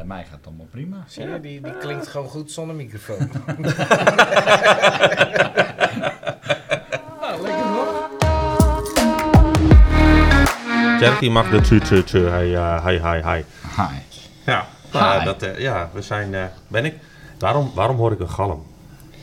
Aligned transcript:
met 0.00 0.08
mij 0.08 0.24
gaat 0.24 0.36
het 0.36 0.46
allemaal 0.46 0.66
prima. 0.70 1.04
Zie 1.06 1.28
je, 1.28 1.40
die, 1.40 1.60
die 1.60 1.76
klinkt 1.78 2.06
gewoon 2.08 2.28
goed 2.28 2.50
zonder 2.50 2.76
microfoon. 2.76 3.30
Nou, 7.20 7.42
lekker 7.42 7.64
hoor. 7.64 8.08
Cherky 10.98 11.28
mag 11.28 11.50
de 11.50 11.60
tu 11.60 11.80
tu 11.80 12.04
tu. 12.04 12.26
Eh, 12.26 12.82
hij, 12.82 12.98
hij, 12.98 13.20
hij. 13.20 13.44
Hi. 13.76 13.98
Ja, 14.46 14.66
nou, 14.92 15.18
Hi. 15.18 15.24
dat, 15.24 15.42
eh, 15.42 15.58
ja, 15.58 15.90
we 15.92 16.02
zijn. 16.02 16.34
eh, 16.34 16.44
ben 16.68 16.84
ik. 16.84 16.94
Waarom, 17.38 17.70
waarom 17.74 17.96
hoor 17.96 18.12
ik 18.12 18.20
een 18.20 18.28
galm? 18.30 18.62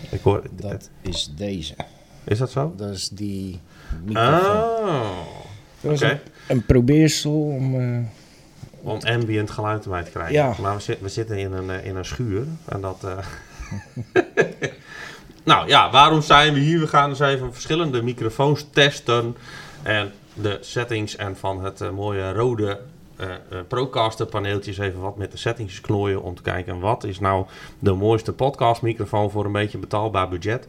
Ik 0.10 0.22
hoor. 0.22 0.42
Dat 0.52 0.90
is 1.02 1.32
deze. 1.36 1.76
Is 2.24 2.38
dat 2.38 2.52
zo? 2.52 2.74
Dat 2.78 2.90
is 2.90 3.10
die 3.10 3.60
microfoon. 4.06 4.56
Oh. 4.56 5.02
Dat 5.82 5.92
was 5.92 6.02
oké. 6.02 6.12
een, 6.12 6.20
een 6.48 6.66
probeersel 6.66 7.42
om... 7.42 7.76
Om 8.88 9.00
ambient 9.02 9.52
geluid 9.52 9.84
erbij 9.84 10.04
te 10.04 10.12
krijgen. 10.12 10.34
Ja. 10.34 10.54
Maar 10.62 10.76
we, 10.76 10.82
zit- 10.82 11.00
we 11.02 11.10
zitten 11.10 11.38
in 11.38 11.52
een, 11.54 11.70
eh, 11.70 11.86
in 11.86 11.96
een 11.96 12.06
schuur. 12.06 12.44
En 12.66 12.82
dat. 12.82 13.04
eh, 13.04 13.18
nou 15.44 15.68
ja, 15.68 15.92
waarom 15.92 16.22
zijn 16.22 16.54
we 16.54 16.60
hier? 16.60 16.80
We 16.80 16.88
gaan 16.88 17.10
dus 17.10 17.20
even 17.20 17.54
verschillende 17.54 18.02
microfoons 18.04 18.66
testen. 18.72 19.36
En 19.84 20.12
de 20.34 20.58
settings 20.62 21.16
en 21.16 21.38
van 21.38 21.64
het 21.64 21.82
eh, 21.82 21.90
mooie 21.90 22.34
rode 22.34 22.80
eh 23.18 23.30
eh, 23.30 23.60
Procaster 23.68 24.26
paneeltje 24.26 24.72
is 24.72 24.78
even 24.78 25.00
wat 25.00 25.18
met 25.18 25.32
de 25.32 25.38
settings 25.38 25.82
knooien. 25.82 26.22
Om 26.22 26.36
te 26.36 26.42
kijken 26.42 26.80
wat 26.80 27.04
is 27.04 27.20
nou 27.20 27.46
de 27.80 27.94
mooiste 27.94 28.34
podcastmicrofoon 28.34 29.32
voor 29.32 29.46
een 29.46 29.52
beetje 29.52 29.78
betaalbaar 29.78 30.30
budget. 30.30 30.68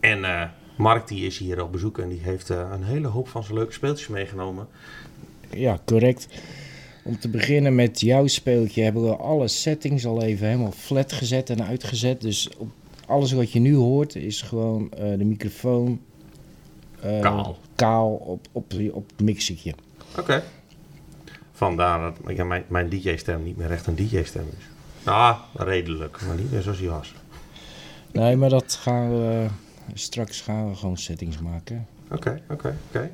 En 0.00 0.24
eh, 0.24 0.42
Mark 0.76 1.08
die 1.08 1.26
is 1.26 1.38
hier 1.38 1.62
op 1.62 1.72
bezoek 1.72 1.98
en 1.98 2.08
die 2.08 2.20
heeft 2.22 2.48
een 2.48 2.82
hele 2.84 3.06
hoop 3.06 3.28
van 3.28 3.42
zijn 3.44 3.54
leuke 3.58 3.72
speeltjes 3.72 4.08
meegenomen. 4.08 4.68
ja, 5.50 5.78
correct. 5.84 6.28
Om 7.02 7.18
te 7.18 7.28
beginnen 7.28 7.74
met 7.74 8.00
jouw 8.00 8.26
speeltje 8.26 8.82
hebben 8.82 9.02
we 9.02 9.16
alle 9.16 9.48
settings 9.48 10.06
al 10.06 10.22
even 10.22 10.46
helemaal 10.46 10.72
flat 10.72 11.12
gezet 11.12 11.50
en 11.50 11.64
uitgezet. 11.64 12.20
Dus 12.20 12.50
op 12.56 12.68
alles 13.06 13.32
wat 13.32 13.52
je 13.52 13.60
nu 13.60 13.74
hoort 13.74 14.14
is 14.14 14.42
gewoon 14.42 14.90
eh, 14.92 15.18
de 15.18 15.24
microfoon 15.24 16.00
eh, 17.00 17.20
Kaal. 17.20 17.58
kaal 17.74 18.12
op, 18.12 18.46
op, 18.52 18.72
op 18.92 19.10
het 19.10 19.20
mixertje. 19.20 19.74
Oké. 20.18 20.42
Vandaar 21.52 22.00
dat 22.00 22.36
ja, 22.36 22.44
mijn, 22.44 22.64
mijn 22.68 22.88
DJ-stem 22.88 23.42
niet 23.42 23.56
meer 23.56 23.70
echt 23.70 23.86
een 23.86 23.94
DJ-stem 23.96 24.46
is. 24.58 24.64
Nou, 25.04 25.36
redelijk, 25.54 26.20
maar 26.26 26.36
niet 26.36 26.52
meer 26.52 26.62
zoals 26.62 26.78
hij 26.78 26.88
was. 26.88 27.14
Nee, 28.12 28.36
maar 28.36 28.48
dat 28.48 28.72
gaan 28.74 29.10
we... 29.10 29.46
Straks 29.94 30.40
gaan 30.40 30.70
we 30.70 30.76
gewoon 30.76 30.96
settings 30.96 31.38
maken. 31.38 31.86
Oké, 32.10 32.42
oké, 32.50 32.76
oké. 32.88 33.10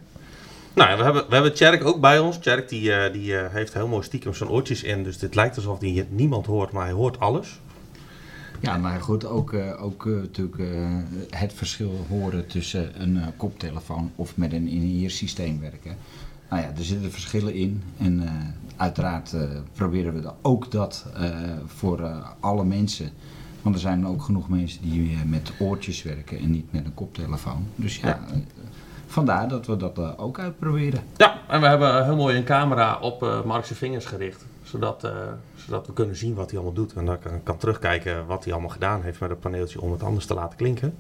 Nou, 0.79 0.97
we 0.97 1.05
hebben, 1.05 1.29
we 1.29 1.35
hebben 1.35 1.55
Tjerk 1.55 1.85
ook 1.85 2.01
bij 2.01 2.19
ons. 2.19 2.39
Tjerk 2.39 2.69
die, 2.69 2.93
eh, 2.93 3.13
die 3.13 3.37
eh, 3.37 3.53
heeft 3.55 3.75
heel 3.75 3.89
mooi 3.89 4.03
stiekem 4.03 4.35
zijn 4.35 4.51
oortjes 4.51 4.83
in. 4.83 5.03
Dus 5.03 5.19
dit 5.19 5.35
lijkt 5.35 5.57
alsof 5.57 5.81
hij 5.81 6.07
niemand 6.11 6.47
hoort, 6.47 6.73
maar 6.73 6.85
hij 6.85 6.93
hoort 6.93 7.21
alles. 7.21 7.61
Ja, 8.61 8.77
maar 8.77 9.01
goed, 9.01 9.25
ook, 9.25 9.53
eh, 9.53 9.83
ook 9.83 10.05
natuurlijk 10.05 10.63
het 11.31 11.53
verschil 11.53 12.07
horen 12.09 12.47
tussen 12.47 13.03
een 13.03 13.21
koptelefoon 13.37 14.13
of 14.17 14.37
met 14.37 14.53
een 14.53 14.69
in-ear 14.69 15.11
systeem 15.11 15.61
werken. 15.61 15.97
Nou 16.51 16.63
ja, 16.63 16.69
er 16.77 16.85
zitten 16.85 17.13
verschillen 17.13 17.55
in 17.55 17.83
en 17.99 18.29
uiteraard 18.77 19.35
proberen 19.73 20.23
we 20.23 20.31
ook 20.43 20.71
dat 20.71 21.07
voor 21.67 22.01
alle 22.41 22.65
mensen. 22.65 23.11
Want 23.63 23.75
er 23.75 23.81
zijn 23.81 24.07
ook 24.07 24.23
genoeg 24.23 24.49
mensen 24.49 24.83
die 24.83 25.19
met 25.27 25.53
oortjes 25.59 26.03
werken 26.03 26.39
en 26.39 26.51
niet 26.51 26.73
met 26.73 26.85
een 26.85 26.95
koptelefoon. 26.95 27.67
Dus 27.77 27.97
ja, 27.97 28.09
Ja. 28.09 28.41
Vandaar 29.09 29.49
dat 29.49 29.67
we 29.67 29.77
dat 29.77 29.99
eh, 29.99 30.11
ook 30.17 30.39
uitproberen. 30.39 31.01
Ja, 31.17 31.39
en 31.49 31.61
we 31.61 31.67
hebben 31.67 32.05
heel 32.05 32.17
mooi 32.17 32.37
een 32.37 32.45
camera 32.45 32.99
op 33.01 33.23
eh 33.23 33.43
Mark's 33.43 33.71
vingers 33.75 34.05
gericht. 34.05 34.47
Zodat, 34.63 35.05
eh, 35.05 35.13
zodat 35.57 35.87
we 35.87 35.93
kunnen 35.93 36.17
zien 36.17 36.35
wat 36.35 36.51
hij 36.51 36.59
allemaal 36.59 36.75
doet. 36.75 36.93
En 36.93 37.05
dan 37.05 37.19
kan, 37.19 37.43
kan 37.43 37.57
terugkijken 37.57 38.27
wat 38.27 38.45
hij 38.45 38.53
allemaal 38.53 38.71
gedaan 38.71 39.03
heeft 39.03 39.21
met 39.21 39.31
het 39.31 39.41
paneeltje 39.41 39.81
om 39.81 39.93
het 39.93 40.03
anders 40.03 40.27
te 40.27 40.35
laten 40.35 40.57
klinken. 40.57 40.95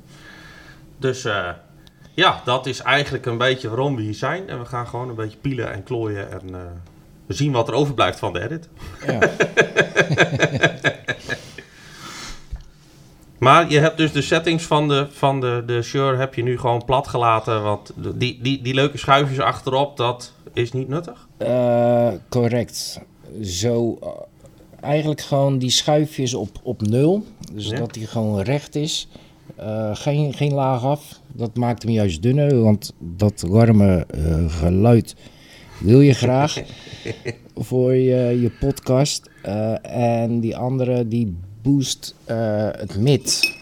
Dus 0.98 1.28
ja, 2.14 2.40
dat 2.44 2.66
is 2.66 2.80
eigenlijk 2.80 3.26
een 3.26 3.38
beetje 3.38 3.68
waarom 3.68 3.96
we 3.96 4.02
hier 4.02 4.14
zijn. 4.14 4.48
En 4.48 4.58
we 4.58 4.64
gaan 4.64 4.86
gewoon 4.86 5.08
een 5.08 5.14
beetje 5.14 5.38
pielen 5.38 5.72
en 5.72 5.82
klooien. 5.82 6.30
En 6.30 6.46
we 7.26 7.34
zien 7.34 7.52
wat 7.52 7.68
er 7.68 7.74
overblijft 7.74 8.18
van 8.18 8.32
de 8.32 8.40
edit. 8.40 8.68
Ja, 9.06 9.18
Maar 13.38 13.70
je 13.70 13.78
hebt 13.78 13.96
dus 13.96 14.12
de 14.12 14.22
settings 14.22 14.64
van 14.64 14.88
de, 14.88 15.06
van 15.10 15.40
de, 15.40 15.62
de 15.66 15.82
Shure 15.82 16.16
heb 16.16 16.34
je 16.34 16.42
nu 16.42 16.58
gewoon 16.58 16.84
plat 16.84 17.08
gelaten. 17.08 17.62
Want 17.62 17.92
die, 18.14 18.38
die, 18.42 18.62
die 18.62 18.74
leuke 18.74 18.98
schuifjes 18.98 19.40
achterop, 19.40 19.96
dat 19.96 20.32
is 20.52 20.72
niet 20.72 20.88
nuttig. 20.88 21.28
Eh, 21.36 22.08
correct. 22.28 23.00
Zo, 23.42 23.98
eh, 24.02 24.08
eigenlijk 24.80 25.20
gewoon 25.20 25.58
die 25.58 25.70
schuifjes 25.70 26.34
op, 26.34 26.48
op 26.62 26.80
nul. 26.82 27.24
Dus 27.52 27.68
Ja. 27.68 27.76
dat 27.78 27.94
die 27.94 28.06
gewoon 28.06 28.40
recht 28.40 28.74
is. 28.74 29.08
Eh, 29.56 29.90
geen, 29.92 30.34
geen 30.34 30.52
laag 30.54 30.82
af. 30.84 31.20
Dat 31.32 31.56
maakt 31.56 31.82
hem 31.82 31.92
juist 31.92 32.22
dunner, 32.22 32.62
want 32.62 32.92
dat 32.98 33.44
warme 33.48 34.06
geluid 34.48 35.16
wil 35.80 36.00
je 36.00 36.12
graag 36.14 36.54
voor 37.68 37.94
je, 37.94 38.40
je 38.40 38.50
podcast. 38.60 39.30
En 39.82 40.40
die 40.40 40.56
andere 40.56 41.08
die 41.08 41.36
boost 41.62 42.14
eh, 42.24 42.68
het 42.70 42.98
mid. 42.98 43.56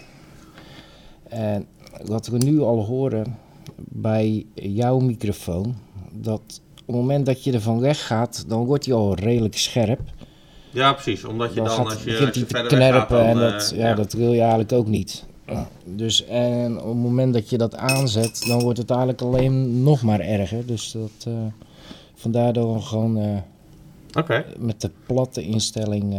En 1.28 1.66
wat 2.04 2.26
we 2.26 2.38
nu 2.38 2.60
al 2.60 2.84
horen 2.84 3.36
bij 3.76 4.46
jouw 4.54 4.98
microfoon, 4.98 5.74
dat 6.12 6.60
op 6.80 6.86
het 6.86 6.96
moment 6.96 7.26
dat 7.26 7.44
je 7.44 7.52
ervan 7.52 7.80
weggaat, 7.80 8.44
dan 8.48 8.64
wordt 8.64 8.86
hij 8.86 8.94
al 8.94 9.14
redelijk 9.14 9.58
scherp. 9.58 10.00
Ja, 10.70 10.92
precies. 10.92 11.24
Omdat 11.24 11.54
je 11.54 11.60
dan, 11.60 11.68
gaat, 11.68 11.84
als 11.84 12.02
je, 12.02 12.04
begint 12.04 12.28
als 12.28 12.36
je 12.36 12.46
te 12.46 12.54
verder 12.54 12.70
gaat, 12.70 12.80
knerpen 12.80 13.16
dan, 13.16 13.26
en 13.26 13.36
eh, 13.36 13.52
dat, 13.52 13.72
ja, 13.76 13.94
dat 13.94 14.12
wil 14.12 14.32
je 14.32 14.40
eigenlijk 14.40 14.72
ook 14.72 14.86
niet. 14.86 15.24
Dus 15.84 16.24
en 16.24 16.80
op 16.80 16.86
het 16.86 16.96
moment 16.96 17.34
dat 17.34 17.50
je 17.50 17.58
dat 17.58 17.76
aanzet, 17.76 18.44
dan 18.46 18.60
wordt 18.60 18.78
het 18.78 18.90
eigenlijk 18.90 19.20
alleen 19.20 19.82
nog 19.82 20.02
maar 20.02 20.20
erger. 20.20 20.66
Dus 20.66 20.92
dat, 20.92 21.26
eh, 21.26 21.32
vandaar 22.14 22.52
dat 22.52 22.72
we 22.72 22.80
gewoon 22.80 23.42
met 24.58 24.80
de 24.80 24.90
platte 25.06 25.42
instelling... 25.42 26.14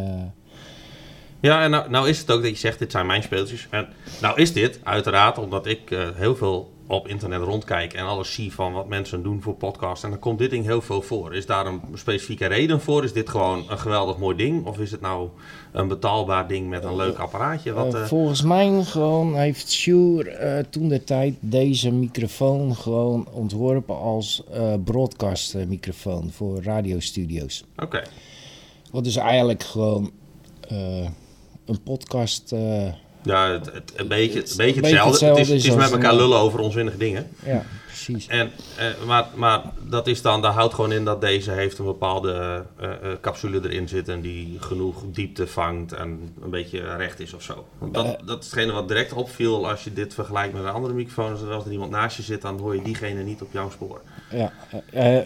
Ja, 1.40 1.64
en 1.64 1.72
nou, 1.72 1.90
nou 1.90 2.10
is 2.10 2.20
het 2.20 2.32
ook 2.32 2.42
dat 2.42 2.52
je 2.52 2.58
zegt, 2.58 2.80
dit 2.80 2.92
zijn 2.92 3.06
mijn 3.06 3.24
speeltjes. 3.24 3.68
En 3.70 3.88
nou 4.22 4.42
is 4.42 4.54
dit 4.54 4.80
uiteraard 4.84 5.38
omdat 5.38 5.66
ik 5.66 5.92
eh, 5.92 6.08
heel 6.14 6.36
veel 6.36 6.72
op 6.88 7.08
internet 7.08 7.42
rondkijk 7.42 7.94
en 7.94 8.06
alles 8.06 8.34
zie 8.34 8.54
van 8.54 8.74
wat 8.74 8.88
mensen 8.88 9.24
doen 9.24 9.42
voor 9.42 9.56
podcasts. 9.56 10.04
En 10.04 10.10
dan 10.10 10.20
komt 10.20 10.40
dit 10.40 10.50
ding 10.50 10.66
heel 10.66 10.82
veel 10.82 11.02
voor. 11.02 11.36
Is 11.36 11.46
daar 11.46 11.66
een 11.66 11.82
specifieke 11.94 12.46
reden 12.46 12.82
voor? 12.82 13.04
Is 13.04 13.14
dit 13.14 13.30
gewoon 13.30 13.66
een 13.70 13.80
geweldig 13.80 14.18
mooi 14.18 14.36
ding? 14.36 14.66
Of 14.66 14.80
is 14.80 14.92
het 14.92 15.02
nou 15.02 15.30
een 15.72 15.88
betaalbaar 15.88 16.48
ding 16.48 16.70
met 16.70 16.84
een 16.84 16.96
leuk 16.96 17.18
apparaatje? 17.18 17.74
Wat, 17.74 17.94
Eh, 17.94 18.02
eh, 18.02 18.08
volgens 18.08 18.42
mij 18.42 18.84
gewoon 18.84 19.36
heeft 19.36 19.72
Shure 19.72 20.66
toen 20.70 20.88
de 20.88 21.04
tijd 21.04 21.36
deze 21.40 21.92
microfoon 21.92 22.76
gewoon 22.76 23.28
ontworpen 23.32 24.00
als 24.00 24.44
eh 24.52 24.74
broadcast 24.84 25.56
eh, 25.56 25.66
microfoon 25.66 26.32
voor 26.32 26.64
radiostudio's. 26.64 27.64
Oké. 27.78 28.02
Wat 28.92 29.04
dus 29.04 29.16
eigenlijk 29.16 29.64
gewoon 29.64 30.12
een 31.68 31.82
podcast. 31.84 32.52
eh, 32.52 32.86
Ja, 33.24 33.52
het, 33.52 33.66
het, 33.74 33.94
een 33.96 34.08
beetje, 34.08 34.40
Het- 34.40 34.52
een 34.52 34.58
beetje 34.58 34.82
hetzelfde. 34.82 35.10
hetzelfde 35.10 35.40
het 35.42 35.50
is, 35.50 35.64
het 35.64 35.74
is 35.74 35.80
met 35.80 35.92
elkaar 35.92 36.16
lullen 36.16 36.38
over 36.40 36.60
onzinnige 36.60 36.98
dingen. 36.98 37.28
ja, 37.46 37.64
precies. 37.86 38.28
En, 38.28 38.52
eh, 38.78 38.86
maar, 39.06 39.28
maar 39.36 39.62
dat 39.90 40.08
is 40.08 40.22
dan, 40.22 40.42
daar 40.42 40.52
houdt 40.54 40.74
gewoon 40.74 40.92
in 40.92 41.06
dat 41.06 41.22
deze 41.22 41.52
heeft 41.52 41.78
een 41.78 41.86
bepaalde 41.86 42.64
eh, 42.80 42.90
capsule 43.22 43.60
erin 43.64 43.88
zitten 43.88 44.22
die 44.22 44.58
genoeg 44.60 45.04
diepte 45.12 45.48
vangt 45.48 45.94
en 45.94 46.34
een 46.42 46.50
beetje 46.50 46.96
recht 46.96 47.20
is 47.20 47.34
of 47.34 47.42
zo. 47.42 47.66
Want 47.78 47.94
Dat, 47.94 48.18
dat 48.26 48.40
is 48.44 48.46
hetgene 48.52 48.72
wat 48.72 48.88
direct 48.88 49.14
opviel 49.14 49.70
als 49.70 49.84
je 49.84 49.94
dit 49.94 50.14
vergelijkt 50.14 50.54
met 50.54 50.64
een 50.64 50.70
andere 50.70 50.94
microfoon. 50.94 51.36
Dus 51.36 51.50
als 51.50 51.66
er 51.66 51.72
iemand 51.72 51.92
naast 51.92 52.18
je 52.18 52.24
zit, 52.24 52.42
dan 52.42 52.60
hoor 52.60 52.76
je 52.76 52.82
diegene 52.82 53.24
niet 53.24 53.42
op 53.42 53.50
jouw 53.52 53.70
spoor. 53.70 54.02
Ja, 54.32 54.52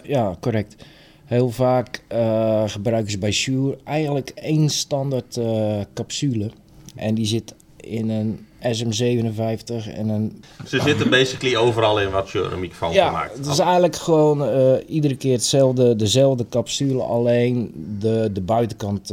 ja 0.02 0.36
correct. 0.40 0.84
Heel 1.32 1.50
vaak 1.50 2.02
eh, 2.08 2.62
gebruiken 2.66 3.10
ze 3.10 3.18
bij 3.18 3.30
Shure 3.30 3.78
eigenlijk 3.84 4.30
één 4.34 4.68
standaard 4.68 5.36
eh, 5.36 5.80
capsule. 5.94 6.50
En 6.94 7.14
die 7.14 7.26
zit 7.26 7.54
in 7.76 8.10
een 8.10 8.46
SM57 8.62 9.94
en 9.94 10.08
een 10.08 10.42
Ze 10.66 10.80
zitten 10.80 11.10
basically 11.10 11.56
overal 11.56 12.00
in 12.00 12.10
wat 12.10 12.30
je 12.30 12.38
een 12.38 12.60
microfoon 12.60 12.92
Ja, 12.92 13.30
het 13.36 13.46
is 13.46 13.58
eigenlijk 13.58 13.96
gewoon 13.96 14.44
eh, 14.44 14.72
iedere 14.86 15.16
keer 15.16 15.32
hetzelfde, 15.32 15.96
dezelfde 15.96 16.46
capsule, 16.48 17.02
alleen 17.02 17.72
de, 17.98 18.30
de 18.32 18.40
buitenkant 18.40 19.12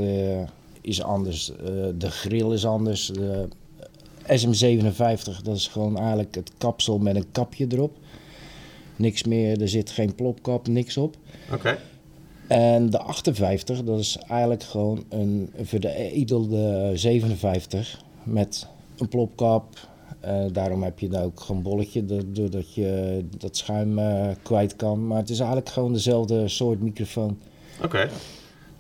is 0.82 1.04
anders. 1.04 1.52
De 1.98 2.12
grill 2.12 2.52
is 2.52 2.66
anders. 2.66 3.08
De 3.08 3.48
SM57, 4.28 5.44
dat 5.44 5.56
is 5.56 5.68
gewoon 5.68 5.98
eigenlijk 5.98 6.36
het 6.36 6.52
kapsel 6.58 6.98
met 6.98 7.16
een 7.16 7.32
kapje 7.32 7.68
erop. 7.70 7.98
Niks 8.96 9.24
meer, 9.24 9.62
er 9.62 9.70
zit 9.70 9.90
geen 9.90 10.16
plopkap, 10.16 10.68
niks 10.68 10.98
op. 10.98 11.16
Oké. 11.54 11.78
En 12.50 12.90
de 12.90 13.00
58, 13.00 13.84
dat 13.84 14.00
is 14.00 14.18
eigenlijk 14.28 14.64
gewoon 14.64 15.04
een 15.10 15.54
veredelde 15.62 16.92
57 16.94 18.02
met 18.24 18.68
een 18.98 19.08
plopkap. 19.08 19.66
Eh, 20.20 20.42
daarom 20.52 20.84
heb 20.84 21.00
je 21.00 21.08
daar 21.08 21.24
ook 21.24 21.40
gewoon 21.40 21.58
een 21.58 21.64
bolletje, 21.64 22.06
do- 22.06 22.32
doordat 22.32 22.74
je 22.74 23.20
dat 23.38 23.58
schuim 23.58 24.00
eh, 24.00 24.28
kwijt 24.44 24.76
kan. 24.76 25.08
Maar 25.08 25.18
het 25.18 25.30
is 25.30 25.40
eigenlijk 25.40 25.70
gewoon 25.70 25.94
dezelfde 25.94 26.48
soort 26.48 26.82
microfoon. 26.82 27.38
Oké. 27.84 28.10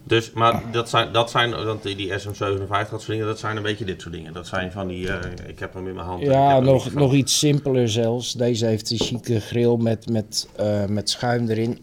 Dus, 0.03 0.31
maar 0.31 0.63
dat 0.71 0.89
zijn, 0.89 1.13
dat 1.13 1.29
zijn 1.29 1.65
want 1.65 1.83
die, 1.83 1.95
die 1.95 2.11
SM57, 2.11 2.67
dat 2.69 2.87
soort 2.89 3.07
dingen, 3.07 3.25
dat 3.25 3.39
zijn 3.39 3.57
een 3.57 3.63
beetje 3.63 3.85
dit 3.85 4.01
soort 4.01 4.13
dingen. 4.13 4.33
Dat 4.33 4.47
zijn 4.47 4.71
van 4.71 4.87
die, 4.87 5.11
eh, 5.11 5.47
ik 5.47 5.59
heb 5.59 5.73
hem 5.73 5.87
in 5.87 5.93
mijn 5.95 6.07
hand. 6.07 6.21
Ja, 6.23 6.59
nog, 6.59 6.93
nog 6.93 7.13
iets 7.13 7.39
simpeler 7.39 7.89
zelfs. 7.89 8.33
Deze 8.33 8.65
heeft 8.65 8.91
een 8.91 8.97
chique 8.99 9.39
grill 9.39 9.75
met, 9.77 10.09
met, 10.09 10.47
met 10.87 11.09
schuim 11.09 11.49
erin. 11.49 11.79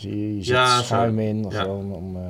Zie 0.00 0.18
je, 0.28 0.36
je 0.36 0.44
zet 0.44 0.54
Ja, 0.54 0.76
zo. 0.76 0.82
schuim 0.84 1.18
in. 1.18 1.46
Ja. 1.50 1.60
Gewoon 1.62 1.92
om, 1.92 2.16
eh, 2.16 2.22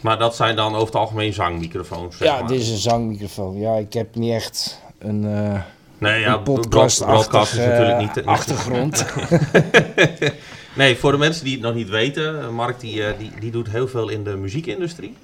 Maar 0.00 0.18
dat 0.18 0.36
zijn 0.36 0.56
dan 0.56 0.72
over 0.74 0.86
het 0.86 0.94
algemeen 0.96 1.32
zangmicrofoons. 1.32 2.16
zeg 2.16 2.28
ja, 2.28 2.38
maar. 2.38 2.48
dit 2.48 2.60
is 2.60 2.68
een 2.70 2.76
zangmicrofoon. 2.76 3.58
Ja, 3.58 3.74
ik 3.76 3.92
heb 3.92 4.14
niet 4.14 4.32
echt 4.32 4.80
een, 4.98 5.24
eh 5.24 5.60
nee, 5.98 6.20
ja, 6.20 6.36
podcast, 6.38 7.04
broadcast 7.04 7.52
is 7.52 7.58
natuurlijk 7.58 7.98
niet. 7.98 8.14
niet 8.14 8.24
achtergrond. 8.24 9.04
Nee, 10.76 10.96
voor 10.96 11.12
de 11.12 11.18
mensen 11.18 11.44
die 11.44 11.52
het 11.54 11.62
nog 11.62 11.74
niet 11.74 11.88
weten, 11.88 12.54
Mark 12.54 12.80
die, 12.80 13.04
eh, 13.04 13.18
die, 13.18 13.32
die 13.40 13.50
doet 13.50 13.70
heel 13.70 13.88
veel 13.88 14.08
in 14.08 14.24
de 14.24 14.36
muziekindustrie. 14.36 15.16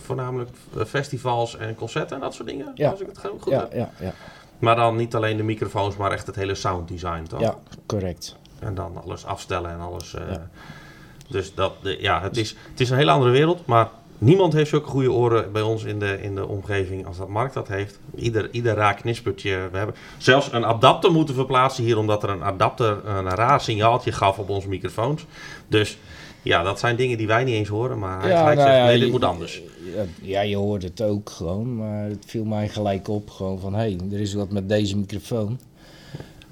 Voornamelijk 0.00 0.50
festivals 0.86 1.56
en 1.56 1.74
concerten 1.74 2.16
en 2.16 2.22
dat 2.22 2.34
soort 2.34 2.48
dingen. 2.48 2.70
Ja. 2.74 2.90
Als 2.90 3.00
ik 3.00 3.06
het 3.06 3.18
goed 3.18 3.42
goed 3.42 3.52
ja, 3.52 3.58
heb. 3.60 3.72
ja, 3.72 3.90
ja, 4.00 4.12
Maar 4.58 4.76
dan 4.76 4.96
niet 4.96 5.14
alleen 5.14 5.36
de 5.36 5.42
microfoons, 5.42 5.96
maar 5.96 6.12
echt 6.12 6.26
het 6.26 6.36
hele 6.36 6.54
sounddesign, 6.54 7.22
toch? 7.28 7.40
ja, 7.40 7.54
correct. 7.86 8.36
En 8.60 8.74
dan 8.74 9.02
alles 9.02 9.24
afstellen 9.24 9.70
en 9.70 9.80
alles. 9.80 10.14
eh, 10.14 10.22
Ja. 10.30 10.48
Dus 11.28 11.54
dat, 11.54 11.72
de, 11.82 11.96
ja, 12.00 12.22
het 12.22 12.36
is, 12.36 12.56
het 12.70 12.80
is 12.80 12.90
een 12.90 12.96
hele 12.96 13.10
andere 13.10 13.30
wereld, 13.30 13.66
maar 13.66 13.88
niemand 14.18 14.52
heeft 14.52 14.70
zulke 14.70 14.88
goede 14.88 15.12
oren 15.12 15.52
bij 15.52 15.62
ons 15.62 15.84
in 15.84 15.98
de, 15.98 16.22
in 16.22 16.34
de 16.34 16.46
omgeving 16.46 17.06
als 17.06 17.16
dat 17.16 17.28
Mark 17.28 17.52
dat 17.52 17.68
heeft. 17.68 17.98
Ieder, 18.14 18.48
ieder 18.52 18.74
raar 18.74 18.94
knispertje. 18.94 19.68
We 19.72 19.76
hebben 19.76 19.96
zelfs 20.18 20.52
een 20.52 20.64
adapter 20.66 21.12
moeten 21.12 21.34
verplaatsen 21.34 21.84
hier, 21.84 21.98
omdat 21.98 22.22
er 22.22 22.28
een 22.30 22.42
adapter 22.44 23.06
een 23.06 23.28
raar 23.28 23.60
signaaltje 23.60 24.12
gaf 24.12 24.38
op 24.38 24.48
onze 24.48 24.68
microfoons. 24.68 25.26
Dus 25.68 25.98
ja, 26.42 26.62
dat 26.62 26.78
zijn 26.78 26.96
dingen 26.96 27.18
die 27.18 27.26
wij 27.26 27.44
niet 27.44 27.54
eens 27.54 27.68
horen, 27.68 27.98
maar 27.98 28.20
hij 28.20 28.36
gelijk 28.36 28.58
nou 28.58 28.68
zegt, 28.70 28.84
nee, 28.84 28.96
dit 28.98 29.06
je- 29.06 29.12
moet 29.12 29.24
anders. 29.24 29.62
Ja, 29.94 30.02
ja, 30.22 30.40
je 30.40 30.56
hoort 30.56 30.82
het 30.82 31.02
ook 31.02 31.30
gewoon, 31.30 31.76
maar 31.76 32.04
het 32.04 32.24
viel 32.26 32.44
mij 32.44 32.68
gelijk 32.68 33.08
op 33.08 33.30
gewoon 33.30 33.58
van, 33.60 33.72
hé, 33.74 33.78
hey, 33.80 33.98
er 34.12 34.20
is 34.20 34.34
wat 34.34 34.50
met 34.50 34.68
deze 34.68 34.96
microfoon. 34.96 35.60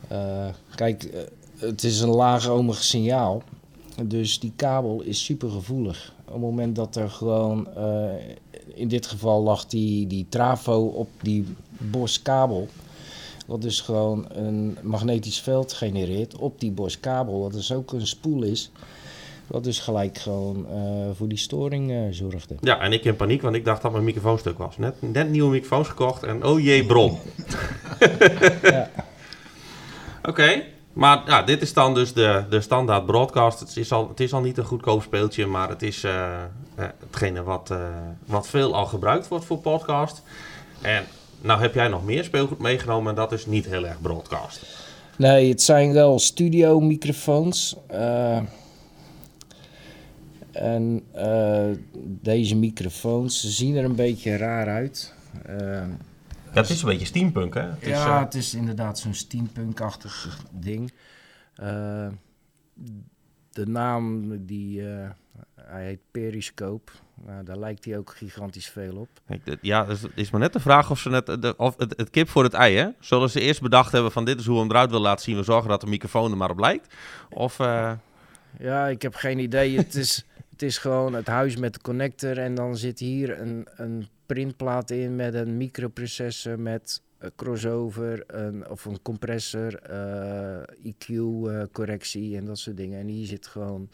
Eh, 0.09 0.47
kijk, 0.75 1.03
eh, 1.03 1.21
het 1.59 1.85
is 1.85 2.01
een 2.01 2.09
laag-ohmig 2.09 2.83
signaal, 2.83 3.43
dus 4.03 4.41
die 4.41 4.53
kabel 4.57 5.03
is 5.03 5.25
super 5.25 5.51
gevoelig. 5.51 6.13
Op 6.25 6.33
het 6.33 6.43
moment 6.43 6.77
dat 6.77 6.97
er 6.97 7.11
gewoon, 7.11 7.75
eh, 7.75 8.11
in 8.75 8.89
dit 8.89 9.07
geval 9.07 9.43
lag 9.43 9.67
die, 9.67 10.07
die 10.07 10.27
trafo 10.29 10.87
op 10.87 11.09
die 11.23 11.45
boskabel, 11.69 12.69
wat 13.47 13.63
dus 13.63 13.81
gewoon 13.81 14.27
een 14.29 14.79
magnetisch 14.83 15.41
veld 15.41 15.73
genereert 15.73 16.37
op 16.37 16.61
die 16.61 16.71
boskabel, 16.71 17.41
wat 17.41 17.53
dus 17.53 17.73
ook 17.73 17.93
een 17.93 18.07
spoel 18.07 18.43
is. 18.43 18.71
Wat 19.47 19.65
dus 19.65 19.79
gelijk 19.79 20.19
gewoon 20.19 20.67
eh, 20.71 21.09
voor 21.15 21.29
die 21.29 21.39
storing 21.39 21.91
eh, 21.91 21.99
zorgde. 22.11 22.55
Ja, 22.61 22.81
en 22.81 22.93
ik 22.93 23.05
in 23.05 23.17
paniek, 23.17 23.43
want 23.43 23.55
ik 23.55 23.65
dacht 23.65 23.83
dat 23.83 23.93
mijn 23.93 24.05
microfoonstuk 24.05 24.59
was. 24.59 24.79
Net, 24.79 24.95
net 25.13 25.31
nieuwe 25.31 25.51
microfoons 25.51 25.89
gekocht 25.89 26.23
en 26.23 26.45
oh 26.45 26.61
jee, 26.61 26.87
bron. 26.87 27.19
Ja. 28.63 28.91
Oké, 30.31 30.63
maar 30.99 31.47
dit 31.47 31.63
is 31.63 31.73
dan 31.73 31.95
dus 31.95 32.13
de, 32.13 32.45
de 32.51 32.61
standaard 32.61 33.07
broadcast. 33.07 33.61
Het 33.61 33.77
is, 33.77 33.93
al, 33.93 34.09
het 34.09 34.21
is 34.21 34.33
al 34.33 34.41
niet 34.41 34.59
een 34.59 34.65
goedkoop 34.65 35.03
speeltje, 35.03 35.47
maar 35.47 35.69
het 35.69 35.83
is 35.83 36.05
eh, 36.05 36.43
eh, 36.75 36.87
hetgene 37.07 37.43
wat, 37.43 37.71
eh, 37.71 37.79
wat 38.27 38.49
veel 38.49 38.75
al 38.75 38.87
gebruikt 38.87 39.29
wordt 39.29 39.45
voor 39.45 39.59
podcast. 39.59 40.23
En 40.81 41.05
nou 41.41 41.61
heb 41.61 41.75
jij 41.75 41.89
nog 41.89 42.05
meer 42.05 42.25
speelgoed 42.25 42.59
meegenomen 42.59 43.11
en 43.11 43.15
dat 43.15 43.33
is 43.33 43.47
niet 43.47 43.67
heel 43.67 43.87
erg 43.87 44.01
broadcast. 44.01 44.67
Nee, 45.17 45.49
het 45.49 45.63
zijn 45.63 45.93
wel 45.93 46.19
studio 46.19 46.81
microfoons. 46.81 47.77
en 50.53 51.05
deze 52.23 52.57
microfoons 52.57 53.45
zien 53.45 53.77
er 53.77 53.85
een 53.85 53.95
beetje 53.95 54.37
raar 54.37 54.69
uit. 54.69 55.15
Ja, 56.59 56.65
het 56.65 56.77
is 56.77 56.83
een 56.83 56.89
beetje 56.89 57.07
steampunk, 57.07 57.55
hè? 57.55 57.61
Het 57.63 57.83
is, 57.83 57.89
ja, 57.89 58.07
eh, 58.17 58.25
het 58.25 58.35
is 58.35 58.55
inderdaad 58.55 58.99
zo'n 58.99 59.15
steampunk-achtig 59.15 60.39
ding. 60.53 60.93
Eh, 61.55 62.09
de 63.53 63.67
naam, 63.67 64.37
die, 64.47 64.89
eh, 64.93 65.11
hij 65.61 65.85
heet 65.85 66.01
Periscope. 66.11 66.93
Nou, 67.27 67.45
daar 67.45 67.59
lijkt 67.59 67.85
hij 67.85 67.99
ook 67.99 68.15
gigantisch 68.17 68.69
veel 68.69 68.97
op. 68.97 69.09
ik- 69.29 69.59
ja, 69.61 69.87
het 69.87 69.97
is- 69.97 70.03
het 70.03 70.13
is 70.15 70.31
maar 70.31 70.41
net 70.41 70.53
de 70.53 70.61
vraag 70.61 70.91
of 70.91 70.99
ze 70.99 71.09
net, 71.11 71.27
de, 71.27 71.55
of 71.57 71.75
het, 71.77 71.95
het 71.97 72.11
kip 72.11 72.29
voor 72.29 72.45
het 72.45 72.53
ei, 72.55 72.77
hè? 72.77 72.89
Zullen 73.01 73.31
ze 73.31 73.41
eerst 73.41 73.61
bedacht 73.61 73.93
hebben 73.93 74.13
van 74.13 74.25
dit 74.25 74.39
is 74.41 74.47
hoe 74.47 74.55
we 74.55 74.61
hem 74.61 74.71
eruit 74.71 74.89
willen 74.91 75.05
laten 75.05 75.25
zien. 75.25 75.37
We 75.37 75.43
zorgen 75.43 75.69
dat 75.71 75.81
de 75.81 75.87
microfoon 75.87 76.31
er 76.31 76.37
maar 76.37 76.51
op 76.51 76.59
lijkt. 76.59 76.95
Of, 77.31 77.61
eh, 77.61 77.93
Ja, 78.59 78.87
ik 78.87 79.03
heb 79.03 79.15
geen 79.15 79.39
idee. 79.39 79.77
Het 79.77 79.95
is, 79.95 80.25
het 80.51 80.63
is 80.63 80.79
gewoon 80.79 81.13
het 81.15 81.27
huis 81.27 81.57
met 81.57 81.75
de 81.75 81.81
connector. 81.81 82.39
En 82.39 82.55
dan 82.55 82.77
zit 82.77 82.99
hier 82.99 83.41
een, 83.41 83.67
een 83.77 84.09
printplaat 84.29 84.91
in 84.91 85.17
met 85.17 85.35
een 85.35 85.57
microprocessor 85.57 86.61
met 86.61 87.03
een 87.19 87.33
crossover 87.37 88.25
een, 88.27 88.69
of 88.69 88.85
een 88.85 89.03
compressor, 89.03 89.75
eh, 89.75 90.93
EQ-correctie 90.93 92.37
en 92.37 92.45
dat 92.45 92.59
soort 92.59 92.77
dingen. 92.77 93.01
En 93.01 93.07
hier 93.07 93.27
zit 93.27 93.47
gewoon 93.47 93.89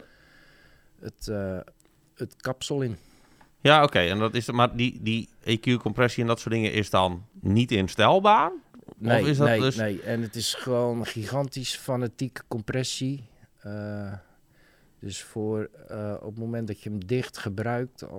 het, 1.00 1.28
eh, 1.28 1.58
het 2.14 2.36
kapsel 2.36 2.82
in. 2.82 2.96
Ja, 3.60 3.82
oké. 3.82 3.98
En 3.98 4.18
dat 4.18 4.34
is 4.34 4.50
maar 4.50 4.76
die, 4.76 4.98
die 5.02 5.28
EQ-compressie 5.44 6.22
en 6.22 6.28
dat 6.28 6.40
soort 6.40 6.54
dingen 6.54 6.72
is 6.72 6.90
dan 6.90 7.24
niet 7.40 7.70
instelbaar? 7.72 8.52
Nee, 8.96 9.22
of 9.22 9.28
is 9.28 9.36
dat 9.36 9.46
nee, 9.46 9.60
dus... 9.60 9.76
nee. 9.76 10.02
En 10.02 10.22
het 10.22 10.34
is 10.34 10.54
gewoon 10.54 11.06
gigantisch 11.06 11.76
fanatieke 11.76 12.42
compressie. 12.48 13.24
Dus 15.04 15.22
voor 15.22 15.70
eh, 15.88 16.14
op 16.20 16.30
het 16.30 16.38
moment 16.38 16.66
dat 16.66 16.80
je 16.80 16.90
hem 16.90 17.06
dicht 17.06 17.38
gebruikt 17.38 18.02
eh, 18.02 18.10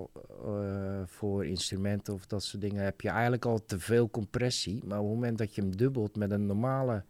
voor 1.05 1.45
instrumenten 1.45 2.13
of 2.13 2.25
dat 2.25 2.43
soort 2.43 2.61
dingen, 2.61 2.83
heb 2.83 3.01
je 3.01 3.09
eigenlijk 3.09 3.45
al 3.45 3.65
te 3.65 3.79
veel 3.79 4.09
compressie. 4.09 4.81
Maar 4.85 4.99
op 4.99 5.05
het 5.05 5.13
moment 5.13 5.37
dat 5.37 5.55
je 5.55 5.61
hem 5.61 5.75
dubbelt 5.75 6.15
met 6.15 6.31
een 6.31 6.45
normale 6.45 7.03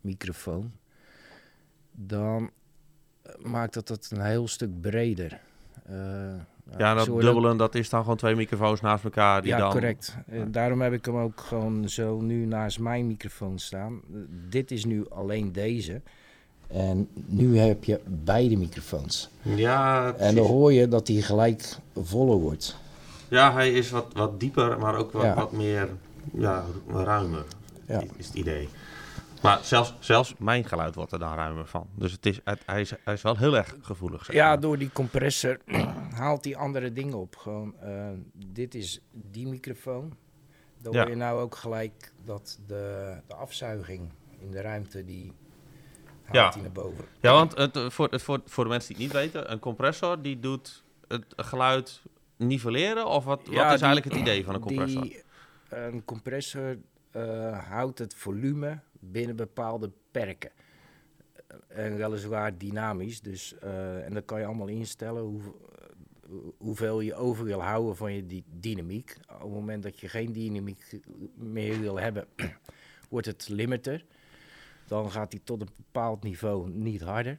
microfoon, 0.00 0.72
dan 1.90 2.50
eh, 3.22 3.44
maakt 3.44 3.74
dat 3.74 3.88
het 3.88 4.10
een 4.10 4.24
heel 4.24 4.48
stuk 4.48 4.80
breder. 4.80 5.40
Eh, 5.86 6.34
Ja, 6.78 6.94
dat 6.94 7.06
dubbelen, 7.06 7.56
dat 7.56 7.74
is 7.74 7.88
dan 7.88 8.00
gewoon 8.00 8.16
twee 8.16 8.34
microfoons 8.34 8.80
naast 8.80 9.04
elkaar 9.04 9.42
die 9.42 9.50
ja, 9.50 9.58
dan... 9.58 9.70
correct. 9.70 10.16
Eh, 10.26 10.42
daarom 10.48 10.80
heb 10.80 10.92
ik 10.92 11.04
hem 11.04 11.16
ook 11.16 11.40
gewoon 11.40 11.88
zo 11.88 12.20
nu 12.20 12.44
naast 12.44 12.78
mijn 12.78 13.06
microfoon 13.06 13.58
staan. 13.58 14.00
Dit 14.48 14.70
is 14.70 14.84
nu 14.84 15.08
alleen 15.08 15.52
deze. 15.52 16.02
En 16.68 17.08
nu 17.26 17.58
heb 17.58 17.84
je 17.84 18.00
beide 18.06 18.56
microfoons. 18.56 19.30
Ja, 19.42 20.14
En 20.14 20.34
dan 20.34 20.46
hoor 20.46 20.72
je 20.72 20.88
dat 20.88 21.08
hij 21.08 21.16
gelijk 21.20 21.76
voller 21.94 22.36
wordt. 22.36 22.76
ja, 23.28 23.52
hij 23.52 23.72
is 23.72 23.90
wat, 23.90 24.06
wat 24.12 24.40
dieper, 24.40 24.78
maar 24.78 24.96
ook 24.96 25.12
wat, 25.12 25.22
Ja. 25.22 25.34
wat 25.34 25.52
meer 25.52 25.88
ja, 26.32 26.64
ruimer, 26.88 27.44
Ja. 27.86 28.02
is 28.16 28.26
het 28.26 28.34
idee. 28.34 28.68
Maar 29.42 29.58
zelfs, 29.62 29.94
zelfs 30.00 30.34
mijn 30.38 30.64
geluid 30.64 30.94
wordt 30.94 31.12
er 31.12 31.18
dan 31.18 31.34
ruimer 31.34 31.66
van. 31.66 31.86
Dus 31.94 32.12
het 32.12 32.26
is, 32.26 32.40
het, 32.44 32.60
hij, 32.66 32.80
is, 32.80 32.92
hij 33.04 33.14
is 33.14 33.22
wel 33.22 33.36
heel 33.36 33.56
erg 33.56 33.76
gevoelig. 33.80 34.24
Zeg 34.24 34.34
Ja, 34.34 34.48
maar. 34.48 34.60
door 34.60 34.78
die 34.78 34.90
compressor 34.92 35.58
haalt 36.14 36.44
hij 36.44 36.56
andere 36.56 36.92
dingen 36.92 37.14
op. 37.18 37.36
Gewoon, 37.36 37.74
eh, 37.80 38.06
dit 38.46 38.74
is 38.74 39.00
die 39.12 39.46
microfoon. 39.46 40.12
Dan 40.82 40.92
Ja. 40.92 41.00
hoor 41.00 41.10
je 41.10 41.16
nou 41.16 41.40
ook 41.40 41.56
gelijk 41.56 42.12
dat 42.24 42.58
de, 42.66 43.14
de 43.26 43.34
afzuiging 43.34 44.08
in 44.38 44.50
de 44.50 44.60
ruimte, 44.60 45.04
die 45.04 45.32
haalt 46.36 46.54
hij 46.54 46.62
naar 46.62 46.72
boven. 46.72 47.04
Ja, 47.20 47.32
want 47.32 47.56
het, 47.56 47.76
eh, 47.76 47.90
voor, 47.90 48.08
het, 48.10 48.22
voor, 48.22 48.40
voor 48.44 48.64
de 48.64 48.70
mensen 48.70 48.94
die 48.94 49.04
het 49.04 49.14
niet 49.14 49.22
weten, 49.22 49.52
een 49.52 49.58
compressor 49.58 50.22
die 50.22 50.38
doet 50.40 50.84
het 51.08 51.24
geluid 51.36 52.02
nivelleren? 52.36 53.06
Of 53.06 53.24
wat, 53.24 53.38
wat 53.38 53.46
is 53.46 53.52
die- 53.52 53.66
eigenlijk 53.68 54.04
het 54.04 54.14
idee 54.14 54.44
van 54.44 54.54
een 54.54 54.60
compressor? 54.60 55.02
Die, 55.02 55.22
een 55.68 56.04
compressor 56.04 56.78
eh, 57.10 57.68
houdt 57.68 57.98
het 57.98 58.14
volume 58.14 58.80
binnen 59.00 59.36
bepaalde 59.36 59.90
perken. 60.10 60.50
En 61.68 61.96
weliswaar 61.96 62.58
dynamisch, 62.58 63.20
dus, 63.20 63.58
eh, 63.58 64.04
en 64.04 64.12
dan 64.14 64.24
kan 64.24 64.40
je 64.40 64.46
allemaal 64.46 64.66
instellen 64.68 65.22
hoe, 65.22 65.40
eh, 65.42 66.30
hoeveel 66.58 67.00
je 67.00 67.14
over 67.14 67.44
wil 67.44 67.62
houden 67.62 67.96
van 67.96 68.12
je 68.14 68.26
die 68.26 68.44
dynamiek. 68.50 69.16
Op 69.32 69.40
het 69.40 69.50
moment 69.50 69.82
dat 69.82 70.00
je 70.00 70.08
geen 70.08 70.32
dynamiek 70.32 71.00
meer 71.34 71.80
wil 71.80 71.98
hebben, 72.00 72.26
wordt 73.10 73.26
het 73.26 73.48
limiter. 73.48 74.04
Dan 74.88 75.10
gaat 75.10 75.32
hij 75.32 75.40
tot 75.44 75.60
een 75.60 75.68
bepaald 75.76 76.22
niveau 76.22 76.70
niet 76.70 77.00
harder. 77.02 77.38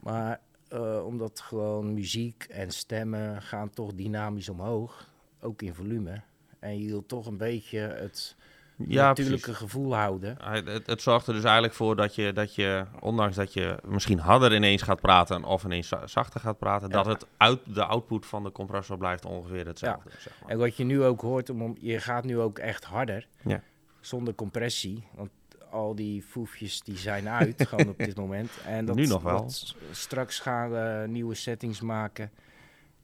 Maar 0.00 0.40
eh, 0.68 1.04
omdat 1.06 1.40
gewoon 1.40 1.94
muziek 1.94 2.44
en 2.48 2.70
stemmen 2.70 3.42
gaan 3.42 3.70
toch 3.70 3.92
dynamisch 3.94 4.48
omhoog, 4.48 5.08
ook 5.40 5.62
in 5.62 5.74
volume. 5.74 6.20
En 6.58 6.78
je 6.80 6.88
wil 6.88 7.06
toch 7.06 7.26
een 7.26 7.36
beetje 7.36 7.78
het 7.78 8.36
Ja, 8.76 9.06
natuurlijke 9.06 9.40
precies. 9.44 9.62
gevoel 9.62 9.94
houden. 9.94 10.36
Het, 10.42 10.86
het 10.86 11.02
zorgt 11.02 11.26
er 11.26 11.34
dus 11.34 11.44
eigenlijk 11.44 11.74
voor 11.74 11.96
dat 11.96 12.14
je, 12.14 12.32
dat 12.32 12.54
je, 12.54 12.84
ondanks 13.00 13.36
dat 13.36 13.52
je 13.52 13.78
misschien 13.84 14.18
harder 14.18 14.54
ineens 14.54 14.82
gaat 14.82 15.00
praten 15.00 15.44
of 15.44 15.64
ineens 15.64 15.88
za- 15.88 16.06
zachter 16.06 16.40
gaat 16.40 16.58
praten, 16.58 16.88
Ja. 16.88 16.94
dat 16.94 17.06
het 17.06 17.26
uit, 17.36 17.60
de 17.74 17.84
output 17.84 18.26
van 18.26 18.42
de 18.44 18.52
compressor 18.52 18.98
blijft 18.98 19.24
ongeveer 19.24 19.66
hetzelfde. 19.66 20.10
Zeg 20.18 20.40
maar. 20.40 20.50
En 20.50 20.58
wat 20.58 20.76
je 20.76 20.84
nu 20.84 21.02
ook 21.02 21.20
hoort, 21.20 21.50
om, 21.50 21.76
je 21.80 21.98
gaat 22.00 22.24
nu 22.24 22.38
ook 22.38 22.58
echt 22.58 22.84
harder, 22.84 23.26
Ja. 23.44 23.62
zonder 24.00 24.34
compressie. 24.34 25.06
Want 25.14 25.30
al 25.70 25.94
die 25.94 26.22
foefjes 26.22 26.80
die 26.80 26.96
zijn 26.96 27.28
uit, 27.28 27.62
gewoon 27.68 27.88
op 27.88 27.98
dit 27.98 28.16
moment. 28.16 28.50
En 28.66 28.84
dat, 28.84 28.96
Nu 28.96 29.06
nog 29.06 29.22
wel. 29.22 29.40
dat 29.40 29.74
straks 29.90 30.38
gaan 30.40 30.70
we 30.70 31.04
nieuwe 31.08 31.34
settings 31.34 31.80
maken 31.80 32.30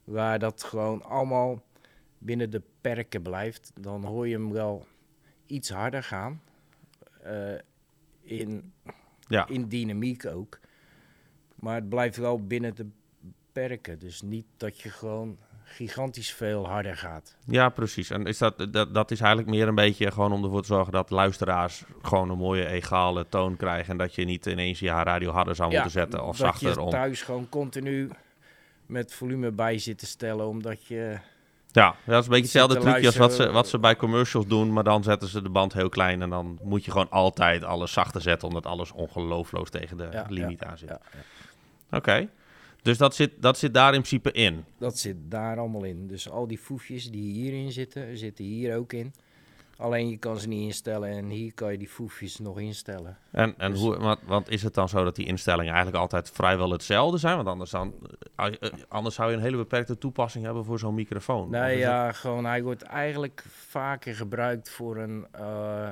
waar 0.05 0.39
dat 0.39 0.63
gewoon 0.63 1.03
allemaal 1.03 1.63
binnen 2.19 2.51
de 2.51 2.63
perken 2.81 3.23
blijft. 3.23 3.73
Dan 3.81 4.05
hoor 4.05 4.29
je 4.29 4.35
hem 4.35 4.53
wel 4.53 4.87
iets 5.47 5.71
harder 5.71 6.03
gaan. 6.03 6.41
eh, 7.23 7.55
in, 8.23 8.73
Ja. 9.29 9.49
in 9.49 9.69
dynamiek 9.69 10.27
ook. 10.27 10.59
Maar 11.55 11.75
het 11.75 11.89
blijft 11.89 12.17
wel 12.17 12.47
binnen 12.47 12.75
de 12.75 12.87
perken. 13.53 13.99
Dus 13.99 14.23
niet 14.23 14.47
dat 14.57 14.81
je 14.81 14.91
gewoon 14.91 15.39
gigantisch 15.69 16.33
veel 16.33 16.69
harder 16.69 16.97
gaat. 16.97 17.37
Ja, 17.47 17.69
precies. 17.69 18.11
En 18.11 18.25
is 18.27 18.39
dat, 18.39 18.67
dat, 18.71 18.95
dat 18.95 19.11
is 19.11 19.21
eigenlijk 19.21 19.51
meer 19.51 19.69
een 19.69 19.75
beetje 19.75 20.11
gewoon 20.11 20.33
om 20.33 20.45
ervoor 20.45 20.61
te 20.61 20.67
zorgen 20.67 20.93
dat 20.93 21.11
luisteraars 21.11 21.85
gewoon 22.03 22.31
een 22.31 22.39
mooie 22.39 22.67
egale 22.67 23.27
toon 23.29 23.57
krijgen. 23.57 23.91
En 23.91 23.97
dat 23.97 24.15
je 24.15 24.25
niet 24.25 24.47
ineens 24.47 24.79
je 24.79 24.89
radio 24.89 25.31
harder 25.31 25.55
zou 25.55 25.73
moeten 25.73 25.91
zetten 25.91 26.25
of 26.25 26.37
dat 26.37 26.37
zachter. 26.37 26.69
je 26.69 26.81
Om... 26.81 26.91
thuis 26.91 27.23
gewoon 27.23 27.49
continu 27.49 28.11
met 28.87 29.15
volume 29.15 29.51
bij 29.51 29.79
zit 29.79 29.99
te 29.99 30.07
stellen, 30.07 30.47
omdat 30.47 30.87
je... 30.87 31.19
Ja, 31.73 31.95
dat 32.05 32.19
is 32.21 32.25
een 32.25 32.31
beetje 32.31 32.59
hetzelfde 32.59 32.79
trucje 32.79 33.07
als 33.07 33.17
wat 33.17 33.35
ze, 33.35 33.51
wat 33.51 33.69
ze 33.69 33.79
bij 33.79 33.97
commercials 33.97 34.47
doen. 34.47 34.73
Maar 34.73 34.85
dan 34.85 35.03
zetten 35.03 35.29
ze 35.29 35.43
de 35.43 35.49
band 35.49 35.73
heel 35.73 35.89
klein 35.89 36.23
en 36.23 36.31
dan 36.31 36.59
moet 36.63 36.85
je 36.85 36.91
gewoon 36.91 37.11
altijd 37.11 37.65
alles 37.65 37.93
zachter 37.93 38.21
zetten. 38.21 38.49
Omdat 38.49 38.67
alles 38.67 38.93
ongelooflijk 38.93 39.69
tegen 39.69 39.97
de 39.97 40.09
Ja, 40.13 40.27
limiet 40.29 40.61
ja, 40.61 40.67
aan 40.67 40.79
zit. 40.79 40.89
ja, 40.89 41.01
ja. 41.13 41.97
Oké. 41.97 42.29
Dus 42.87 42.99
dat 42.99 43.15
zit, 43.15 43.33
dat 43.41 43.59
zit 43.59 43.75
daar 43.75 43.95
in 43.95 44.01
principe 44.03 44.33
in. 44.33 44.65
Dat 44.79 44.99
zit 44.99 45.17
daar 45.29 45.59
allemaal 45.59 45.85
in. 45.85 46.07
Dus 46.07 46.31
al 46.31 46.47
die 46.47 46.59
foefjes 46.59 47.11
die 47.11 47.33
hierin 47.33 47.73
zitten, 47.73 48.19
zitten 48.19 48.45
hier 48.45 48.77
ook 48.77 48.93
in. 48.93 49.15
Alleen 49.77 50.09
je 50.09 50.17
kan 50.17 50.39
ze 50.39 50.49
niet 50.49 50.63
instellen 50.63 51.09
en 51.11 51.29
hier 51.29 51.55
kan 51.55 51.73
je 51.73 51.79
die 51.79 51.89
foefjes 51.89 52.39
nog 52.39 52.61
instellen. 52.61 53.19
En, 53.31 53.55
en 53.59 53.71
Dus- 53.71 53.81
hoe, 53.81 53.97
want, 53.97 54.19
want 54.27 54.51
is 54.51 54.63
het 54.63 54.75
dan 54.75 54.89
zo 54.89 55.05
dat 55.05 55.17
die 55.17 55.27
instellingen 55.27 55.73
eigenlijk 55.73 56.03
altijd 56.03 56.31
vrijwel 56.31 56.71
hetzelfde 56.71 57.19
zijn? 57.19 57.37
Want 57.37 57.49
anders, 57.49 57.71
dan, 57.71 57.95
eh, 58.37 58.47
eh, 58.47 58.73
anders 58.89 59.15
zou 59.15 59.31
je 59.31 59.37
een 59.37 59.43
hele 59.43 59.57
beperkte 59.57 59.99
toepassing 59.99 60.45
hebben 60.45 60.65
voor 60.65 60.79
zo'n 60.79 60.95
microfoon. 60.95 61.43
Of 61.45 61.51
Nee, 61.51 61.79
ja, 61.79 62.13
gewoon 62.13 62.45
hij 62.45 62.63
wordt 62.63 62.83
eigenlijk 62.83 63.45
vaker 63.49 64.15
gebruikt 64.15 64.71
voor 64.71 64.97
een... 64.97 65.27
eh, 65.33 65.89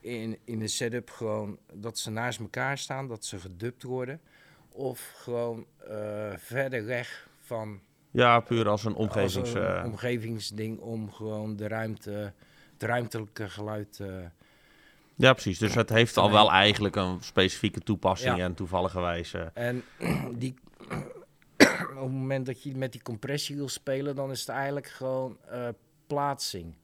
in, 0.00 0.38
in 0.44 0.58
de 0.58 0.68
setup 0.68 1.10
gewoon 1.10 1.58
dat 1.72 1.98
ze 1.98 2.10
naast 2.10 2.40
elkaar 2.40 2.78
staan, 2.78 3.08
dat 3.08 3.24
ze 3.24 3.38
gedubt 3.38 3.82
worden. 3.82 4.20
Of 4.72 5.12
gewoon 5.16 5.66
eh, 5.88 6.32
verder 6.36 6.84
weg 6.84 7.28
van 7.40 7.80
Ja, 8.10 8.40
puur 8.40 8.68
als 8.68 8.84
een 8.84 8.94
als 8.94 9.00
omgevings... 9.00 9.54
een 9.54 9.66
eh, 9.66 9.84
omgevingsding 9.84 10.78
om 10.78 11.12
gewoon 11.12 11.56
de 11.56 11.68
ruimte, 11.68 12.32
het 12.72 12.82
ruimtelijke 12.82 13.48
geluid... 13.48 14.00
eh, 14.00 14.24
ja, 15.14 15.32
precies. 15.32 15.58
Dus 15.58 15.74
het 15.74 15.88
heeft 15.88 16.16
al 16.16 16.30
wel 16.30 16.50
eigenlijk 16.50 16.96
een 16.96 17.18
specifieke 17.20 17.80
toepassing 17.80 18.36
Ja. 18.36 18.44
en 18.44 18.54
toevallige 18.54 19.00
wijze. 19.00 19.50
En 19.54 19.82
die, 20.42 20.54
op 21.58 22.00
het 22.00 22.10
moment 22.10 22.46
dat 22.46 22.62
je 22.62 22.76
met 22.76 22.92
die 22.92 23.02
compressie 23.02 23.56
wil 23.56 23.68
spelen, 23.68 24.14
dan 24.14 24.30
is 24.30 24.40
het 24.40 24.48
eigenlijk 24.48 24.86
gewoon 24.86 25.38
plaatsing. 26.06 26.74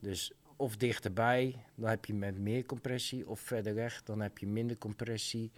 Dus 0.00 0.32
of 0.56 0.76
dichterbij, 0.76 1.56
dan 1.74 1.90
heb 1.90 2.04
je 2.04 2.14
met 2.14 2.38
meer 2.38 2.64
compressie, 2.66 3.28
of 3.28 3.40
verder 3.40 3.74
weg, 3.74 4.02
dan 4.02 4.20
heb 4.20 4.38
je 4.38 4.46
minder 4.46 4.78
compressie. 4.78 5.50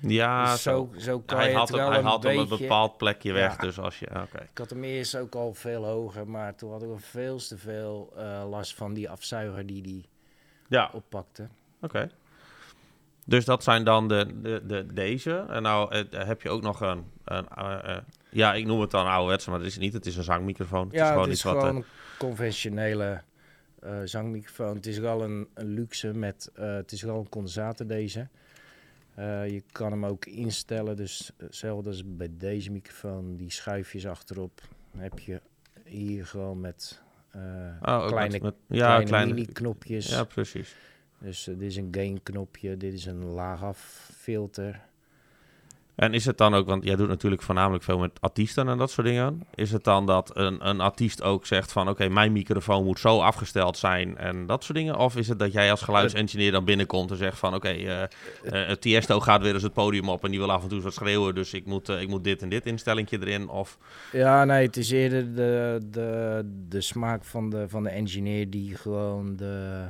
Ja, 0.00 0.52
dus 0.52 0.62
zo. 0.62 0.90
zo, 0.98 1.20
kan 1.20 1.38
Hij 1.38 1.50
je 1.50 1.56
had 1.56 1.68
het 1.68 1.76
hem, 1.76 1.78
wel 1.86 1.90
hij 1.90 1.98
een 2.00 2.06
had 2.06 2.22
hem 2.22 2.38
een 2.38 2.48
bepaald 2.48 2.96
plekje 2.96 3.32
weg, 3.32 3.50
Ja. 3.56 3.56
dus 3.62 3.78
als 3.78 3.98
je... 3.98 4.06
Oké. 4.10 4.42
Ik 4.52 4.58
had 4.58 4.70
hem 4.70 4.84
eerst 4.84 5.16
ook 5.16 5.34
al 5.34 5.54
veel 5.54 5.84
hoger, 5.84 6.28
maar 6.28 6.54
toen 6.54 6.70
hadden 6.70 6.94
we 6.94 7.00
veel 7.00 7.36
te 7.38 7.58
veel 7.58 8.12
eh, 8.16 8.44
last 8.50 8.74
van 8.74 8.94
die 8.94 9.10
afzuiger 9.10 9.66
die 9.66 9.82
die 9.82 10.08
Ja, 10.68 10.90
oppakte. 10.92 11.48
Oké. 11.80 12.10
Dus 13.26 13.44
dat 13.44 13.62
zijn 13.62 13.84
dan 13.84 14.08
de, 14.08 14.40
de, 14.42 14.62
de, 14.66 14.86
deze. 14.92 15.44
En 15.48 15.62
nou 15.62 15.92
eh, 15.94 16.26
heb 16.26 16.42
je 16.42 16.50
ook 16.50 16.62
nog 16.62 16.80
een... 16.80 17.04
een 17.24 17.48
eh, 17.48 17.96
eh, 17.96 18.02
ja, 18.30 18.54
ik 18.54 18.66
noem 18.66 18.80
het 18.80 18.90
dan 18.90 19.06
ouderwetse, 19.06 19.50
maar 19.50 19.58
dat 19.58 19.68
is 19.68 19.74
het 19.74 19.82
niet. 19.82 19.92
Het 19.92 20.06
is 20.06 20.16
een 20.16 20.22
zangmicrofoon. 20.22 20.86
Het 20.86 20.94
is 21.00 21.08
gewoon 21.08 21.22
het 21.22 21.32
is 21.32 21.42
wat... 21.42 21.54
eh, 21.54 21.60
gewoon 21.60 21.76
een 21.76 21.84
conventionele 22.18 23.22
eh, 23.80 23.92
zangmicrofoon. 24.04 24.74
Het 24.76 24.86
is 24.86 24.98
wel 24.98 25.22
een, 25.22 25.48
een 25.54 25.66
luxe 25.68 26.12
met, 26.14 26.50
eh, 26.54 26.74
het 26.74 26.92
is 26.92 27.02
wel 27.02 27.18
een 27.18 27.28
condensator 27.28 27.86
deze. 27.86 28.28
Eh, 29.14 29.48
je 29.50 29.62
kan 29.72 29.90
hem 29.90 30.06
ook 30.06 30.24
instellen, 30.26 30.96
dus 30.96 31.32
hetzelfde 31.36 31.88
als 31.88 32.02
bij 32.16 32.30
deze 32.38 32.70
microfoon, 32.70 33.36
die 33.36 33.50
schuifjes 33.50 34.06
achterop 34.06 34.60
heb 34.96 35.18
je 35.18 35.40
hier 35.84 36.26
gewoon 36.26 36.60
met 36.60 37.02
eh, 37.30 37.40
oh, 37.82 38.02
ook 38.02 38.08
kleine, 38.08 38.32
met- 38.32 38.42
met- 38.42 38.54
ja, 38.78 38.84
kleine, 38.86 39.04
kleine 39.06 39.32
mini-knopjes. 39.34 40.08
Ja, 40.08 40.24
precies. 40.24 40.76
Dus 41.18 41.46
eh, 41.48 41.54
dit 41.58 41.68
is 41.70 41.76
een 41.76 41.88
gain 41.90 42.22
knopje, 42.22 42.76
dit 42.76 42.92
is 42.92 43.06
een 43.06 43.24
laagaf 43.24 44.10
filter. 44.16 44.80
En 45.94 46.14
is 46.14 46.24
het 46.24 46.38
dan 46.38 46.54
ook, 46.54 46.66
want 46.66 46.84
jij 46.84 46.96
doet 46.96 47.08
natuurlijk 47.08 47.42
voornamelijk 47.42 47.84
veel 47.84 47.98
met 47.98 48.10
artiesten 48.20 48.68
en 48.68 48.78
dat 48.78 48.90
soort 48.90 49.06
dingen. 49.06 49.42
Is 49.54 49.72
het 49.72 49.84
dan 49.84 50.06
dat 50.06 50.30
een, 50.36 50.68
een 50.68 50.80
artiest 50.80 51.22
ook 51.22 51.46
zegt 51.46 51.72
van 51.72 51.88
oké, 51.88 52.08
mijn 52.08 52.32
microfoon 52.32 52.84
moet 52.84 52.98
zo 52.98 53.20
afgesteld 53.20 53.76
zijn 53.76 54.16
en 54.16 54.46
dat 54.46 54.64
soort 54.64 54.78
dingen? 54.78 54.96
Of 54.96 55.16
is 55.16 55.28
het 55.28 55.38
dat 55.38 55.52
jij 55.52 55.70
als 55.70 55.82
geluidsengineer 55.82 56.52
dan 56.52 56.64
binnenkomt 56.64 57.10
en 57.10 57.16
zegt 57.16 57.38
van 57.38 57.54
oké, 57.54 57.68
eh 57.68 58.02
eh, 58.44 58.66
het 58.66 58.80
Tiesto 58.80 59.20
gaat 59.20 59.42
weer 59.42 59.54
eens 59.54 59.62
het 59.62 59.72
podium 59.72 60.08
op 60.08 60.24
en 60.24 60.30
die 60.30 60.38
wil 60.38 60.52
af 60.52 60.62
en 60.62 60.68
toe 60.68 60.80
wat 60.80 60.94
schreeuwen, 60.94 61.34
dus 61.34 61.54
ik 61.54 61.66
moet, 61.66 61.88
eh, 61.88 62.00
ik 62.00 62.08
moet 62.08 62.24
dit 62.24 62.42
en 62.42 62.48
dit 62.48 62.66
instellingje 62.66 63.18
erin? 63.20 63.48
Of 63.48 63.78
Ja, 64.12 64.44
nee, 64.44 64.66
het 64.66 64.76
is 64.76 64.90
eerder 64.90 65.34
de, 65.34 65.80
de, 65.90 66.42
de 66.68 66.80
smaak 66.80 67.24
van 67.24 67.50
de, 67.50 67.68
van 67.68 67.82
de 67.82 67.88
engineer 67.88 68.50
die 68.50 68.74
gewoon 68.74 69.36
de, 69.36 69.84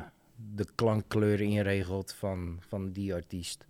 de 0.55 0.67
klankkleur 0.75 1.41
inregelt 1.41 2.15
van, 2.19 2.59
van 2.69 2.93
die 2.93 3.15
artiest. 3.15 3.65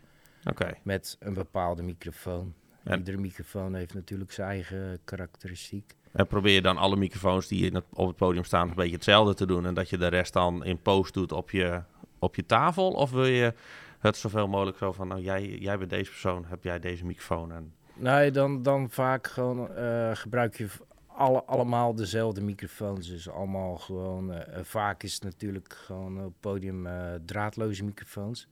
Met 0.82 1.16
een 1.20 1.34
bepaalde 1.34 1.82
microfoon. 1.82 2.54
En- 2.84 2.98
Iedere 2.98 3.16
microfoon 3.18 3.74
heeft 3.74 3.94
natuurlijk 3.94 4.32
zijn 4.32 4.48
eigen 4.48 4.98
karakteristiek. 5.04 5.94
en 6.12 6.26
probeer 6.26 6.54
je 6.54 6.62
dan 6.62 6.76
alle 6.76 6.96
microfoons 6.96 7.48
die 7.48 7.66
in 7.66 7.74
het, 7.74 7.84
op 7.92 8.06
het 8.06 8.16
podium 8.16 8.44
staan 8.44 8.68
een 8.68 8.74
beetje 8.74 8.94
hetzelfde 8.94 9.34
te 9.34 9.46
doen 9.46 9.66
en 9.66 9.74
dat 9.74 9.88
je 9.90 9.98
de 9.98 10.06
rest 10.06 10.32
dan 10.32 10.64
in 10.64 10.78
post 10.82 11.14
doet 11.14 11.32
op 11.32 11.50
je, 11.50 11.82
op 12.18 12.34
je 12.36 12.46
tafel? 12.46 12.90
Of 12.90 13.10
wil 13.10 13.24
je 13.26 13.54
het 13.98 14.16
zoveel 14.16 14.48
mogelijk 14.48 14.76
zo 14.78 14.92
van 14.92 15.08
nou 15.08 15.20
jij, 15.20 15.48
jij 15.58 15.78
bent 15.78 15.90
deze 15.90 16.10
persoon, 16.10 16.44
heb 16.48 16.64
jij 16.64 16.78
deze 16.78 17.04
microfoon 17.06 17.52
en 17.52 17.72
Nee, 17.96 18.30
dan, 18.30 18.62
dan 18.62 18.90
vaak 18.90 19.26
gewoon 19.26 19.74
eh, 19.74 20.10
gebruik 20.14 20.56
je 20.56 20.66
alle, 21.06 21.44
allemaal 21.44 21.94
dezelfde 21.94 22.40
microfoons. 22.42 23.08
Dus 23.08 23.28
allemaal 23.28 23.76
gewoon, 23.76 24.32
eh, 24.32 24.60
vaak 24.64 25.02
is 25.02 25.14
het 25.14 25.22
natuurlijk 25.22 25.72
gewoon 25.84 26.18
op 26.18 26.24
het 26.24 26.40
podium 26.40 26.86
eh, 26.86 27.12
draadloze 27.24 27.84
microfoons. 27.84 28.48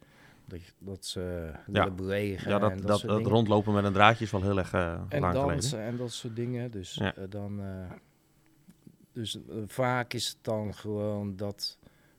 Dat, 0.78 1.04
ze 1.06 1.52
willen 1.66 1.96
bewegen 1.96 2.50
Ja, 2.50 2.58
dat, 2.58 2.70
en 2.70 2.80
dat, 2.80 3.00
dat, 3.00 3.26
rondlopen 3.26 3.72
met 3.72 3.84
een 3.84 3.92
draadje 3.92 4.24
is 4.24 4.30
wel 4.30 4.42
heel 4.42 4.58
erg 4.58 4.72
eh, 4.72 4.82
En 5.08 5.20
lang 5.20 5.32
geleden. 5.34 5.34
dansen 5.48 5.80
en 5.80 5.96
dat 5.96 6.12
soort 6.12 6.36
dingen. 6.36 6.70
Dus 6.70 6.94
Ja. 6.94 7.14
eh, 7.14 7.24
dan. 7.28 7.60
eh, 7.60 7.90
dus 9.12 9.38
vaak 9.66 10.12
is 10.12 10.28
het 10.28 10.36
dan 10.42 10.74
gewoon 10.74 11.36
dat 11.36 11.78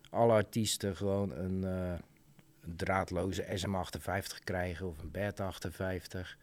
alle 0.09 0.33
artiesten 0.33 0.95
gewoon 0.95 1.31
een, 1.31 1.63
een 1.63 2.75
draadloze 2.75 3.43
SM58 3.59 4.43
krijgen 4.43 4.87
of 4.87 4.99
een 5.01 5.11
Beta 5.11 5.45
58. 5.45 6.37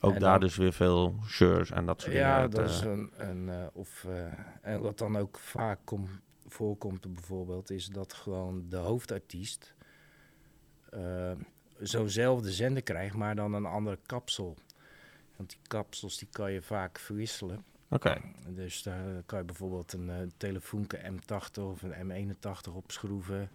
Ook 0.00 0.14
en 0.14 0.20
daar 0.20 0.30
dan- 0.30 0.40
dus 0.40 0.56
weer 0.56 0.72
veel 0.72 1.14
shirts 1.26 1.70
en 1.70 1.86
dat 1.86 2.00
soort 2.00 2.12
dingen. 2.12 2.28
Ja, 2.28 2.48
dat 2.48 2.68
is 2.70 2.80
een. 2.80 3.10
een 3.16 3.70
of, 3.72 4.06
en 4.62 4.80
wat 4.80 4.98
dan 4.98 5.16
ook 5.16 5.38
vaak 5.38 5.78
kom, 5.84 6.08
voorkomt, 6.46 7.14
bijvoorbeeld, 7.14 7.70
is 7.70 7.86
dat 7.86 8.12
gewoon 8.12 8.64
de 8.68 8.76
hoofdartiest 8.76 9.74
zo'nzelfde 11.80 12.52
zender 12.52 12.82
krijgt, 12.82 13.14
maar 13.14 13.34
dan 13.36 13.54
een 13.54 13.64
andere 13.66 13.98
kapsel. 14.06 14.56
Want 15.36 15.50
die 15.50 15.58
kapsels 15.66 16.18
die 16.18 16.28
kan 16.30 16.52
je 16.52 16.62
vaak 16.62 16.98
verwisselen. 16.98 17.64
Oké, 17.88 18.20
Dus 18.48 18.82
daar 18.82 19.22
kan 19.26 19.38
je 19.38 19.44
bijvoorbeeld 19.44 19.92
een 19.92 20.10
eh 20.10 20.16
Telefunke 20.36 20.98
M80 21.12 21.62
of 21.62 21.82
een 21.82 22.10
M81 22.34 22.72
opschroeven. 22.74 23.50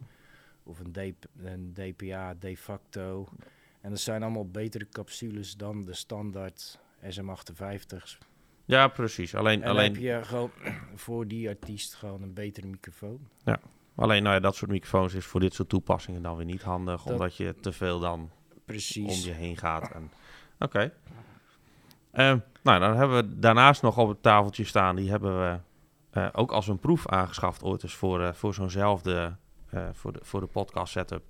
Of 0.63 0.79
een, 0.79 0.91
D- 0.91 1.27
een 1.43 1.73
DPA 1.73 2.33
de 2.39 2.57
facto. 2.57 3.27
En 3.81 3.89
dat 3.89 3.99
zijn 3.99 4.23
allemaal 4.23 4.47
betere 4.49 4.87
capsules 4.91 5.55
dan 5.57 5.85
de 5.85 5.93
standaard 5.93 6.79
SM58's. 7.03 8.17
ja 8.65 8.87
precies. 8.87 9.35
Alleen, 9.35 9.63
En 9.63 9.69
alleen, 9.69 9.93
heb 9.93 10.01
je 10.01 10.19
gewoon 10.23 10.51
voor 10.95 11.27
die 11.27 11.49
artiest 11.49 11.93
gewoon 11.93 12.21
een 12.21 12.33
betere 12.33 12.67
microfoon. 12.67 13.27
Alleen 13.95 14.23
nou 14.23 14.35
ja, 14.35 14.41
dat 14.41 14.55
soort 14.55 14.71
microfoons 14.71 15.13
is 15.13 15.25
voor 15.25 15.39
dit 15.39 15.53
soort 15.53 15.69
toepassingen 15.69 16.21
dan 16.21 16.35
weer 16.35 16.45
niet 16.45 16.61
handig. 16.61 17.03
Dat- 17.03 17.13
Omdat 17.13 17.35
je 17.35 17.55
te 17.61 17.71
veel 17.71 17.99
dan 17.99 18.29
Precies. 18.65 19.19
om 19.19 19.29
je 19.29 19.35
heen 19.35 19.57
gaat. 19.57 19.91
En- 19.91 20.11
Oké. 20.59 20.93
Ehm, 22.11 22.37
nou, 22.63 22.79
dan 22.79 22.95
hebben 22.97 23.17
we 23.17 23.39
daarnaast 23.39 23.81
nog 23.81 23.97
op 23.97 24.07
het 24.09 24.21
tafeltje 24.21 24.63
staan. 24.63 24.95
Die 24.95 25.09
hebben 25.09 25.39
we 25.39 25.59
eh, 26.11 26.27
ook 26.31 26.51
als 26.51 26.67
een 26.67 26.79
proef 26.79 27.07
aangeschaft 27.07 27.63
ooit 27.63 27.83
eens 27.83 27.95
voor, 27.95 28.21
eh, 28.21 28.33
voor 28.33 28.53
zo'nzelfde, 28.53 29.35
eh, 29.69 29.87
voor, 29.93 30.13
de, 30.13 30.19
voor 30.23 30.39
de 30.39 30.45
podcast 30.47 30.91
setup. 30.91 31.23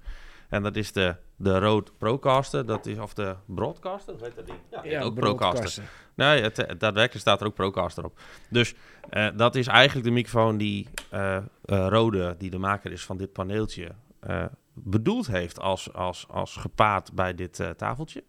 En 0.52 0.64
dat 0.64 0.76
is 0.76 0.92
de, 0.92 1.16
de 1.36 1.60
Rode 1.60 1.92
Procaster. 1.98 2.66
Dat 2.66 2.86
is, 2.86 2.98
of 2.98 3.14
de 3.14 3.36
Broadcaster, 3.46 4.16
heet 4.22 4.36
dat 4.36 4.46
ding? 4.46 4.58
Ja, 4.84 5.02
ook 5.02 5.16
Procaster. 5.16 5.84
Nee, 6.14 6.42
het, 6.42 6.58
het- 6.58 6.80
daadwerkelijk 6.80 7.22
staat 7.22 7.42
er 7.42 7.48
ook 7.48 7.54
Procaster 7.54 8.06
op. 8.06 8.20
Dus 8.50 8.74
eh, 9.10 9.28
dat 9.36 9.56
is 9.56 9.68
eigenlijk 9.68 10.08
de 10.08 10.14
microfoon 10.14 10.58
die 10.58 10.88
eh, 11.10 11.36
eh, 11.38 11.44
Rode, 11.66 12.36
die 12.38 12.50
de 12.50 12.58
maker 12.58 12.92
is 12.92 13.06
van 13.06 13.18
dit 13.18 13.32
paneeltje, 13.34 13.92
eh, 14.20 14.46
bedoeld 14.74 15.28
heeft 15.28 15.60
als, 15.60 15.94
als, 15.94 16.26
als 16.28 16.56
gepaard 16.56 17.14
bij 17.14 17.36
dit 17.36 17.60
eh, 17.60 17.70
tafeltje. 17.70 18.24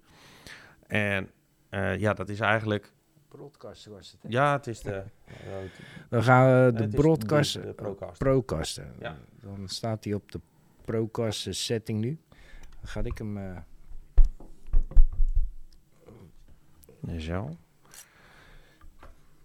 En 0.87 1.31
eh, 1.69 1.99
ja, 1.99 2.12
dat 2.14 2.29
is 2.29 2.41
eigenlijk... 2.41 2.93
Broadcaster 3.29 3.93
was 3.93 4.11
het. 4.21 4.33
Ja, 4.33 4.52
het 4.52 4.67
is 4.67 4.81
de... 4.81 5.02
Dan 6.11 6.23
gaan 6.23 6.64
we 6.64 6.73
de 6.73 6.88
broadcaster, 6.88 7.62
de 7.62 7.73
Procaster. 7.73 8.17
Procaster. 8.29 8.87
Ja. 9.00 9.17
Dan 9.41 9.69
staat 9.69 10.05
hij 10.05 10.14
op 10.14 10.33
de 10.33 10.41
Procaster 10.85 11.55
setting 11.55 12.01
nu. 12.01 12.19
Dan 12.81 12.89
ga 12.91 13.01
ik 13.03 13.19
hem... 13.19 13.37
eh, 13.39 13.57
Zo. 17.19 17.49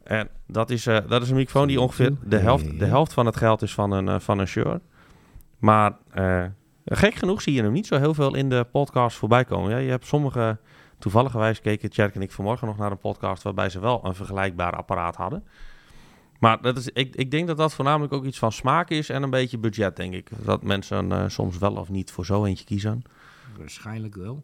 En 0.03 0.29
dat 0.47 0.69
is, 0.69 0.87
eh, 0.87 0.97
dat 1.07 1.21
is 1.21 1.29
een 1.29 1.35
microfoon 1.35 1.67
die 1.67 1.81
ongeveer 1.81 2.15
de 2.23 2.37
helft, 2.37 2.79
de 2.79 2.85
helft 2.85 3.13
van 3.13 3.25
het 3.25 3.35
geld 3.35 3.61
is 3.61 3.73
van 3.73 3.91
een, 3.91 4.07
eh, 4.07 4.19
van 4.19 4.39
een 4.39 4.47
Shure. 4.47 4.81
Maar 5.57 5.97
gek 6.85 7.15
genoeg 7.15 7.41
zie 7.41 7.53
je 7.53 7.61
hem 7.63 7.71
niet 7.71 7.87
zo 7.87 7.97
heel 7.97 8.13
veel 8.13 8.35
in 8.35 8.49
de 8.49 8.67
podcast 8.71 9.17
voorbij 9.17 9.45
komen. 9.45 9.69
Ja, 9.69 9.77
je 9.77 9.89
hebt 9.89 10.05
sommige, 10.05 10.57
toevallig 10.99 11.61
keken 11.61 11.89
Tjerk 11.89 12.15
en 12.15 12.21
ik 12.21 12.31
vanmorgen 12.31 12.67
nog 12.67 12.77
naar 12.77 12.91
een 12.91 12.97
podcast 12.97 13.43
waarbij 13.43 13.69
ze 13.69 13.79
wel 13.79 14.05
een 14.05 14.15
vergelijkbaar 14.15 14.71
apparaat 14.75 15.15
hadden. 15.15 15.43
Maar 16.39 16.61
dat 16.61 16.77
is, 16.77 16.89
ik, 16.89 17.15
ik 17.15 17.31
denk 17.31 17.47
dat 17.47 17.57
dat 17.57 17.73
voornamelijk 17.73 18.13
ook 18.13 18.25
iets 18.25 18.39
van 18.39 18.51
smaak 18.51 18.89
is 18.89 19.09
en 19.09 19.23
een 19.23 19.29
beetje 19.29 19.57
budget, 19.57 19.95
denk 19.95 20.13
ik. 20.13 20.29
Dat 20.45 20.63
mensen 20.63 21.11
eh, 21.11 21.23
soms 21.27 21.57
wel 21.57 21.75
of 21.75 21.89
niet 21.89 22.11
voor 22.11 22.25
zo 22.25 22.45
eentje 22.45 22.65
kiezen. 22.65 23.01
Waarschijnlijk 23.57 24.15
wel. 24.15 24.43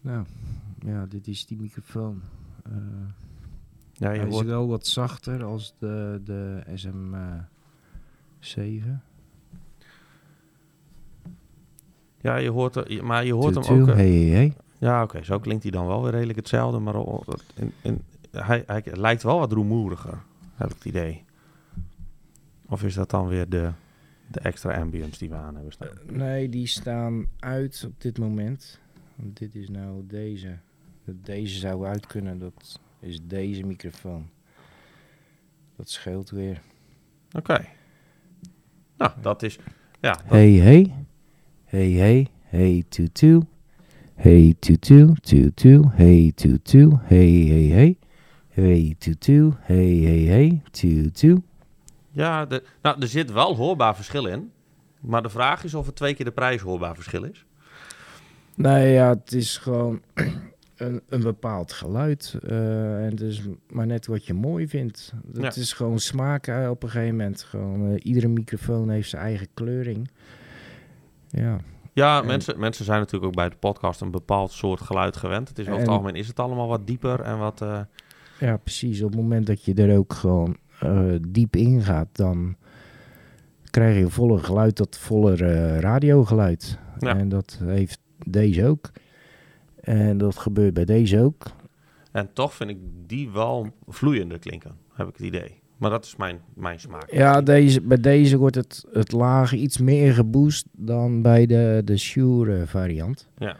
Nou, 0.00 0.24
ja, 0.86 1.06
dit 1.06 1.26
is 1.28 1.46
die 1.46 1.58
microfoon. 1.60 2.22
Eh, 2.64 2.72
Ja, 3.92 4.10
je 4.10 4.18
hij 4.20 4.28
is 4.28 4.42
wel 4.42 4.68
wat 4.68 4.86
zachter 4.86 5.44
als 5.44 5.74
de, 5.78 6.20
de 6.24 6.62
SM7. 6.76 8.86
ja, 12.20 12.36
je 12.36 12.50
hoort, 12.50 12.76
er- 12.76 13.04
maar 13.04 13.24
je 13.24 13.32
hoort 13.34 13.54
hem 13.54 13.64
ook... 13.80 13.88
eh, 13.88 13.94
hey, 13.94 14.10
hey. 14.10 14.56
Ja, 14.78 15.02
oké, 15.02 15.22
zo 15.24 15.38
klinkt 15.38 15.62
hij 15.62 15.72
dan 15.72 15.86
wel 15.86 16.02
weer 16.02 16.12
redelijk 16.12 16.38
hetzelfde, 16.38 16.78
maar 16.78 16.94
in, 17.54 17.72
in, 17.82 18.02
hij, 18.30 18.62
hij 18.66 18.82
lijkt 18.92 19.22
wel 19.22 19.38
wat 19.38 19.52
rumoeriger, 19.52 20.22
heb 20.62 20.70
ik 20.70 20.76
het 20.76 20.94
idee. 20.94 21.24
Of 22.68 22.82
is 22.84 22.94
dat 22.94 23.10
dan 23.10 23.26
weer 23.28 23.48
de, 23.48 23.70
de 24.30 24.40
extra 24.40 24.74
ambience 24.80 25.18
die 25.18 25.28
we 25.28 25.34
aan 25.34 25.54
hebben 25.54 25.72
staan? 25.72 25.88
Nee, 26.10 26.48
die 26.48 26.66
staan 26.66 27.26
uit 27.38 27.84
op 27.86 28.00
dit 28.00 28.18
moment. 28.18 28.80
Want 29.16 29.38
dit 29.38 29.54
is 29.54 29.68
nou 29.68 30.06
deze. 30.06 30.58
Deze 31.04 31.58
zou 31.58 31.86
uit 31.86 32.06
kunnen, 32.06 32.38
dat 32.38 32.80
is 33.00 33.20
deze 33.22 33.62
microfoon. 33.66 34.28
Dat 35.76 35.90
scheelt 35.90 36.30
weer. 36.30 36.60
Oké. 37.32 37.64
Nou, 38.96 39.12
dat 39.20 39.42
is... 39.42 39.58
Ja, 40.00 40.12
dat- 40.12 40.22
Hey, 40.26 40.50
hey. 40.52 40.94
Hey, 41.64 41.90
hey. 41.90 42.28
Hey, 42.42 42.84
tutu. 42.88 43.40
Hey, 44.14 44.54
tutu, 44.58 45.12
tutu. 45.20 45.82
Hey, 45.88 46.32
tutu. 46.34 46.90
Hey, 47.02 47.30
hey, 47.30 47.62
hey. 47.66 47.98
Hey, 48.52 48.94
tutu. 48.98 49.52
Hey, 49.60 49.86
hey, 49.96 50.18
hey. 50.22 50.62
Tutu. 50.70 51.42
ja 52.10 52.46
de, 52.46 52.62
nou, 52.82 53.00
er 53.00 53.08
zit 53.08 53.32
wel 53.32 53.56
hoorbaar 53.56 53.94
verschil 53.96 54.26
in. 54.26 54.50
Maar 55.00 55.22
de 55.22 55.28
vraag 55.28 55.64
is 55.64 55.74
of 55.74 55.86
het 55.86 55.96
twee 55.96 56.14
keer 56.14 56.24
de 56.24 56.30
prijs 56.32 56.60
hoorbaar 56.60 56.94
verschil 56.94 57.22
is. 57.24 57.44
Nee, 58.54 58.92
ja, 58.92 59.08
het 59.08 59.32
is 59.32 59.56
gewoon 59.56 60.00
een, 60.76 61.00
een 61.08 61.22
bepaald 61.22 61.72
geluid. 61.72 62.36
eh, 62.42 63.04
en 63.04 63.10
het 63.10 63.20
is 63.20 63.42
maar 63.70 63.86
net 63.86 64.06
wat 64.06 64.26
je 64.26 64.34
mooi 64.34 64.68
vindt. 64.68 65.12
Het 65.32 65.42
Ja. 65.56 65.60
is 65.62 65.72
gewoon 65.72 65.98
smaak 65.98 66.46
eh, 66.46 66.70
op 66.70 66.82
een 66.82 66.90
gegeven 66.90 67.16
moment. 67.16 67.42
Gewoon, 67.42 67.88
eh, 67.94 67.94
iedere 68.02 68.28
microfoon 68.28 68.90
heeft 68.90 69.08
zijn 69.10 69.22
eigen 69.22 69.46
kleuring. 69.54 70.10
Ja, 71.30 71.58
Ja, 71.94 72.20
En- 72.20 72.26
mensen, 72.26 72.58
mensen 72.58 72.84
zijn 72.84 72.98
natuurlijk 72.98 73.24
ook 73.26 73.34
bij 73.34 73.48
de 73.48 73.56
podcast 73.56 74.00
een 74.00 74.10
bepaald 74.10 74.52
soort 74.52 74.80
geluid 74.80 75.16
gewend. 75.16 75.48
Het 75.48 75.58
is 75.58 75.64
over 75.66 75.78
het 75.78 75.88
En- 75.88 75.92
algemeen 75.94 76.14
is 76.14 76.28
het 76.28 76.40
allemaal 76.40 76.68
wat 76.68 76.86
dieper 76.86 77.20
en 77.20 77.38
wat... 77.38 77.64
ja, 78.38 78.56
precies. 78.56 79.02
Op 79.02 79.10
het 79.10 79.20
moment 79.20 79.46
dat 79.46 79.64
je 79.64 79.74
er 79.74 79.96
ook 79.96 80.12
gewoon 80.12 80.56
eh, 80.80 81.14
diep 81.28 81.56
in 81.56 81.82
gaat, 81.82 82.08
dan 82.12 82.56
krijg 83.70 83.98
je 83.98 84.08
volle 84.08 84.38
geluid, 84.38 84.76
dat 84.76 84.98
volle 84.98 85.36
eh, 85.36 85.78
radiogeluid. 85.78 86.78
Ja. 86.98 87.16
En 87.16 87.28
dat 87.28 87.58
heeft 87.64 88.00
deze 88.26 88.66
ook. 88.66 88.90
En 89.80 90.18
dat 90.18 90.38
gebeurt 90.38 90.74
bij 90.74 90.84
deze 90.84 91.20
ook. 91.20 91.44
En 92.12 92.32
toch 92.32 92.54
vind 92.54 92.70
ik 92.70 92.78
die 93.06 93.30
wel 93.30 93.70
vloeiender 93.88 94.38
klinken, 94.38 94.74
heb 94.92 95.08
ik 95.08 95.16
het 95.16 95.26
idee. 95.26 95.60
Maar 95.76 95.90
dat 95.90 96.04
is 96.04 96.16
mijn, 96.16 96.40
mijn 96.54 96.80
smaak. 96.80 97.12
Ja, 97.12 97.40
deze, 97.40 97.80
bij 97.80 98.00
deze 98.00 98.36
wordt 98.36 98.54
het, 98.54 98.84
het 98.92 99.12
laag 99.12 99.52
iets 99.52 99.78
meer 99.78 100.14
geboost 100.14 100.66
dan 100.72 101.22
bij 101.22 101.46
de, 101.46 101.82
de 101.84 101.96
Shure 101.96 102.66
variant. 102.66 103.28
Ja. 103.38 103.56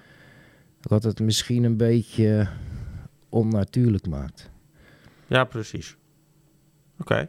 Wat 0.81 1.03
het 1.03 1.21
misschien 1.21 1.65
een 1.65 1.77
beetje 1.77 2.49
onnatuurlijk 3.29 4.07
maakt. 4.09 4.51
Ja, 5.33 5.45
precies. 5.45 5.97
Oké. 7.01 7.29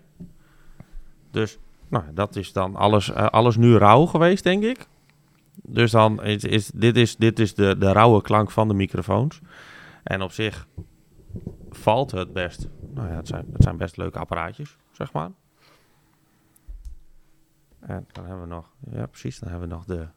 Dus, 1.32 1.60
nou, 1.88 2.14
dat 2.14 2.36
is 2.36 2.54
dan 2.54 2.76
alles, 2.76 3.10
eh, 3.12 3.26
alles 3.26 3.56
nu 3.58 3.76
rauw 3.78 4.06
geweest, 4.06 4.44
denk 4.44 4.64
ik. 4.64 4.88
Dus 5.56 5.92
dan 5.92 6.24
is, 6.24 6.44
is 6.44 6.68
dit 6.68 6.98
is, 6.98 7.16
dit 7.16 7.40
is 7.40 7.54
de, 7.56 7.78
de 7.78 7.92
rauwe 7.92 8.22
klank 8.22 8.52
van 8.52 8.68
de 8.68 8.74
microfoons. 8.74 9.42
En 10.04 10.22
op 10.22 10.32
zich 10.32 10.68
valt 11.70 12.12
het 12.12 12.34
best. 12.34 12.68
Nou 12.94 13.10
ja, 13.10 13.16
het 13.16 13.28
zijn, 13.28 13.46
het 13.54 13.64
zijn 13.64 13.78
best 13.78 13.98
leuke 13.98 14.20
apparaatjes, 14.20 14.78
zeg 14.92 15.14
maar. 15.14 15.32
En 17.80 18.08
dan 18.12 18.26
hebben 18.26 18.42
we 18.44 18.54
nog, 18.54 18.74
ja 18.92 19.06
precies, 19.06 19.40
dan 19.40 19.50
hebben 19.50 19.70
we 19.70 19.76
nog 19.76 19.86
de, 19.86 20.08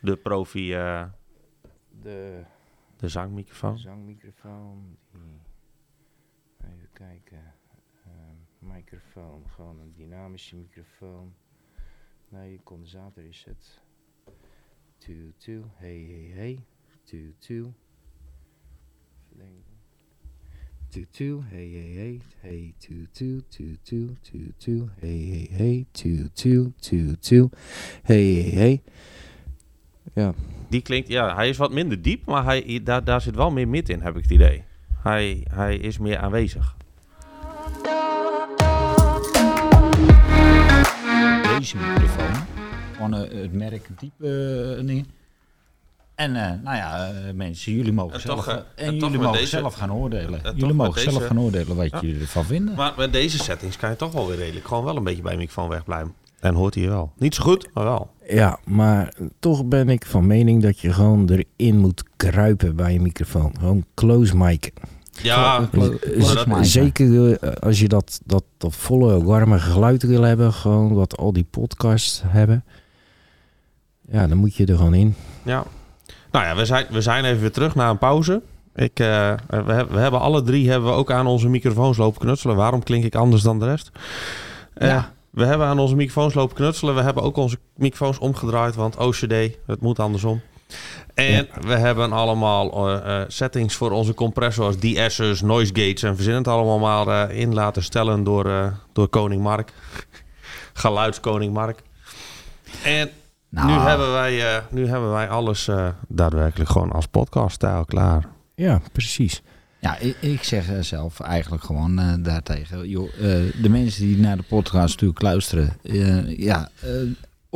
de 0.00 0.16
profi, 0.16 0.74
eh, 0.74 1.04
De 2.00 2.42
de 2.96 3.08
zangmicrofoon. 3.08 3.78
zangmicrofoon. 3.78 4.96
Die, 5.10 5.20
even 5.20 5.40
kijken. 6.96 7.54
Ehm, 8.04 8.72
microfoon. 8.72 9.48
Gewoon 9.48 9.78
een 9.78 9.92
dynamische 9.92 10.56
microfoon. 10.56 11.34
Nee, 12.28 12.60
condensator 12.64 13.24
is 13.24 13.44
het. 13.44 13.80
2-2. 14.98 15.64
Hey, 15.74 15.98
hey, 16.10 16.30
hey. 16.34 16.64
2-2. 17.04 17.74
Two-two, 20.88 21.42
hey, 21.48 21.68
hey, 21.68 21.92
hey, 21.94 22.20
hey, 22.40 22.74
two-two, 22.78 23.42
two-two, 23.48 24.16
two-two, 24.22 24.88
hey, 25.00 25.18
hey, 25.30 25.48
hey, 25.50 25.86
two-two, 25.92 26.72
two-two, 26.80 27.50
hey, 28.02 28.34
hey, 28.34 28.50
hey. 28.50 28.82
Ja, 30.14 30.34
Die 30.68 30.82
klinkt, 30.82 31.08
ja, 31.08 31.34
hij 31.34 31.48
is 31.48 31.56
wat 31.56 31.72
minder 31.72 32.02
diep, 32.02 32.26
maar 32.26 32.44
hij, 32.44 32.80
daar, 32.82 33.04
daar 33.04 33.20
zit 33.20 33.34
wel 33.34 33.50
meer 33.50 33.68
mid 33.68 33.88
in, 33.88 34.00
heb 34.00 34.16
ik 34.16 34.22
het 34.22 34.32
idee. 34.32 34.64
Hij, 35.02 35.46
hij 35.50 35.76
is 35.76 35.98
meer 35.98 36.18
aanwezig. 36.18 36.75
Deze 41.58 41.76
microfoon. 41.76 42.34
Gewoon 42.94 43.14
eh, 43.14 43.42
het 43.42 43.52
merk 43.52 43.88
diep 43.98 44.12
eh, 44.22 44.86
dingen. 44.86 45.06
En 46.14 46.36
eh, 46.36 46.52
nou 46.62 46.76
ja, 46.76 47.10
mensen, 47.34 47.72
jullie 47.72 47.92
mogen 47.92 48.14
En 48.14 48.20
zelf, 48.20 48.44
toch, 48.44 48.64
en 48.74 48.96
jullie 48.96 49.18
mogen 49.18 49.32
deze- 49.32 49.46
zelf 49.46 49.74
gaan 49.74 49.92
oordelen. 49.92 50.40
Jullie 50.56 50.74
mogen 50.74 50.94
deze- 50.94 51.10
zelf 51.10 51.26
gaan 51.26 51.40
oordelen 51.40 51.76
wat 51.76 51.90
Ja. 51.90 52.00
jullie 52.00 52.20
ervan 52.20 52.44
vinden. 52.44 52.74
Maar 52.74 52.92
met 52.96 53.12
deze 53.12 53.38
settings 53.38 53.76
kan 53.76 53.90
je 53.90 53.96
toch 53.96 54.12
wel 54.12 54.26
weer 54.26 54.36
redelijk 54.36 54.66
gewoon 54.66 54.84
wel 54.84 54.96
een 54.96 55.04
beetje 55.04 55.22
bij 55.22 55.32
je 55.32 55.38
microfoon 55.38 55.68
wegblijven. 55.68 56.14
En 56.40 56.54
hoort 56.54 56.74
hij 56.74 56.88
wel. 56.88 57.12
Niet 57.18 57.34
zo 57.34 57.42
goed, 57.42 57.68
maar 57.74 57.84
wel. 57.84 58.10
Ja, 58.28 58.58
maar 58.64 59.14
toch 59.38 59.64
ben 59.64 59.88
ik 59.88 60.06
van 60.06 60.26
mening 60.26 60.62
dat 60.62 60.78
je 60.80 60.92
gewoon 60.92 61.28
erin 61.56 61.76
moet 61.78 62.02
kruipen 62.16 62.76
bij 62.76 62.92
je 62.92 63.00
microfoon. 63.00 63.54
Gewoon 63.58 63.84
close 63.94 64.36
mic. 64.36 64.70
Ja, 65.22 65.68
Zeker 66.60 67.32
eh, 67.40 67.52
als 67.52 67.80
je 67.80 67.88
dat, 67.88 68.20
dat, 68.24 68.44
dat 68.58 68.74
volle, 68.74 69.24
warme 69.24 69.58
geluid 69.58 70.02
wil 70.02 70.22
hebben. 70.22 70.52
Gewoon 70.52 70.94
wat 70.94 71.16
al 71.16 71.32
die 71.32 71.46
podcasts 71.50 72.22
hebben. 72.26 72.64
Ja, 74.10 74.26
dan 74.26 74.36
moet 74.38 74.54
je 74.54 74.66
er 74.66 74.76
gewoon 74.76 74.94
in. 74.94 75.14
ja. 75.42 75.64
Nou 76.30 76.44
ja, 76.48 76.56
we 76.56 76.64
zijn, 76.64 76.86
we 76.90 77.00
zijn 77.00 77.24
even 77.24 77.40
weer 77.40 77.52
terug 77.52 77.74
na 77.74 77.90
een 77.90 77.98
pauze. 77.98 78.42
Ik, 78.74 79.00
eh, 79.00 79.32
we, 79.48 79.86
we 79.90 79.98
hebben 79.98 80.20
alle 80.20 80.42
drie 80.42 80.70
hebben 80.70 80.88
we 80.90 80.96
ook 80.96 81.10
aan 81.10 81.26
onze 81.26 81.48
microfoons 81.48 81.96
lopen 81.96 82.20
knutselen. 82.20 82.56
Waarom 82.56 82.82
klink 82.82 83.04
ik 83.04 83.14
anders 83.14 83.42
dan 83.42 83.58
de 83.58 83.64
rest? 83.64 83.90
Eh, 84.74 84.88
Ja. 84.88 85.12
We 85.30 85.44
hebben 85.44 85.66
aan 85.66 85.78
onze 85.78 85.94
microfoons 85.96 86.34
lopen 86.34 86.56
knutselen. 86.56 86.94
We 86.94 87.00
hebben 87.00 87.22
ook 87.22 87.36
onze 87.36 87.58
microfoons 87.76 88.18
omgedraaid, 88.18 88.74
want 88.74 88.96
OCD, 88.96 89.32
het 89.66 89.80
moet 89.80 89.98
andersom. 89.98 90.40
En 91.14 91.48
we 91.60 91.74
hebben 91.74 92.12
allemaal 92.12 92.88
eh, 92.88 93.20
eh, 93.20 93.24
settings 93.28 93.74
voor 93.74 93.90
onze 93.90 94.14
compressors, 94.14 94.78
de-essers, 94.78 95.40
noise 95.40 95.72
gates 95.74 96.02
en 96.02 96.14
verzin 96.14 96.34
het 96.34 96.48
allemaal 96.48 96.78
maar 96.78 97.28
eh, 97.28 97.38
in 97.40 97.54
laten 97.54 97.82
stellen 97.82 98.24
door, 98.24 98.50
eh, 98.50 98.66
door 98.92 99.08
koning 99.08 99.42
Mark. 99.42 99.72
Geluidskoning 100.72 101.52
Mark. 101.52 101.82
En 102.84 103.10
Nou, 103.48 103.66
nu, 103.66 103.72
hebben 103.72 104.12
wij, 104.12 104.54
eh, 104.56 104.62
nu 104.70 104.86
hebben 104.88 105.10
wij 105.12 105.28
alles 105.28 105.68
eh, 105.68 105.88
daadwerkelijk 106.08 106.70
gewoon 106.70 106.92
als 106.92 107.06
podcaststijl 107.06 107.84
klaar. 107.84 108.24
Ja, 108.54 108.80
precies. 108.92 109.42
Ja, 109.80 109.98
ik, 110.20 110.42
zeg 110.42 110.64
zelf 110.80 111.20
eigenlijk 111.20 111.64
gewoon 111.64 111.98
eh, 111.98 112.12
daartegen. 112.18 112.88
Joh, 112.88 113.08
eh, 113.14 113.52
de 113.62 113.68
mensen 113.68 114.02
die 114.02 114.18
naar 114.18 114.36
de 114.36 114.42
podcast 114.42 114.92
natuurlijk 114.92 115.22
luisteren. 115.22 115.76
eh, 115.82 116.38
ja, 116.38 116.68
eh, 116.80 116.90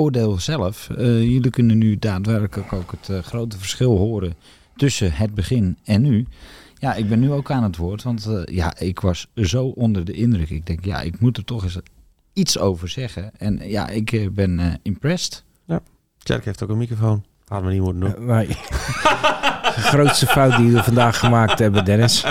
oordeel 0.00 0.38
zelf. 0.38 0.88
Eh, 0.96 1.22
jullie 1.22 1.50
kunnen 1.50 1.78
nu 1.78 1.98
daadwerkelijk 1.98 2.72
ook 2.72 2.90
het 2.90 3.08
eh, 3.08 3.18
grote 3.22 3.58
verschil 3.58 3.96
horen 3.96 4.34
tussen 4.76 5.12
het 5.12 5.34
begin 5.34 5.78
en 5.84 6.02
nu. 6.02 6.26
Ja, 6.74 6.94
ik 6.94 7.08
ben 7.08 7.20
nu 7.20 7.32
ook 7.32 7.50
aan 7.50 7.62
het 7.62 7.76
woord, 7.76 8.02
want 8.02 8.26
eh, 8.26 8.42
ja, 8.56 8.74
ik 8.78 9.00
was 9.00 9.26
zo 9.34 9.64
onder 9.66 10.04
de 10.04 10.12
indruk. 10.12 10.50
Ik 10.50 10.66
denk, 10.66 10.84
ja, 10.84 11.00
ik 11.00 11.20
moet 11.20 11.36
er 11.36 11.44
toch 11.44 11.62
eens 11.62 11.78
iets 12.32 12.58
over 12.58 12.88
zeggen. 12.88 13.30
En 13.38 13.60
ja, 13.64 13.88
ik 13.88 14.34
ben 14.34 14.78
impressed. 14.82 15.44
Tjerk 16.22 16.44
heeft 16.44 16.62
ook 16.62 16.68
een 16.68 16.78
microfoon. 16.78 17.24
Hadden 17.46 17.68
we 17.68 17.74
niet 17.74 17.82
moeten 17.82 18.00
doen. 18.00 18.26
Nee. 18.26 18.46
de 18.46 19.72
grootste 19.76 20.26
fout 20.26 20.56
die 20.56 20.70
we 20.72 20.82
vandaag 20.82 21.18
gemaakt 21.18 21.58
hebben, 21.58 21.84
Dennis. 21.84 22.20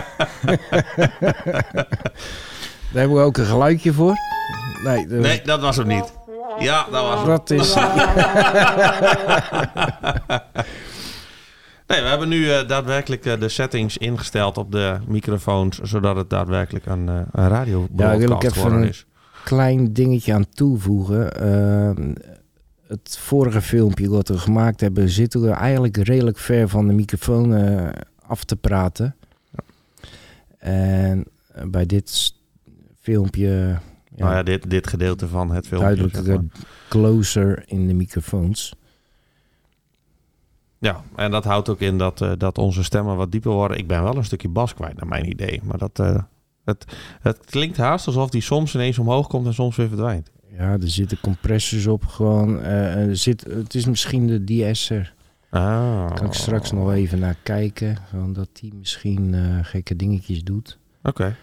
Daar 2.91 3.01
hebben 3.01 3.17
we 3.17 3.23
ook 3.23 3.37
een 3.37 3.45
geluidje 3.45 3.93
voor. 3.93 4.13
Nee, 4.83 5.07
dat- 5.07 5.19
Nee, 5.19 5.41
dat 5.43 5.61
was 5.61 5.75
hem 5.77 5.87
niet. 5.87 6.13
Ja, 6.59 6.85
dat 6.91 7.03
was 7.03 7.25
dat 7.25 7.49
is... 7.49 7.73
Nee, 11.87 12.01
we 12.01 12.07
hebben 12.07 12.29
nu 12.29 12.49
eh, 12.51 12.67
daadwerkelijk 12.67 13.25
eh, 13.25 13.39
de 13.39 13.49
settings 13.49 13.97
ingesteld 13.97 14.57
op 14.57 14.71
de 14.71 14.97
microfoons, 15.07 15.77
zodat 15.79 16.15
het 16.15 16.29
daadwerkelijk 16.29 16.85
een, 16.85 17.07
uh, 17.07 17.19
een 17.31 17.47
radio 17.47 17.87
Ja, 17.95 18.17
wil 18.17 18.31
ik 18.31 18.43
even 18.43 18.71
een- 18.73 18.87
is. 18.87 19.05
klein 19.43 19.93
dingetje 19.93 20.33
aan 20.33 20.49
toevoegen. 20.49 21.31
Ehm, 21.35 22.13
het 22.87 23.17
vorige 23.21 23.61
filmpje 23.61 24.09
wat 24.09 24.27
we 24.27 24.37
gemaakt 24.37 24.79
hebben, 24.81 25.09
zitten 25.09 25.41
we 25.41 25.49
eigenlijk 25.49 25.97
redelijk 25.97 26.37
ver 26.37 26.69
van 26.69 26.87
de 26.87 26.93
microfoon 26.93 27.53
af 28.27 28.43
te 28.43 28.55
praten. 28.55 29.15
En 30.57 31.25
bij 31.63 31.85
dit 31.85 32.33
filmpje 32.99 33.77
ja, 34.19 34.25
Nou 34.25 34.37
ja, 34.37 34.43
dit, 34.43 34.69
dit 34.69 34.87
gedeelte 34.87 35.27
van 35.27 35.51
het 35.51 35.67
filmpje. 35.67 35.95
duidelijk 35.95 36.25
zeg 36.25 36.35
maar. 36.35 36.43
closer 36.89 37.63
in 37.65 37.87
de 37.87 37.93
microfoons. 37.93 38.73
Ja, 40.79 41.01
en 41.15 41.31
dat 41.31 41.43
houdt 41.43 41.69
ook 41.69 41.79
in 41.79 41.97
dat, 41.97 42.21
eh, 42.21 42.31
dat 42.37 42.57
onze 42.57 42.83
stemmen 42.83 43.15
wat 43.15 43.31
dieper 43.31 43.51
worden. 43.51 43.77
Ik 43.77 43.87
ben 43.87 44.03
wel 44.03 44.15
een 44.15 44.23
stukje 44.23 44.49
bas 44.49 44.73
kwijt, 44.73 44.95
naar 44.97 45.07
mijn 45.07 45.29
idee. 45.29 45.61
Maar 45.63 45.77
dat, 45.77 45.99
eh, 45.99 46.21
het, 46.65 46.85
het 47.21 47.45
klinkt 47.45 47.77
haast 47.77 48.07
alsof 48.07 48.29
die 48.29 48.41
soms 48.41 48.75
ineens 48.75 48.99
omhoog 48.99 49.27
komt 49.27 49.45
en 49.45 49.53
soms 49.53 49.75
weer 49.75 49.87
verdwijnt. 49.87 50.31
Ja, 50.57 50.71
er 50.71 50.89
zitten 50.89 51.19
compressors 51.21 51.87
op 51.87 52.05
gewoon. 52.05 52.61
eh, 52.61 53.07
er 53.07 53.17
zit, 53.17 53.43
het 53.49 53.75
is 53.75 53.85
misschien 53.85 54.27
de 54.27 54.43
de-esser. 54.43 55.13
Ah. 55.49 56.13
Kan 56.13 56.25
ik 56.25 56.33
straks 56.33 56.71
nog 56.71 56.91
even 56.91 57.19
naar 57.19 57.35
kijken. 57.43 57.97
Dat 58.33 58.49
die 58.53 58.73
misschien 58.73 59.35
gekke 59.63 59.95
dingetjes 59.95 60.43
doet. 60.43 60.79
Oké. 61.03 61.35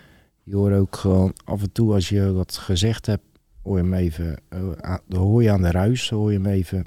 Je 0.49 0.57
hoort 0.57 0.75
ook 0.75 0.97
gewoon 0.97 1.33
af 1.45 1.63
en 1.63 1.73
toe 1.73 1.93
als 1.93 2.09
je 2.09 2.33
wat 2.33 2.57
gezegd 2.57 3.07
hebt, 3.07 3.23
hoor 3.63 3.77
je 3.77 3.83
hem 3.83 3.95
even, 3.95 4.37
eh, 4.49 4.59
aan- 4.81 5.01
dan 5.09 5.21
hoor 5.23 5.43
je 5.43 5.51
aan 5.51 5.63
de 5.63 5.71
ruis, 5.71 6.11
hoor 6.11 6.33
je 6.33 6.39
hem 6.39 6.47
even. 6.47 6.85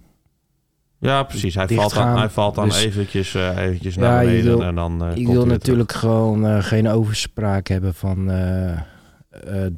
Ja, 1.00 1.24
precies. 1.24 1.56
Hij 1.56 1.68
valt 1.68 1.94
dan, 1.94 2.04
gaan. 2.04 2.18
hij 2.18 2.30
valt 2.30 2.56
dan 2.56 2.66
Dus- 2.68 2.84
eventjes, 2.84 3.36
eh, 3.36 3.58
eventjes 3.58 3.96
Ja, 3.96 4.02
naar 4.02 4.26
beneden 4.26 4.44
wil- 4.58 4.64
en 4.64 4.76
dan 4.76 5.04
eh, 5.04 5.16
ik 5.16 5.26
hij 5.26 5.34
wil 5.36 5.46
natuurlijk 5.46 5.92
gewoon 5.92 6.46
eh, 6.46 6.64
geen 6.64 6.88
overspraak 6.88 7.68
hebben 7.68 7.94
van, 7.94 8.32
eh 8.32 8.72
eh 8.72 9.72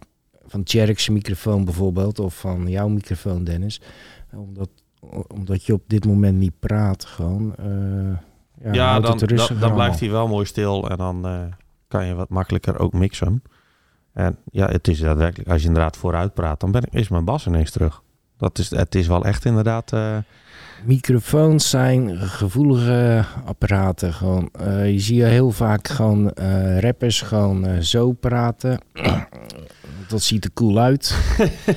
van 0.46 0.64
Tjerk's 0.64 1.10
microfoon 1.10 1.66
bijvoorbeeld, 1.66 2.20
of 2.20 2.40
van 2.40 2.68
jouw 2.68 2.88
microfoon 2.88 3.44
Dennis. 3.44 3.82
Omdat, 4.36 4.70
omdat 5.28 5.64
je 5.66 5.74
op 5.74 5.84
dit 5.88 6.06
moment 6.06 6.38
niet 6.38 6.60
praat 6.60 7.06
gewoon. 7.06 7.56
eh 7.56 7.66
ja, 8.64 8.74
Ja, 8.74 9.00
dan, 9.00 9.18
dan, 9.60 9.74
blijft 9.74 10.00
hij 10.00 10.10
wel 10.10 10.28
mooi 10.28 10.46
stil 10.46 10.90
en 10.90 10.98
dan 10.98 11.26
eh, 11.26 11.42
kan 11.88 12.06
je 12.06 12.14
wat 12.14 12.30
makkelijker 12.30 12.80
ook 12.80 12.94
mixen. 12.94 13.44
En 14.14 14.38
ja, 14.52 14.68
het 14.68 14.88
is 14.88 15.00
daadwerkelijk, 15.00 15.50
als 15.50 15.62
je 15.62 15.68
inderdaad 15.68 15.98
vooruit 15.98 16.34
praat, 16.34 16.60
dan 16.60 16.72
ben 16.72 16.82
ik, 16.82 16.94
is 16.94 17.10
mijn 17.10 17.26
bas 17.26 17.48
ineens 17.48 17.72
terug. 17.72 18.02
Dat 18.38 18.58
is, 18.58 18.70
het 18.70 18.96
is 18.96 19.08
wel 19.08 19.26
echt 19.26 19.46
inderdaad... 19.46 19.94
eh, 19.94 20.18
Microfoons 20.86 21.70
zijn 21.70 22.18
gevoelige 22.18 23.26
apparaten. 23.46 24.14
Gewoon. 24.14 24.50
Eh, 24.60 24.92
je 24.92 25.00
ziet 25.00 25.24
heel 25.24 25.52
vaak 25.52 25.88
gewoon 25.88 26.32
eh, 26.32 26.80
rappers 26.80 27.22
gewoon 27.22 27.84
zo 27.84 28.12
praten. 28.12 28.80
Dat 30.08 30.22
ziet 30.22 30.46
er 30.46 30.54
cool 30.54 30.80
uit. 30.80 31.18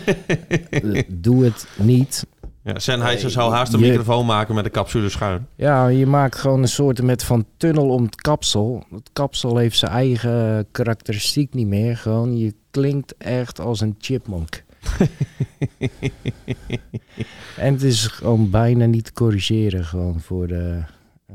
Doe 1.08 1.44
het 1.44 1.68
niet. 1.76 2.26
Ja, 2.64 2.78
Sennheiser 2.78 3.30
zou 3.30 3.52
haast 3.52 3.72
een 3.72 3.80
je- 3.80 3.86
microfoon 3.86 4.26
maken 4.26 4.54
met 4.54 4.64
de 4.64 4.70
capsule 4.70 5.08
schuin. 5.08 5.46
Ja, 5.56 5.86
je 5.86 6.06
maakt 6.06 6.36
gewoon 6.36 6.62
een 6.62 6.68
soort 6.68 7.02
met 7.02 7.24
van 7.24 7.44
tunnel 7.56 7.88
om 7.88 8.02
het 8.02 8.16
kapsel. 8.16 8.84
Het 8.90 9.10
kapsel 9.12 9.56
heeft 9.56 9.78
zijn 9.78 9.90
eigen 9.90 10.66
karakteristiek 10.70 11.54
niet 11.54 11.66
meer. 11.66 11.96
Gewoon, 11.96 12.38
je 12.38 12.54
klinkt 12.70 13.16
echt 13.16 13.60
als 13.60 13.80
een 13.80 13.94
chipmunk. 13.98 14.64
en 17.56 17.72
het 17.72 17.82
is 17.82 18.06
gewoon 18.06 18.50
bijna 18.50 18.84
niet 18.86 19.04
te 19.04 19.12
corrigeren 19.12 19.84
gewoon 19.84 20.20
voor 20.20 20.46
de 20.46 20.82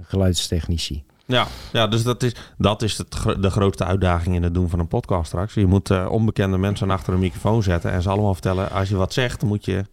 geluidstechnici. 0.02 1.04
Ja, 1.26 1.48
ja 1.72 1.88
dus 1.88 2.04
dat 2.04 2.24
is, 2.24 2.36
dat 2.58 2.82
is 2.82 2.98
het, 2.98 3.16
de 3.40 3.50
grootste 3.50 3.84
uitdaging 3.86 4.36
in 4.36 4.44
het 4.44 4.54
doen 4.54 4.70
van 4.70 4.80
een 4.80 4.88
podcast 4.88 5.28
straks. 5.28 5.54
Je 5.54 5.66
moet 5.66 5.90
eh, 5.90 6.08
onbekende 6.10 6.58
mensen 6.58 6.92
achter 6.92 7.14
een 7.14 7.20
microfoon 7.20 7.64
zetten 7.64 7.92
en 7.92 8.02
ze 8.02 8.10
allemaal 8.10 8.34
vertellen... 8.34 8.72
als 8.72 8.90
je 8.90 8.96
wat 8.96 9.14
zegt, 9.14 9.40
dan 9.40 9.50
moet 9.50 9.66
je 9.66 9.86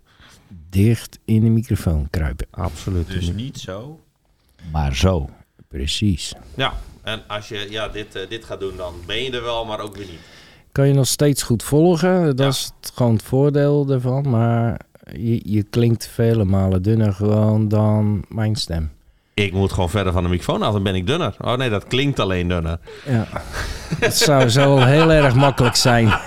Dicht 0.71 1.19
in 1.25 1.41
de 1.41 1.49
microfoon 1.51 2.07
kruipen. 2.11 2.47
absoluut... 2.51 3.09
Dus 3.09 3.33
niet 3.33 3.59
zo, 3.59 4.01
maar 4.73 4.95
zo. 4.97 5.31
Precies. 5.69 6.35
Ja, 6.55 6.73
en 7.03 7.23
als 7.27 7.49
je 7.49 7.67
ja, 7.71 7.89
dit, 7.89 8.15
eh, 8.15 8.29
dit 8.29 8.45
gaat 8.45 8.61
doen, 8.61 8.77
dan 8.77 8.95
ben 9.07 9.23
je 9.23 9.31
er 9.31 9.43
wel, 9.43 9.65
maar 9.65 9.81
ook 9.81 9.97
weer 9.97 10.07
niet. 10.07 10.21
Kan 10.73 10.87
je 10.89 10.95
nog 10.95 11.07
steeds 11.07 11.43
goed 11.43 11.63
volgen. 11.63 12.25
Dat 12.27 12.39
Ja. 12.39 12.47
is 12.47 12.71
het, 12.81 12.93
gewoon 12.95 13.13
het 13.13 13.23
voordeel 13.23 13.91
ervan. 13.91 14.31
Maar 14.31 14.81
je, 15.13 15.41
je 15.53 15.63
klinkt 15.63 16.07
vele 16.09 16.45
malen 16.45 16.83
dunner 16.83 17.13
gewoon 17.13 17.69
dan 17.69 18.25
mijn 18.29 18.57
stem. 18.57 18.91
Ik 19.35 19.53
moet 19.53 19.73
gewoon 19.73 19.91
verder 19.91 20.13
van 20.13 20.23
de 20.23 20.29
microfoon 20.29 20.63
af, 20.63 20.73
dan 20.73 20.83
ben 20.83 20.95
ik 20.95 21.07
dunner. 21.07 21.35
Oh 21.41 21.57
nee, 21.57 21.71
dat 21.71 21.87
klinkt 21.87 22.19
alleen 22.21 22.49
dunner. 22.49 22.79
Ja, 23.07 23.27
het 24.07 24.17
zou 24.17 24.49
zo 24.49 24.77
heel 24.79 25.13
erg 25.13 25.35
makkelijk 25.35 25.77
zijn. 25.77 26.07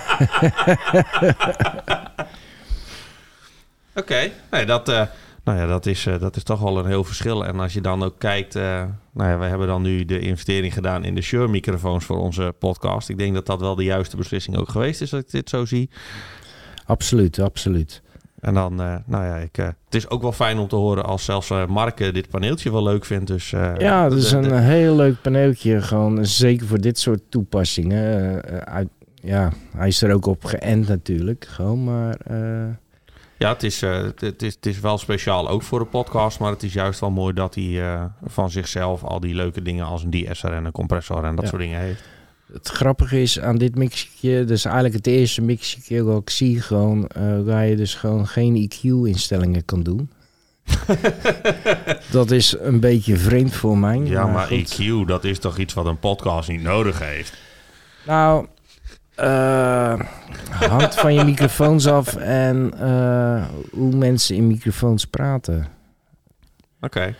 Oké, 3.94 4.30
nee, 4.50 4.66
dat, 4.66 4.88
eh, 4.88 5.02
nou 5.44 5.58
ja, 5.58 5.66
dat, 5.66 5.86
is, 5.86 6.06
eh, 6.06 6.20
dat 6.20 6.36
is 6.36 6.42
toch 6.42 6.60
wel 6.60 6.78
een 6.78 6.86
heel 6.86 7.04
verschil. 7.04 7.46
En 7.46 7.60
als 7.60 7.72
je 7.72 7.80
dan 7.80 8.02
ook 8.02 8.18
kijkt, 8.18 8.54
eh, 8.56 8.84
nou 9.12 9.30
ja, 9.30 9.38
we 9.38 9.44
hebben 9.44 9.66
dan 9.66 9.82
nu 9.82 10.04
de 10.04 10.18
investering 10.20 10.72
gedaan 10.74 11.04
in 11.04 11.14
de 11.14 11.22
Shure 11.22 11.48
microfoons 11.48 12.04
voor 12.04 12.18
onze 12.18 12.54
podcast. 12.58 13.08
Ik 13.08 13.18
denk 13.18 13.34
dat 13.34 13.46
dat 13.46 13.60
wel 13.60 13.74
de 13.74 13.84
juiste 13.84 14.16
beslissing 14.16 14.56
ook 14.56 14.68
geweest 14.68 15.00
is, 15.00 15.12
als 15.12 15.22
ik 15.22 15.30
dit 15.30 15.48
zo 15.48 15.64
zie. 15.64 15.90
Absoluut, 16.86 17.38
absoluut. 17.38 18.02
En 18.40 18.54
dan, 18.54 18.80
eh, 18.80 18.94
nou 19.06 19.24
ja, 19.24 19.36
ik, 19.36 19.58
eh, 19.58 19.64
het 19.66 19.94
is 19.94 20.10
ook 20.10 20.22
wel 20.22 20.32
fijn 20.32 20.58
om 20.58 20.68
te 20.68 20.76
horen 20.76 21.04
als 21.04 21.24
zelfs 21.24 21.50
eh, 21.50 21.66
Mark 21.66 21.96
dit 21.96 22.28
paneeltje 22.28 22.72
wel 22.72 22.82
leuk 22.82 23.04
vindt. 23.04 23.26
Dus, 23.26 23.52
eh, 23.52 23.72
Ja, 23.78 24.08
dat 24.08 24.18
is 24.18 24.28
de- 24.28 24.36
een 24.36 24.42
de- 24.42 24.54
heel 24.60 24.96
leuk 24.96 25.20
paneeltje. 25.22 25.82
Gewoon, 25.82 26.26
zeker 26.26 26.66
voor 26.66 26.80
dit 26.80 26.98
soort 26.98 27.20
toepassingen. 27.28 28.42
Uit, 28.66 28.88
ja, 29.14 29.52
hij 29.76 29.88
is 29.88 30.02
er 30.02 30.14
ook 30.14 30.26
op 30.26 30.44
geënt 30.44 30.88
natuurlijk. 30.88 31.44
Gewoon, 31.50 31.84
maar 31.84 32.14
eh, 32.14 32.64
Ja, 33.40 33.48
het 33.48 33.62
is, 33.62 33.82
eh, 33.82 34.02
het, 34.18 34.42
is, 34.42 34.54
het 34.54 34.66
is 34.66 34.80
wel 34.80 34.98
speciaal 34.98 35.48
ook 35.48 35.62
voor 35.62 35.78
de 35.78 35.84
podcast, 35.84 36.38
maar 36.38 36.50
het 36.50 36.62
is 36.62 36.72
juist 36.72 37.00
wel 37.00 37.10
mooi 37.10 37.34
dat 37.34 37.54
hij 37.54 37.82
eh, 37.92 38.04
van 38.24 38.50
zichzelf 38.50 39.04
al 39.04 39.20
die 39.20 39.34
leuke 39.34 39.62
dingen 39.62 39.86
als 39.86 40.02
een 40.02 40.10
de-esser 40.10 40.52
en 40.52 40.64
een 40.64 40.72
compressor 40.72 41.24
en 41.24 41.34
dat 41.34 41.44
Ja. 41.44 41.50
soort 41.50 41.62
dingen 41.62 41.80
heeft. 41.80 42.02
het 42.52 42.68
grappige 42.68 43.20
is 43.22 43.40
aan 43.40 43.56
dit 43.58 43.74
mixje, 43.74 44.44
dus 44.44 44.64
eigenlijk 44.64 44.94
het 44.94 45.06
eerste 45.06 45.42
mixje 45.42 46.02
wat 46.04 46.20
ik 46.20 46.30
zie, 46.30 46.60
gewoon, 46.60 47.06
eh, 47.06 47.40
waar 47.42 47.66
je 47.66 47.76
dus 47.76 47.94
gewoon 47.94 48.26
geen 48.26 48.56
EQ-instellingen 48.56 49.64
kan 49.64 49.82
doen. 49.82 50.10
dat 52.10 52.30
is 52.30 52.56
een 52.60 52.80
beetje 52.80 53.16
vreemd 53.16 53.54
voor 53.54 53.78
mij. 53.78 53.98
Ja, 53.98 54.26
maar 54.26 54.46
goed. 54.46 54.78
EQ, 54.80 55.06
dat 55.06 55.24
is 55.24 55.38
toch 55.38 55.58
iets 55.58 55.74
wat 55.74 55.86
een 55.86 55.98
podcast 55.98 56.48
niet 56.48 56.62
nodig 56.62 56.98
heeft? 56.98 57.34
Nou, 58.06 58.46
eh 59.14 60.00
hangt 60.68 60.94
van 60.94 61.14
je 61.14 61.24
microfoons 61.24 61.86
af 61.86 62.16
en 62.16 62.72
eh, 62.78 63.44
hoe 63.70 63.94
mensen 63.94 64.36
in 64.36 64.46
microfoons 64.46 65.04
praten. 65.04 65.66
Oké. 66.80 67.14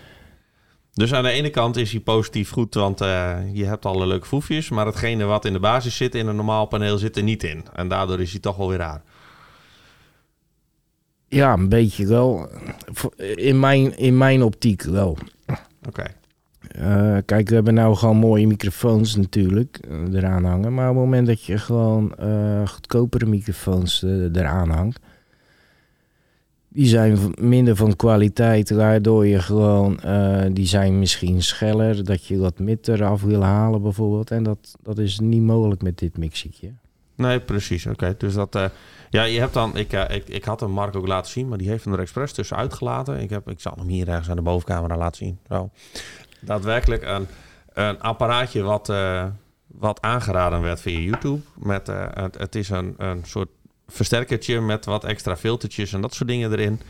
Dus 0.92 1.14
aan 1.14 1.22
de 1.22 1.30
ene 1.30 1.50
kant 1.50 1.76
is 1.76 1.90
hij 1.90 2.00
positief 2.00 2.50
goed, 2.50 2.74
want 2.74 3.00
eh, 3.00 3.38
je 3.52 3.64
hebt 3.64 3.86
alle 3.86 4.06
leuke 4.06 4.26
foefjes, 4.26 4.68
maar 4.70 4.86
hetgene 4.86 5.24
wat 5.24 5.44
in 5.44 5.52
de 5.52 5.60
basis 5.60 5.96
zit 5.96 6.14
in 6.14 6.26
een 6.26 6.36
normaal 6.36 6.66
paneel 6.66 6.98
zit 6.98 7.16
er 7.16 7.22
niet 7.22 7.42
in. 7.42 7.64
En 7.74 7.88
daardoor 7.88 8.20
is 8.20 8.30
hij 8.30 8.40
toch 8.40 8.56
wel 8.56 8.68
weer 8.68 8.78
raar. 8.78 9.02
Ja, 11.28 11.52
een 11.52 11.68
beetje 11.68 12.06
wel. 12.06 12.48
In 13.34 13.60
mijn, 13.60 13.98
in 13.98 14.18
mijn 14.18 14.42
optiek 14.42 14.82
wel. 14.82 15.18
Oké. 15.88 16.04
Eh, 16.68 17.16
kijk, 17.24 17.48
we 17.48 17.54
hebben 17.54 17.74
nou 17.74 17.96
gewoon 17.96 18.16
mooie 18.16 18.46
microfoons 18.46 19.16
natuurlijk 19.16 19.78
eh, 19.88 20.14
eraan 20.14 20.44
hangen. 20.44 20.74
Maar 20.74 20.88
op 20.88 20.94
het 20.94 21.04
moment 21.04 21.26
dat 21.26 21.44
je 21.44 21.58
gewoon 21.58 22.14
eh, 22.14 22.66
goedkopere 22.66 23.26
microfoons 23.26 24.02
eraan 24.02 24.70
hangt... 24.70 25.00
Die 26.72 26.86
zijn 26.86 27.18
minder 27.40 27.76
van 27.76 27.96
kwaliteit, 27.96 28.70
waardoor 28.70 29.26
je 29.26 29.38
gewoon... 29.38 30.00
die 30.52 30.66
zijn 30.66 30.98
misschien 30.98 31.42
scheller, 31.42 32.04
dat 32.04 32.24
je 32.24 32.38
wat 32.38 32.58
mid 32.58 32.88
eraf 32.88 33.22
wil 33.22 33.42
halen 33.42 33.82
bijvoorbeeld. 33.82 34.30
En 34.30 34.42
dat, 34.42 34.76
dat 34.82 34.98
is 34.98 35.18
niet 35.18 35.42
mogelijk 35.42 35.82
met 35.82 35.98
dit 35.98 36.18
mixetje. 36.18 36.72
Nee, 37.14 37.40
precies. 37.40 37.86
Oké, 37.86 38.14
dus 38.18 38.34
dat... 38.34 38.58
ja, 39.10 39.22
je 39.22 39.40
hebt 39.40 39.54
dan... 39.54 39.76
Ik, 39.76 39.92
ik, 39.92 40.28
ik 40.28 40.44
had 40.44 40.60
hem 40.60 40.70
Mark 40.70 40.96
ook 40.96 41.06
laten 41.06 41.30
zien, 41.30 41.48
maar 41.48 41.58
die 41.58 41.68
heeft 41.68 41.84
hem 41.84 41.92
er 41.92 42.00
expres 42.00 42.32
tussen 42.32 42.56
uitgelaten. 42.56 43.20
Ik, 43.20 43.30
heb, 43.30 43.50
ik 43.50 43.60
zal 43.60 43.74
hem 43.76 43.88
hier 43.88 44.08
ergens 44.08 44.30
aan 44.30 44.36
de 44.36 44.42
bovencamera 44.42 44.96
laten 44.96 45.26
zien. 45.26 45.38
Zo. 45.48 45.70
Daadwerkelijk 46.40 47.02
een, 47.02 47.26
een 47.72 48.00
apparaatje 48.00 48.62
wat, 48.62 48.88
eh, 48.88 49.24
wat 49.66 50.00
aangeraden 50.00 50.60
werd 50.60 50.80
via 50.80 50.98
YouTube. 50.98 51.40
Met, 51.54 51.88
eh, 51.88 52.06
het, 52.10 52.38
het 52.38 52.54
is 52.54 52.68
een, 52.68 52.94
een 52.96 53.20
soort 53.24 53.48
versterkertje 53.88 54.60
met 54.60 54.84
wat 54.84 55.04
extra 55.04 55.36
filtertjes 55.36 55.92
en 55.92 56.00
dat 56.00 56.14
soort 56.14 56.28
dingen 56.28 56.52
erin. 56.52 56.80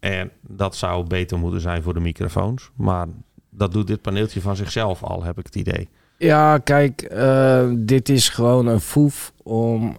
En 0.00 0.30
dat 0.40 0.76
zou 0.76 1.06
beter 1.06 1.38
moeten 1.38 1.60
zijn 1.60 1.82
voor 1.82 1.94
de 1.94 2.00
microfoons. 2.00 2.70
Maar 2.76 3.06
dat 3.50 3.72
doet 3.72 3.86
dit 3.86 4.02
paneeltje 4.02 4.40
van 4.40 4.56
zichzelf 4.56 5.02
al, 5.02 5.22
heb 5.22 5.38
ik 5.38 5.46
het 5.46 5.56
idee. 5.56 5.88
Ja, 6.18 6.58
kijk, 6.58 7.02
eh, 7.02 7.70
dit 7.76 8.08
is 8.08 8.28
gewoon 8.28 8.66
een 8.66 8.80
foef 8.80 9.32
om 9.42 9.96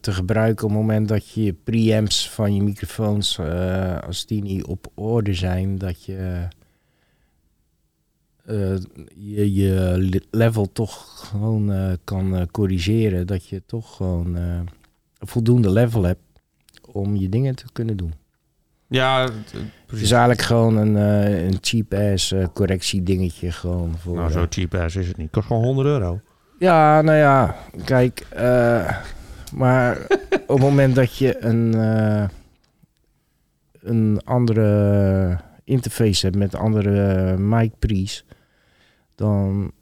te 0.00 0.12
gebruiken 0.12 0.64
op 0.64 0.70
het 0.70 0.80
moment 0.80 1.08
dat 1.08 1.30
je 1.30 1.52
preamps 1.64 2.30
van 2.30 2.54
je 2.54 2.62
microfoons, 2.62 3.40
als 4.06 4.26
die 4.26 4.42
niet 4.42 4.64
op 4.64 4.86
orde 4.94 5.34
zijn, 5.34 5.78
dat 5.78 6.04
je 6.04 6.48
eh, 8.46 8.74
je, 9.16 9.54
je 9.54 10.20
level 10.30 10.72
toch 10.72 11.04
gewoon 11.28 11.72
eh, 11.72 11.92
kan 12.04 12.36
eh, 12.36 12.42
corrigeren. 12.50 13.26
Dat 13.26 13.46
je 13.48 13.62
toch 13.66 13.96
gewoon 13.96 14.34
een 14.34 14.68
voldoende 15.18 15.70
level 15.70 16.02
hebt 16.02 16.20
om 16.90 17.16
je 17.16 17.28
dingen 17.28 17.54
te 17.54 17.64
kunnen 17.72 17.96
doen. 17.96 18.12
Ja, 18.88 19.22
het- 19.22 19.54
is 20.00 20.10
eigenlijk 20.10 20.42
gewoon 20.42 20.76
een, 20.76 20.94
een 21.46 21.58
cheap-ass 21.60 22.32
eh, 22.32 22.46
correctiedingetje 22.54 23.52
gewoon 23.52 23.94
voor... 23.98 24.14
Nou, 24.16 24.30
zo 24.30 24.46
cheap 24.48 24.74
ass 24.74 24.96
is 24.96 25.08
het 25.08 25.16
niet. 25.16 25.30
Kost 25.30 25.46
gewoon 25.46 25.64
100 25.64 25.88
euro. 25.88 26.20
Ja, 26.58 27.02
nou 27.02 27.16
ja, 27.18 27.56
kijk, 27.84 28.26
maar 29.54 30.06
op 30.46 30.48
het 30.48 30.58
moment 30.58 30.94
dat 30.94 31.16
je 31.16 31.44
een, 31.44 31.72
een 33.80 34.20
andere 34.24 35.38
interface 35.64 36.26
hebt 36.26 36.38
met 36.38 36.54
andere 36.54 37.36
mic 37.38 37.72
pre's, 37.78 38.24
dan 39.16 39.72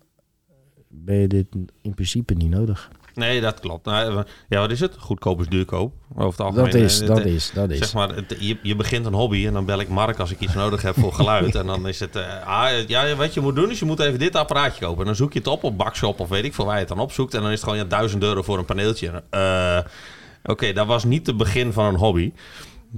ben 0.88 1.16
je 1.16 1.27
dit 1.27 1.47
in 1.83 1.94
principe 1.94 2.35
niet 2.35 2.51
nodig. 2.51 2.90
Nee, 3.14 3.40
dat 3.40 3.61
klopt. 3.61 3.85
Nou, 3.87 4.25
ja, 4.49 4.59
wat 4.61 4.70
is 4.70 4.81
het? 4.81 4.97
Goedkoop 4.99 5.40
is 5.40 5.47
duurkoop. 5.49 5.92
Over 6.14 6.31
het 6.31 6.40
algemeen. 6.40 6.64
Dat 6.70 6.75
is, 6.81 7.01
eh, 7.01 7.07
dat 7.07 7.16
het- 7.18 7.27
is, 7.27 7.51
dat 7.55 7.70
is. 7.70 7.79
Zeg 7.79 7.94
maar, 7.94 8.14
het- 8.14 8.37
je, 8.38 8.59
je 8.62 8.77
begint 8.77 9.07
een 9.07 9.12
hobby 9.14 9.47
en 9.47 9.53
dan 9.53 9.64
bel 9.64 9.81
ik 9.81 9.88
Mark 9.88 10.18
als 10.18 10.31
ik 10.31 10.40
iets 10.40 10.55
nodig 10.55 10.83
heb 10.83 10.94
voor 10.94 11.12
geluid. 11.12 11.55
en 11.61 11.66
dan 11.66 11.88
is 11.88 12.01
het, 12.01 12.16
eh, 12.16 12.47
ah, 12.47 12.87
ja, 12.88 13.14
wat 13.14 13.35
je 13.35 13.40
moet 13.40 13.55
doen 13.55 13.70
is 13.70 13.79
je 13.79 13.85
moet 13.85 14.01
even 14.01 14.18
dit 14.18 14.37
apparaatje 14.37 14.81
kopen. 14.85 14.99
En 15.01 15.07
dan 15.07 15.14
zoek 15.16 15.33
je 15.33 15.38
het 15.38 15.49
op 15.49 15.64
op 15.64 15.77
Bakshop 15.79 16.20
of 16.20 16.29
weet 16.29 16.44
ik 16.44 16.55
veel 16.55 16.64
waar 16.64 16.75
je 16.75 16.81
het 16.81 16.88
dan 16.88 16.99
opzoekt. 16.99 17.35
En 17.35 17.40
dan 17.40 17.51
is 17.51 17.55
het 17.61 17.64
gewoon 17.64 17.79
ja, 17.79 17.85
1000 17.85 18.23
euro 18.23 18.42
voor 18.42 18.59
een 18.59 18.64
paneeltje. 18.64 19.23
Eh, 19.31 19.79
Oké, 20.47 20.73
dat 20.73 20.87
was 20.87 21.05
niet 21.05 21.27
het 21.27 21.37
begin 21.37 21.73
van 21.73 21.85
een 21.85 21.97
hobby. 21.97 22.33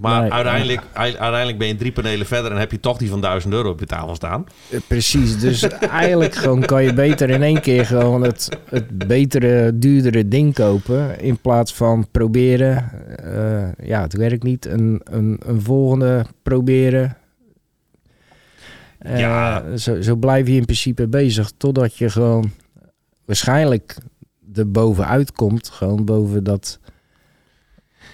Maar 0.00 0.20
Nee, 0.22 0.32
uiteindelijk, 0.32 0.80
uiteindelijk 0.92 1.59
ben 1.59 1.66
je 1.66 1.76
drie 1.76 1.92
panelen 1.92 2.26
verder 2.26 2.50
en 2.52 2.59
heb 2.59 2.70
je 2.70 2.80
toch 2.80 2.96
die 2.98 3.09
van 3.09 3.20
1000 3.20 3.52
euro 3.52 3.70
op 3.70 3.80
je 3.80 3.87
tafel 3.87 4.14
staan. 4.14 4.44
Eh, 4.70 4.80
Precies, 4.87 5.38
dus 5.40 5.62
eigenlijk 5.78 6.35
gewoon 6.35 6.61
kan 6.61 6.85
je 6.85 6.94
beter 6.94 7.30
in 7.30 7.42
één 7.42 7.61
keer 7.61 7.87
gewoon 7.87 8.22
het, 8.22 8.48
het 8.70 9.06
betere, 9.06 9.78
duurdere 9.78 10.28
ding 10.28 10.54
kopen. 10.54 11.20
In 11.20 11.38
plaats 11.38 11.74
van 11.74 12.06
proberen, 12.11 12.90
eh, 13.16 13.87
ja, 13.88 14.00
het 14.02 14.12
werkt 14.16 14.42
niet, 14.42 14.66
een, 14.66 15.00
een, 15.04 15.40
een 15.46 15.61
volgende 15.62 16.24
proberen. 16.42 17.16
Eh, 18.98 19.18
Ja. 19.18 19.76
zo, 19.76 20.00
zo 20.02 20.16
blijf 20.16 20.46
je 20.46 20.54
in 20.54 20.64
principe 20.64 21.09
bezig 21.09 21.50
totdat 21.56 21.96
je 21.96 22.11
gewoon 22.11 22.50
waarschijnlijk 23.24 23.96
er 24.54 24.70
bovenuit 24.70 25.32
komt. 25.32 25.68
Gewoon 25.68 26.04
boven 26.04 26.44
dat, 26.44 26.78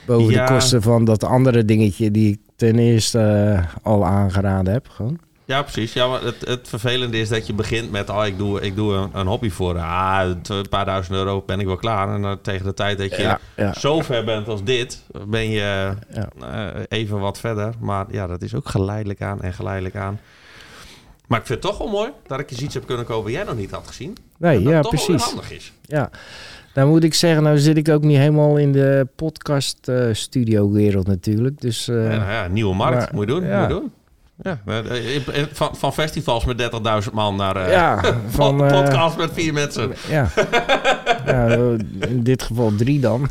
boven 0.07 0.33
Ja. 0.33 0.47
de 0.47 0.53
kosten 0.53 0.83
van 0.83 1.05
dat 1.05 1.25
andere 1.25 1.65
dingetje 1.65 2.11
die 2.11 2.33
ik 2.33 2.39
ten 2.57 2.79
eerste 2.79 3.19
eh, 3.19 3.65
al 3.83 4.07
aangeraden 4.07 4.73
heb. 4.73 4.89
Gewoon. 4.89 5.19
Ja, 5.45 5.63
precies. 5.63 5.93
Ja, 5.93 6.07
maar 6.07 6.23
het, 6.23 6.37
het 6.47 6.69
vervelende 6.69 7.19
is 7.19 7.29
dat 7.29 7.47
je 7.47 7.53
begint 7.53 7.91
met... 7.91 8.11
oh, 8.11 8.27
ik 8.27 8.39
doe, 8.39 8.61
ik 8.61 8.77
doe 8.77 8.95
een, 8.95 9.11
een 9.13 9.27
hobby 9.27 9.51
voor 9.51 9.79
ah, 9.79 10.31
een 10.49 10.69
paar 10.69 10.85
duizend 10.85 11.17
euro 11.17 11.43
ben 11.47 11.61
ik 11.61 11.67
wel 11.67 11.77
klaar. 11.77 12.15
En 12.15 12.23
dan 12.23 12.41
tegen 12.41 12.67
de 12.67 12.75
tijd 12.75 12.99
dat 12.99 13.17
je 13.17 13.23
Ja, 13.23 13.39
ja. 13.57 13.73
zo 13.73 14.01
ver 14.01 14.25
bent 14.25 14.49
als 14.49 14.65
dit... 14.65 15.03
ben 15.27 15.51
je 15.51 15.95
eh, 16.41 16.69
even 16.89 17.19
wat 17.19 17.39
verder. 17.39 17.75
Maar 17.81 18.07
ja, 18.11 18.27
dat 18.27 18.43
is 18.43 18.55
ook 18.55 18.69
geleidelijk 18.69 19.23
aan 19.23 19.43
en 19.43 19.53
geleidelijk 19.53 19.97
aan. 19.97 20.21
Maar 21.27 21.41
ik 21.41 21.47
vind 21.47 21.63
het 21.63 21.71
toch 21.73 21.79
wel 21.79 21.89
mooi 21.89 22.11
dat 22.27 22.41
ik 22.41 22.51
eens 22.51 22.61
iets 22.61 22.75
heb 22.75 22.87
kunnen 22.87 23.07
kopen... 23.07 23.33
jij 23.33 23.45
nog 23.45 23.57
niet 23.57 23.71
had 23.71 23.87
gezien. 23.87 24.17
Nee, 24.39 24.63
ja, 24.63 24.81
toch 24.81 24.91
wel 24.91 25.01
weer 25.01 25.07
precies. 25.07 25.23
handig 25.25 25.51
is. 25.53 25.73
Ja. 25.83 26.11
Nou 26.75 26.89
moet 26.89 27.05
ik 27.05 27.15
zeggen, 27.15 27.43
nou 27.43 27.59
zit 27.59 27.77
ik 27.77 27.89
ook 27.89 28.03
niet 28.03 28.17
helemaal 28.17 28.57
in 28.57 28.73
de 28.73 29.07
podcast 29.17 29.89
eh, 29.89 30.05
studio 30.13 30.71
wereld 30.71 31.07
natuurlijk. 31.07 31.61
Dus 31.61 31.89
eh, 31.89 31.97
ja, 32.11 32.17
nou 32.19 32.31
ja, 32.31 32.47
nieuwe 32.47 32.75
markt. 32.75 32.97
maar- 32.99 33.09
moet 33.13 33.29
je 33.29 33.35
doen. 33.35 33.45
ja. 33.45 33.59
Moet 33.61 33.69
je 33.69 33.75
doen. 33.75 33.93
Ja, 34.43 34.59
eh, 34.65 35.43
van, 35.53 35.77
van 35.77 35.93
festivals 35.93 36.45
met 36.45 36.59
30.000 37.07 37.13
man 37.13 37.37
naar 37.37 37.57
eh 37.57 37.73
ja, 37.73 38.01
van 38.29 38.57
pod- 38.57 38.71
eh, 38.71 38.81
podcast 38.83 39.17
met 39.17 39.31
vier 39.33 39.53
mensen. 39.53 39.93
ja. 40.09 40.29
ja, 41.27 41.47
in 42.09 42.23
dit 42.23 42.43
geval 42.43 42.75
drie 42.75 43.01
dan. 43.01 43.29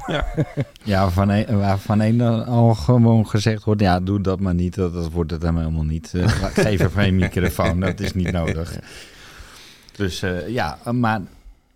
Ja, 0.84 1.02
waarvan 1.02 1.30
een, 1.30 1.58
waarvan 1.60 2.00
een 2.00 2.18
dan 2.18 2.46
al 2.46 2.74
gewoon 2.74 3.28
gezegd 3.28 3.64
wordt, 3.64 3.82
ja, 3.82 4.00
doe 4.00 4.22
dat 4.22 4.40
maar 4.40 4.54
niet. 4.56 4.76
Dat, 4.76 4.94
dat 4.94 5.12
wordt 5.12 5.32
het 5.32 5.42
hem 5.42 5.58
helemaal 5.58 5.84
niet. 5.84 6.12
Eh, 6.14 6.28
geef 6.66 6.80
hem 6.80 6.90
geen 6.92 7.16
microfoon, 7.16 7.80
dat 7.80 8.00
is 8.00 8.14
niet 8.14 8.32
nodig. 8.32 8.76
Dus 9.96 10.22
eh, 10.22 10.48
ja, 10.48 10.78
maar 10.92 11.22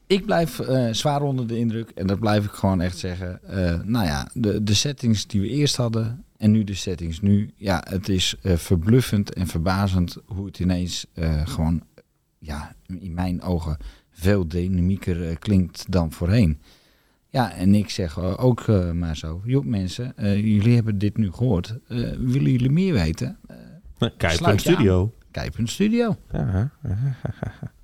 ik 0.07 0.25
blijf 0.25 0.59
eh, 0.59 0.87
zwaar 0.91 1.21
onder 1.21 1.47
de 1.47 1.57
indruk. 1.57 1.89
En 1.89 2.07
dat 2.07 2.19
blijf 2.19 2.45
ik 2.45 2.51
gewoon 2.51 2.81
echt 2.81 2.97
zeggen. 2.97 3.43
Eh, 3.43 3.79
nou 3.83 4.05
ja, 4.05 4.29
de, 4.33 4.63
de 4.63 4.73
settings 4.73 5.27
die 5.27 5.41
we 5.41 5.47
eerst 5.47 5.75
hadden 5.75 6.23
en 6.37 6.51
nu 6.51 6.63
de 6.63 6.73
settings 6.73 7.21
nu. 7.21 7.53
Ja, 7.55 7.83
het 7.89 8.09
is 8.09 8.35
eh, 8.41 8.55
verbluffend 8.55 9.33
en 9.33 9.47
verbazend 9.47 10.17
hoe 10.25 10.45
het 10.45 10.59
ineens 10.59 11.05
gewoon, 11.43 11.83
ja, 12.39 12.75
in 12.99 13.13
mijn 13.13 13.41
ogen 13.41 13.77
veel 14.11 14.47
dynamieker 14.47 15.39
klinkt 15.39 15.91
dan 15.91 16.11
voorheen. 16.11 16.61
Ja, 17.29 17.53
en 17.53 17.75
ik 17.75 17.89
zeg 17.89 18.19
ook 18.19 18.67
maar 18.93 19.17
zo. 19.17 19.41
Joh, 19.45 19.65
mensen, 19.65 20.13
jullie 20.17 20.75
hebben 20.75 20.97
dit 20.97 21.17
nu 21.17 21.31
gehoord. 21.31 21.77
Eh, 21.87 21.97
willen 22.17 22.51
jullie 22.51 22.69
meer 22.69 22.93
weten? 22.93 23.37
Kijk, 23.97 24.21
een 24.21 24.29
je 24.29 24.45
aan. 24.45 24.59
studio. 24.59 25.13
Kijk 25.31 25.57
een 25.57 25.67
studio. 25.67 26.15
Ja, 26.31 26.71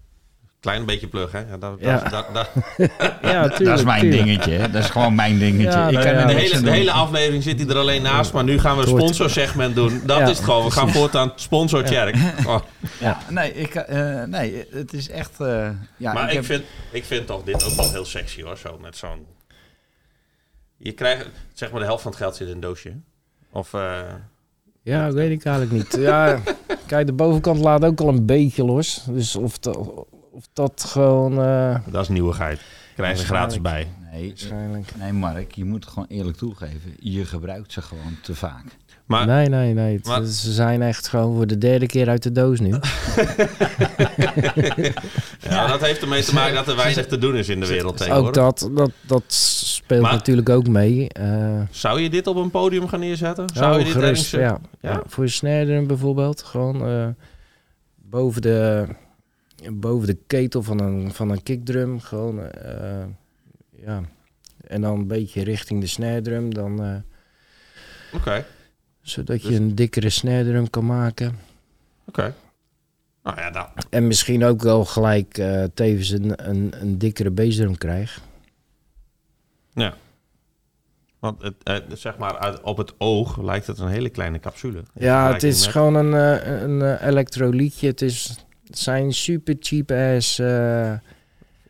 Klein 0.61 0.85
beetje 0.85 1.07
plug, 1.07 1.31
hè? 1.31 1.39
Ja, 1.39 1.57
dat, 1.57 1.75
Ja. 1.79 1.97
dat- 1.97 2.11
dat- 2.11 2.33
dat- 2.33 2.49
Ja, 3.21 3.41
tuurlijk, 3.47 3.63
dat 3.65 3.77
is 3.79 3.85
mijn 3.85 4.01
tuurlijk. 4.01 4.23
dingetje. 4.25 4.51
Hè? 4.51 4.69
Dat 4.71 4.83
is 4.83 4.89
gewoon 4.89 5.15
mijn 5.15 5.37
dingetje. 5.39 5.79
Ja, 5.79 5.87
ik 5.87 5.93
nou 5.93 6.07
ja, 6.07 6.25
de, 6.25 6.33
niks 6.33 6.51
hele, 6.51 6.63
de 6.63 6.71
hele 6.71 6.91
aflevering 6.91 7.43
zit 7.43 7.59
hij 7.59 7.69
er 7.69 7.77
alleen 7.77 8.01
naast, 8.01 8.33
maar 8.33 8.43
nu 8.43 8.59
gaan 8.59 8.77
we 8.77 8.81
een 8.83 8.87
Het 8.89 8.97
sponsorsegment 8.97 9.75
doen. 9.75 10.01
Dat 10.05 10.17
Ja, 10.17 10.23
is 10.27 10.29
het 10.37 10.45
gewoon. 10.45 10.63
We 10.65 10.71
gaan 10.71 10.89
voortaan 10.91 11.31
sponsor 11.35 11.83
Tjerk. 11.83 12.15
Oh, 12.47 12.59
Ja, 12.99 13.17
nee, 13.29 13.53
ik, 13.53 13.75
eh, 13.75 14.23
nee, 14.23 14.65
het 14.71 14.93
is 14.93 15.09
echt... 15.09 15.39
eh, 15.39 15.69
ja, 15.97 16.13
maar 16.13 16.27
ik, 16.27 16.33
heb- 16.33 16.45
vind, 16.45 16.63
ik 16.91 17.05
vind 17.05 17.27
toch 17.27 17.43
dit 17.43 17.63
ook 17.65 17.73
wel 17.75 17.91
heel 17.91 18.05
sexy 18.05 18.43
hoor, 18.43 18.57
zo 18.57 18.77
met 18.81 18.97
zo'n... 18.97 19.25
Je 20.77 20.91
krijgt, 20.91 21.27
zeg 21.53 21.71
maar 21.71 21.79
de 21.79 21.85
helft 21.85 22.01
van 22.01 22.11
het 22.11 22.19
geld 22.21 22.35
zit 22.35 22.47
in 22.47 22.53
een 22.53 22.59
doosje. 22.59 22.93
Of, 23.51 23.73
eh, 23.73 23.99
Ja, 24.83 25.05
dat 25.05 25.13
weet 25.13 25.31
ik 25.31 25.45
eigenlijk 25.45 25.75
niet. 25.77 25.97
Ja, 26.01 26.39
kijk, 26.87 27.05
de 27.05 27.13
bovenkant 27.13 27.59
laat 27.59 27.85
ook 27.85 27.99
al 27.99 28.07
een 28.07 28.25
beetje 28.25 28.63
los. 28.65 29.03
Dus 29.09 29.35
of, 29.35 29.59
dat 29.59 29.77
of 30.31 30.43
dat 30.53 30.85
gewoon... 30.87 31.41
eh, 31.41 31.75
dat 31.85 32.01
is 32.01 32.09
nieuwigheid. 32.09 32.61
Krijg 32.95 33.15
je 33.15 33.21
er 33.21 33.27
gratis 33.29 33.61
bij. 33.61 33.87
Nee, 34.11 34.27
waarschijnlijk... 34.27 34.91
nee, 34.97 35.11
Mark, 35.13 35.51
je 35.55 35.65
moet 35.65 35.83
het 35.83 35.93
gewoon 35.93 36.07
eerlijk 36.09 36.37
toegeven. 36.37 36.95
Je 36.99 37.25
gebruikt 37.25 37.71
ze 37.73 37.81
gewoon 37.81 38.17
te 38.21 38.35
vaak. 38.35 38.63
Maar 39.05 39.25
nee, 39.25 39.47
nee, 39.49 39.73
nee. 39.73 39.95
Het- 39.95 40.05
maar- 40.05 40.23
ze 40.25 40.51
zijn 40.51 40.81
echt 40.81 41.07
gewoon 41.07 41.35
voor 41.35 41.47
de 41.47 41.57
derde 41.57 41.85
keer 41.85 42.09
uit 42.09 42.23
de 42.23 42.31
doos 42.31 42.59
nu. 42.59 42.69
ja, 45.39 45.67
dat 45.67 45.81
heeft 45.81 46.01
ermee 46.01 46.23
te 46.23 46.33
maken 46.33 46.53
dat 46.55 46.67
er 46.67 46.75
weinig 46.75 47.07
te 47.07 47.17
doen 47.17 47.35
is 47.35 47.49
in 47.49 47.59
de 47.59 47.67
wereld 47.67 47.91
Ook 47.91 47.97
tegenwoordig. 47.97 48.33
dat, 48.43 48.69
dat, 48.75 48.91
dat 49.01 49.23
speelt 49.27 50.01
Maar- 50.01 50.11
natuurlijk 50.13 50.49
ook 50.49 50.67
mee. 50.67 51.09
eh 51.09 51.59
Zou 51.69 52.01
je 52.01 52.09
dit 52.09 52.27
op 52.27 52.35
een 52.35 52.51
podium 52.51 52.87
gaan 52.87 52.99
neerzetten? 52.99 53.45
Zou 53.53 53.71
oh, 53.73 53.77
je 53.79 53.83
dit 53.85 53.93
gerust, 53.93 54.33
ergens... 54.33 54.59
ja. 54.81 54.89
Ja? 54.89 54.91
Ja, 54.91 55.01
Voor 55.07 55.29
snare 55.29 55.81
bijvoorbeeld. 55.85 56.43
Gewoon 56.43 56.87
eh, 56.87 57.07
boven, 57.95 58.41
de, 58.41 58.85
boven 59.71 60.07
de 60.07 60.17
ketel 60.27 60.63
van 60.63 60.79
een, 60.81 61.11
van 61.11 61.29
een 61.29 61.43
kickdrum. 61.43 61.99
Gewoon, 61.99 62.47
eh, 62.51 63.03
ja. 63.85 64.01
En 64.67 64.81
dan 64.81 64.99
een 64.99 65.07
beetje 65.07 65.43
richting 65.43 65.81
de 65.81 65.87
snare 65.87 66.21
drum. 66.21 66.53
Dan, 66.53 66.83
eh, 66.83 66.95
Oké, 68.13 68.45
zodat 69.01 69.41
je 69.41 69.47
Dus- 69.47 69.57
een 69.57 69.75
dikkere 69.75 70.09
snare 70.09 70.43
drum 70.43 70.69
kan 70.69 70.85
maken. 70.85 71.37
oké. 72.05 72.33
Nou 73.23 73.37
ja, 73.37 73.49
dat, 73.51 73.69
En 73.89 74.07
misschien 74.07 74.43
ook 74.43 74.61
wel 74.61 74.85
gelijk 74.85 75.37
eh, 75.37 75.63
tevens 75.73 76.09
een, 76.09 76.49
een, 76.49 76.73
een 76.81 76.97
dikkere 76.97 77.31
bassdrum 77.31 77.77
krijgt. 77.77 78.21
Ja. 79.73 79.93
Want 81.19 81.41
het, 81.41 81.55
eh, 81.63 81.77
zeg 81.93 82.17
maar, 82.17 82.37
uit, 82.37 82.61
op 82.61 82.77
het 82.77 82.93
oog 82.97 83.41
lijkt 83.41 83.67
het 83.67 83.79
een 83.79 83.87
hele 83.87 84.09
kleine 84.09 84.39
capsule. 84.39 84.83
Ja, 84.93 85.33
het 85.33 85.43
is 85.43 85.61
met- 85.61 85.71
gewoon 85.71 85.95
een, 85.95 86.13
een 86.63 86.81
eh, 86.97 87.07
elektrolytje. 87.07 87.87
Het, 87.87 88.01
is, 88.01 88.45
het 88.71 88.79
zijn 88.79 89.13
super 89.13 89.55
cheap 89.59 89.91
ass... 89.91 90.39
eh, 90.39 90.93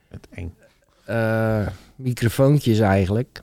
Het 0.10 0.28
eng. 0.32 0.54
eh, 1.06 1.68
microfoontjes 1.96 2.80
eigenlijk. 2.80 3.42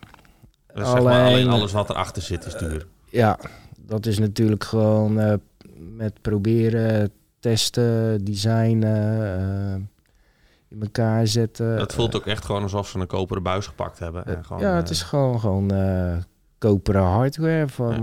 Zeg 0.75 1.03
maar 1.03 1.27
alleen 1.27 1.49
alles 1.49 1.73
wat 1.73 1.91
erachter 1.91 2.23
zit 2.23 2.45
is 2.47 2.55
duur. 2.57 2.87
Ja, 3.11 3.39
dat 3.79 4.07
is 4.07 4.19
natuurlijk 4.19 4.65
gewoon 4.65 5.21
eh, 5.21 5.35
met 5.77 6.23
proberen, 6.23 7.11
testen, 7.41 8.25
designen, 8.25 9.91
in 10.69 10.81
elkaar 10.83 11.27
zetten. 11.27 11.67
Het 11.67 11.95
voelt 11.95 12.17
ook 12.17 12.27
echt 12.27 12.45
gewoon 12.45 12.63
alsof 12.63 12.89
ze 12.89 12.99
een 12.99 13.07
koperen 13.07 13.43
buis 13.43 13.67
gepakt 13.67 13.99
hebben. 13.99 14.27
En 14.27 14.45
gewoon, 14.45 14.63
ja, 14.63 14.77
het 14.77 14.91
is 14.91 15.03
gewoon, 15.03 15.41
gewoon 15.41 15.73
koperen 16.59 17.03
hardware 17.03 17.69
van... 17.69 18.03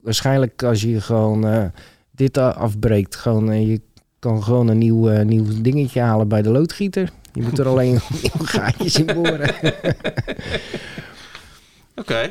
waarschijnlijk 0.00 0.62
als 0.62 0.80
je 0.82 1.00
gewoon 1.00 1.72
dit 2.18 2.38
afbreekt, 2.38 3.16
gewoon, 3.16 3.50
en 3.50 3.66
je 3.66 3.80
kan 4.18 4.42
gewoon 4.42 4.68
een 4.68 4.78
nieuw, 4.78 5.08
eh, 5.10 5.24
nieuw 5.24 5.44
dingetje 5.60 6.00
halen 6.00 6.28
bij 6.28 6.42
de 6.42 6.50
loodgieter. 6.50 7.10
Je 7.32 7.42
moet 7.42 7.58
er 7.58 7.66
alleen 7.66 7.98
nieuwe 8.22 8.46
gaatjes 8.56 8.98
in 8.98 9.06
boren. 9.06 9.54
Oké. 11.96 12.30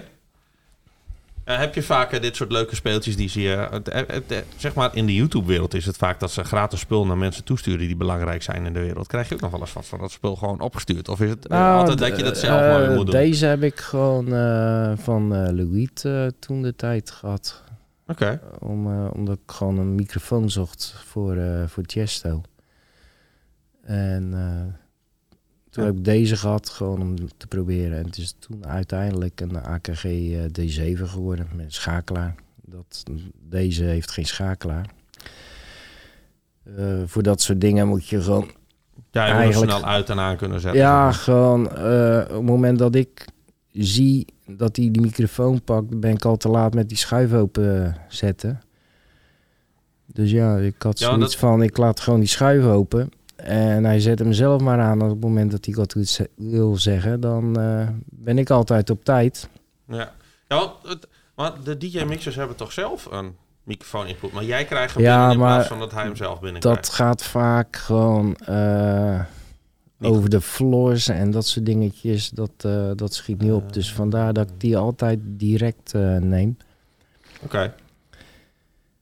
Eh, 1.44 1.58
heb 1.58 1.76
je 1.76 1.84
vaak 1.84 2.12
eh, 2.12 2.22
dit 2.22 2.36
soort 2.36 2.52
leuke 2.52 2.76
speeltjes 2.76 3.16
die 3.16 3.30
zie 3.30 3.44
je... 3.44 3.54
eh, 3.84 4.00
eh, 4.10 4.16
eh, 4.28 4.38
zeg 4.58 4.74
maar 4.74 4.96
in 4.96 5.06
de 5.06 5.14
YouTube-wereld 5.16 5.74
is 5.74 5.86
het 5.86 5.98
vaak 5.98 6.20
dat 6.20 6.32
ze 6.32 6.44
gratis 6.44 6.80
spul 6.80 7.06
naar 7.06 7.18
mensen 7.18 7.44
toesturen 7.44 7.80
die 7.88 7.96
belangrijk 7.96 8.42
zijn 8.44 8.66
in 8.66 8.74
de 8.74 8.80
wereld. 8.80 9.08
Krijg 9.08 9.30
je 9.30 9.36
ook 9.36 9.42
nog 9.42 9.52
wel 9.52 9.60
eens 9.60 9.74
wat 9.74 9.86
van 9.86 10.00
dat 10.00 10.12
spul 10.12 10.36
gewoon 10.36 10.60
opgestuurd? 10.60 11.10
Of 11.10 11.22
is 11.22 11.30
het 11.30 11.48
eh, 11.48 11.58
Nou, 11.58 11.80
altijd 11.80 11.98
dat 11.98 12.18
je 12.18 12.24
dat 12.24 12.38
zelf 12.38 12.62
eh, 12.62 12.68
maar 12.68 12.92
moet 12.96 13.06
doen? 13.06 13.16
Deze 13.16 13.46
heb 13.46 13.64
ik 13.64 13.80
gewoon 13.80 14.34
eh, 14.34 14.92
van 14.96 15.36
eh 15.36 15.54
Louis 15.54 15.90
eh, 16.04 16.26
toen 16.40 16.62
de 16.62 16.76
tijd 16.76 17.12
gehad. 17.12 17.64
Oké. 18.08 18.42
Om, 18.60 18.88
eh, 18.92 19.10
omdat 19.14 19.36
ik 19.46 19.52
gewoon 19.52 19.78
een 19.78 19.96
microfoon 19.96 20.50
zocht 20.50 20.94
voor, 21.06 21.36
eh 21.38 21.68
voor 21.68 21.84
Chesto. 21.86 22.42
En 23.84 24.34
eh, 24.34 24.74
toen 25.70 25.86
heb 25.86 25.96
ik 25.98 26.04
deze 26.04 26.36
gehad, 26.38 26.70
gewoon 26.70 27.02
om 27.02 27.16
te 27.38 27.48
proberen. 27.48 27.98
En 27.98 28.06
het 28.06 28.18
is 28.18 28.36
toen 28.40 28.66
uiteindelijk 28.68 29.42
een 29.42 29.58
AKG 29.66 30.04
eh, 30.06 30.40
D7 30.44 31.04
geworden 31.04 31.48
met 31.56 31.66
een 31.66 31.72
schakelaar. 31.72 32.36
Dat, 32.62 33.04
deze 33.42 33.84
heeft 33.84 34.12
geen 34.12 34.26
schakelaar. 34.26 34.86
Eh, 36.78 36.86
voor 37.06 37.24
dat 37.24 37.42
soort 37.42 37.62
dingen 37.62 37.88
moet 37.88 38.08
je 38.08 38.22
gewoon 38.22 38.52
Ja, 39.12 39.26
je 39.26 39.32
Eigenlijk- 39.34 39.72
snel 39.72 39.86
uit 39.86 40.10
en 40.10 40.20
aan 40.20 40.38
kunnen 40.38 40.60
zetten. 40.60 40.82
ja, 40.82 41.12
gewoon 41.12 41.72
eh, 41.76 42.22
op 42.24 42.30
het 42.36 42.42
moment 42.42 42.80
dat 42.80 42.96
ik 42.96 43.26
zie 43.86 44.26
dat 44.46 44.76
hij 44.76 44.92
die 44.92 45.02
microfoon 45.02 45.64
pakt, 45.64 46.00
ben 46.00 46.12
ik 46.12 46.26
al 46.26 46.38
te 46.38 46.50
laat 46.50 46.74
met 46.74 46.90
die 46.90 46.98
schuif 46.98 47.34
open 47.34 47.96
zetten. 48.08 48.62
Dus 50.06 50.32
ja, 50.32 50.58
ik 50.58 50.76
had 50.82 51.00
Ja, 51.00 51.06
zoiets 51.10 51.32
dat- 51.32 51.36
van, 51.36 51.62
ik 51.64 51.78
laat 51.78 52.00
gewoon 52.00 52.20
die 52.20 52.30
schuif 52.30 52.64
open. 52.66 53.10
En 53.36 53.84
hij 53.84 54.00
zet 54.00 54.20
hem 54.20 54.34
zelf 54.34 54.62
maar 54.62 54.80
aan. 54.80 55.02
Op 55.02 55.10
het 55.10 55.20
moment 55.20 55.52
dat 55.52 55.66
hij 55.66 55.74
wat 55.74 55.96
wil 56.36 56.78
zeggen, 56.78 57.20
dan 57.20 57.60
eh, 57.60 57.88
ben 58.06 58.38
ik 58.38 58.50
altijd 58.50 58.90
op 58.90 59.04
tijd. 59.04 59.50
Ja, 59.88 60.12
ja 60.48 60.72
want, 61.36 61.66
de 61.66 61.78
DJ-mixers 61.78 62.36
hebben 62.36 62.56
toch 62.56 62.72
zelf 62.72 63.08
een 63.12 63.36
microfoon 63.64 64.08
input, 64.08 64.32
maar 64.32 64.44
jij 64.44 64.66
krijgt 64.66 64.94
hem 64.94 65.04
Ja, 65.04 65.28
binnen 65.28 65.32
in 65.32 65.54
plaats 65.54 65.68
van 65.68 65.80
dat 65.80 65.92
hij 65.92 66.04
hem 66.04 66.16
zelf 66.16 66.32
Dat 66.34 66.42
binnenkrijgt. 66.42 66.90
gaat 66.90 67.24
vaak 67.24 67.76
gewoon 67.76 68.36
eh, 68.36 69.20
Niet 69.98 70.12
over 70.12 70.30
de 70.30 70.42
floors 70.42 71.08
en 71.08 71.32
dat 71.32 71.46
soort 71.48 71.66
dingetjes. 71.66 72.30
Dat, 72.30 72.52
eh, 72.58 72.92
dat 72.96 73.14
schiet 73.14 73.42
niet 73.42 73.52
op. 73.52 73.74
Dus 73.74 73.94
vandaar 73.94 74.34
dat 74.34 74.50
ik 74.50 74.60
die 74.60 74.78
altijd 74.78 75.20
direct 75.24 75.94
eh, 75.94 76.18
neem. 76.18 76.58
Oké. 77.44 77.74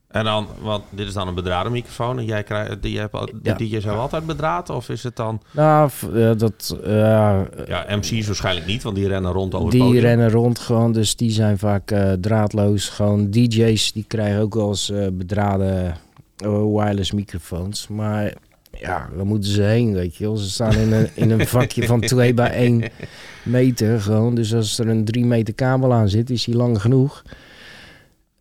En 0.07 0.23
dan, 0.23 0.47
want 0.61 0.83
dit 0.89 1.07
is 1.07 1.13
dan 1.13 1.27
een 1.27 1.33
bedraden 1.35 1.71
microfoon 1.71 2.17
en 2.17 2.25
jij 2.25 2.43
krijgt, 2.43 2.81
die 2.81 2.99
heb, 2.99 3.29
Ja. 3.43 3.55
Hebben 3.57 3.97
altijd 3.99 4.25
bedraad 4.25 4.69
of 4.69 4.89
is 4.89 5.03
het 5.03 5.15
dan, 5.15 5.41
Nou, 5.51 5.89
eh, 6.13 6.31
dat, 6.37 6.77
eh, 6.83 7.41
ja, 7.67 7.85
MC's 7.89 8.25
waarschijnlijk 8.25 8.65
niet, 8.67 8.83
want 8.83 8.95
die 8.95 9.07
rennen 9.07 9.31
rond 9.31 9.55
over 9.55 9.71
die 9.71 9.79
podium. 9.81 10.01
rennen 10.03 10.29
rond 10.29 10.59
gewoon, 10.59 10.91
dus 10.91 11.15
die 11.15 11.31
zijn 11.31 11.57
vaak 11.57 11.91
eh, 11.91 12.11
draadloos. 12.11 12.89
Gewoon 12.89 13.29
DJ's, 13.29 13.91
die 13.91 14.05
krijgen 14.07 14.41
ook 14.41 14.53
wel 14.53 14.67
eens 14.67 14.89
eh, 14.89 15.07
bedraden 15.13 15.97
eh, 16.37 16.49
wireless 16.49 17.11
microfoons. 17.11 17.87
Maar 17.87 18.33
ja, 18.79 19.09
waar 19.15 19.25
moeten 19.25 19.49
ze 19.49 19.61
heen, 19.61 19.93
weet 19.93 20.15
je 20.15 20.23
wel. 20.23 20.35
Ze 20.35 20.49
staan 20.49 20.73
in 20.73 20.91
een, 20.91 21.09
in 21.13 21.31
een 21.31 21.47
vakje 21.57 21.85
van 21.85 22.01
2 22.01 22.33
bij 22.33 22.51
1 22.51 22.83
meter 23.43 24.01
gewoon. 24.01 24.35
Dus 24.35 24.53
als 24.53 24.79
er 24.79 24.87
een 24.87 25.05
3 25.05 25.25
meter 25.25 25.53
kabel 25.53 25.93
aan 25.93 26.09
zit, 26.09 26.29
is 26.29 26.43
die 26.43 26.55
lang 26.55 26.81
genoeg. 26.81 27.23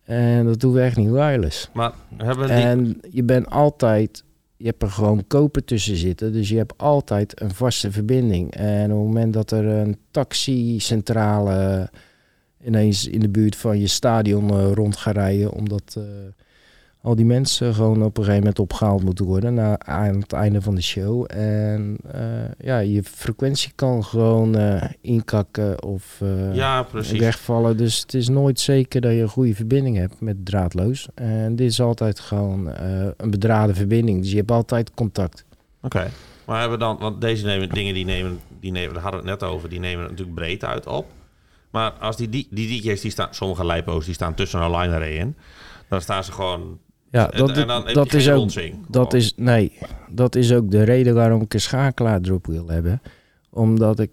En 0.03 0.45
dat 0.45 0.59
doen 0.59 0.73
we 0.73 0.81
echt 0.81 0.97
niet 0.97 1.09
wireless. 1.09 1.69
Maar 1.73 1.91
hebben 2.17 2.47
die, 2.47 2.55
En 2.55 3.01
je 3.09 3.23
bent 3.23 3.49
altijd, 3.49 4.23
je 4.57 4.65
hebt 4.65 4.81
er 4.81 4.91
gewoon 4.91 5.27
koper 5.27 5.63
tussen 5.65 5.95
zitten. 5.95 6.33
Dus 6.33 6.49
je 6.49 6.57
hebt 6.57 6.73
altijd 6.77 7.41
een 7.41 7.53
vaste 7.53 7.91
verbinding. 7.91 8.53
En 8.53 8.91
op 8.91 8.97
het 8.97 9.07
moment 9.07 9.33
dat 9.33 9.51
er 9.51 9.65
een 9.65 9.97
taxicentrale 10.11 11.89
ineens 12.65 13.07
in 13.07 13.19
de 13.19 13.29
buurt 13.29 13.55
van 13.55 13.79
je 13.79 13.87
stadion 13.87 14.49
eh, 14.49 14.71
rond 14.73 14.97
gaat 14.97 15.15
rijden, 15.15 15.51
omdat 15.51 15.95
eh, 15.97 16.03
al 17.05 17.15
die 17.15 17.25
mensen 17.25 17.73
gewoon 17.73 18.03
op 18.03 18.17
een 18.17 18.23
gegeven 18.23 18.39
moment 18.39 18.59
opgehaald 18.59 19.03
moeten 19.03 19.25
worden 19.25 19.53
na, 19.53 19.79
aan 19.79 20.19
het 20.19 20.33
einde 20.33 20.61
van 20.61 20.75
de 20.75 20.81
show. 20.81 21.25
En 21.27 21.97
eh, 22.11 22.21
ja, 22.67 22.79
je 22.79 23.03
frequentie 23.03 23.71
kan 23.75 24.03
gewoon 24.03 24.55
eh, 24.55 24.83
inkakken 25.01 25.83
of 25.83 26.17
eh, 26.21 26.55
ja, 26.55 26.83
precies. 26.83 27.19
wegvallen. 27.19 27.77
Dus 27.77 27.99
het 27.99 28.13
is 28.13 28.29
nooit 28.29 28.59
zeker 28.59 29.01
dat 29.01 29.11
je 29.11 29.21
een 29.21 29.27
goede 29.27 29.55
verbinding 29.55 29.97
hebt 29.97 30.21
met 30.21 30.45
draadloos. 30.45 31.07
En 31.15 31.55
dit 31.55 31.71
is 31.71 31.81
altijd 31.81 32.19
gewoon 32.19 32.69
een 33.17 33.29
bedraden 33.29 33.75
verbinding. 33.75 34.21
Dus 34.21 34.31
je 34.31 34.37
hebt 34.37 34.51
altijd 34.51 34.93
contact. 34.93 35.45
Oké. 35.81 36.09
Maar 36.45 36.59
hebben 36.59 36.79
dan, 36.79 36.97
want 36.97 37.21
deze 37.21 37.45
nemen, 37.45 37.69
dingen 37.69 37.93
die 37.93 38.05
nemen, 38.05 38.39
die 38.59 38.71
nemen, 38.71 38.93
daar 38.93 39.03
hadden 39.03 39.23
we 39.23 39.29
het 39.29 39.39
net 39.39 39.49
over, 39.49 39.69
die 39.69 39.79
nemen 39.79 40.03
natuurlijk 40.03 40.35
breed 40.35 40.63
uit 40.63 40.87
op. 40.87 41.05
Maar 41.69 41.91
als 41.91 42.17
die, 42.17 42.29
die, 42.29 42.47
die 42.51 42.81
DJ's, 42.81 43.01
die 43.01 43.11
staan, 43.11 43.27
sommige 43.31 43.65
lijpo's, 43.65 44.05
die 44.05 44.13
staan 44.13 44.33
tussen 44.33 44.61
een 44.61 44.75
line 44.75 45.13
in. 45.13 45.35
Dan 45.89 46.01
staan 46.01 46.23
ze 46.23 46.31
gewoon, 46.31 46.79
Ja, 47.15 47.27
dat, 47.27 47.51
en 47.51 47.67
dan 47.67 47.85
dat 47.93 48.13
is 48.13 48.29
ook. 48.29 48.49
Dat 48.89 49.13
is, 49.13 49.33
nee, 49.35 49.71
dat 50.09 50.35
is 50.35 50.53
ook 50.53 50.71
de 50.71 50.83
reden 50.83 51.13
waarom 51.13 51.41
ik 51.41 51.53
een 51.53 51.61
schakelaar 51.61 52.19
erop 52.21 52.45
wil 52.45 52.67
hebben. 52.67 53.01
Omdat 53.49 53.99
ik. 53.99 54.11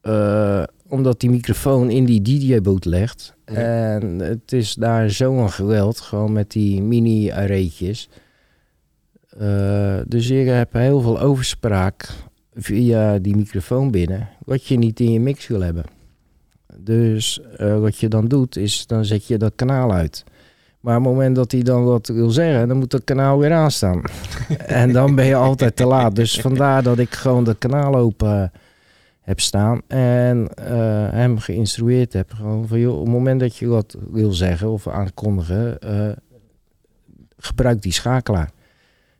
eh, 0.00 0.62
omdat 0.88 1.20
die 1.20 1.30
microfoon 1.30 1.90
in 1.90 2.04
die 2.04 2.22
DJ-boot 2.22 2.84
legt. 2.84 3.34
Ja. 3.46 3.52
En 3.54 4.18
het 4.18 4.52
is 4.52 4.74
daar 4.74 5.10
zo'n 5.10 5.50
geweld. 5.50 6.00
Gewoon 6.00 6.32
met 6.32 6.50
die 6.50 6.82
mini-arraytjes. 6.82 8.08
Eh, 9.38 9.98
dus 10.06 10.28
je 10.28 10.34
hebt 10.34 10.72
heel 10.72 11.00
veel 11.00 11.20
overspraak 11.20 12.08
via 12.54 13.18
die 13.18 13.36
microfoon 13.36 13.90
binnen. 13.90 14.28
Wat 14.44 14.64
je 14.66 14.76
niet 14.78 15.00
in 15.00 15.12
je 15.12 15.20
mix 15.20 15.46
wil 15.46 15.60
hebben. 15.60 15.84
Dus 16.76 17.40
eh, 17.56 17.78
wat 17.78 17.96
je 17.98 18.08
dan 18.08 18.28
doet, 18.28 18.56
is 18.56 18.86
dan 18.86 19.04
zet 19.04 19.26
je 19.26 19.38
dat 19.38 19.52
kanaal 19.56 19.92
uit. 19.92 20.24
Maar 20.82 20.96
op 20.96 21.02
het 21.04 21.12
moment 21.12 21.36
dat 21.36 21.52
hij 21.52 21.62
dan 21.62 21.84
wat 21.84 22.06
wil 22.08 22.30
zeggen, 22.30 22.68
dan 22.68 22.76
moet 22.76 22.90
dat 22.90 23.04
kanaal 23.04 23.38
weer 23.38 23.52
aanstaan. 23.52 24.02
en 24.66 24.92
dan 24.92 25.14
ben 25.14 25.24
je 25.24 25.34
altijd 25.34 25.76
te 25.76 25.86
laat. 25.86 26.16
Dus 26.16 26.40
vandaar 26.40 26.82
dat 26.82 26.98
ik 26.98 27.12
gewoon 27.14 27.44
dat 27.44 27.58
kanaal 27.58 27.94
open 27.96 28.52
heb 29.20 29.40
staan. 29.40 29.80
En 29.88 30.48
eh, 30.54 30.66
hem 31.10 31.38
geïnstrueerd 31.38 32.12
heb. 32.12 32.32
Gewoon 32.36 32.68
van, 32.68 32.78
joh, 32.80 32.94
op 32.98 33.04
het 33.04 33.12
moment 33.12 33.40
dat 33.40 33.56
je 33.56 33.66
wat 33.66 33.96
wil 34.10 34.32
zeggen 34.32 34.68
of 34.70 34.88
aankondigen, 34.88 35.78
eh, 35.80 36.08
gebruik 37.38 37.82
die 37.82 37.92
schakelaar. 37.92 38.50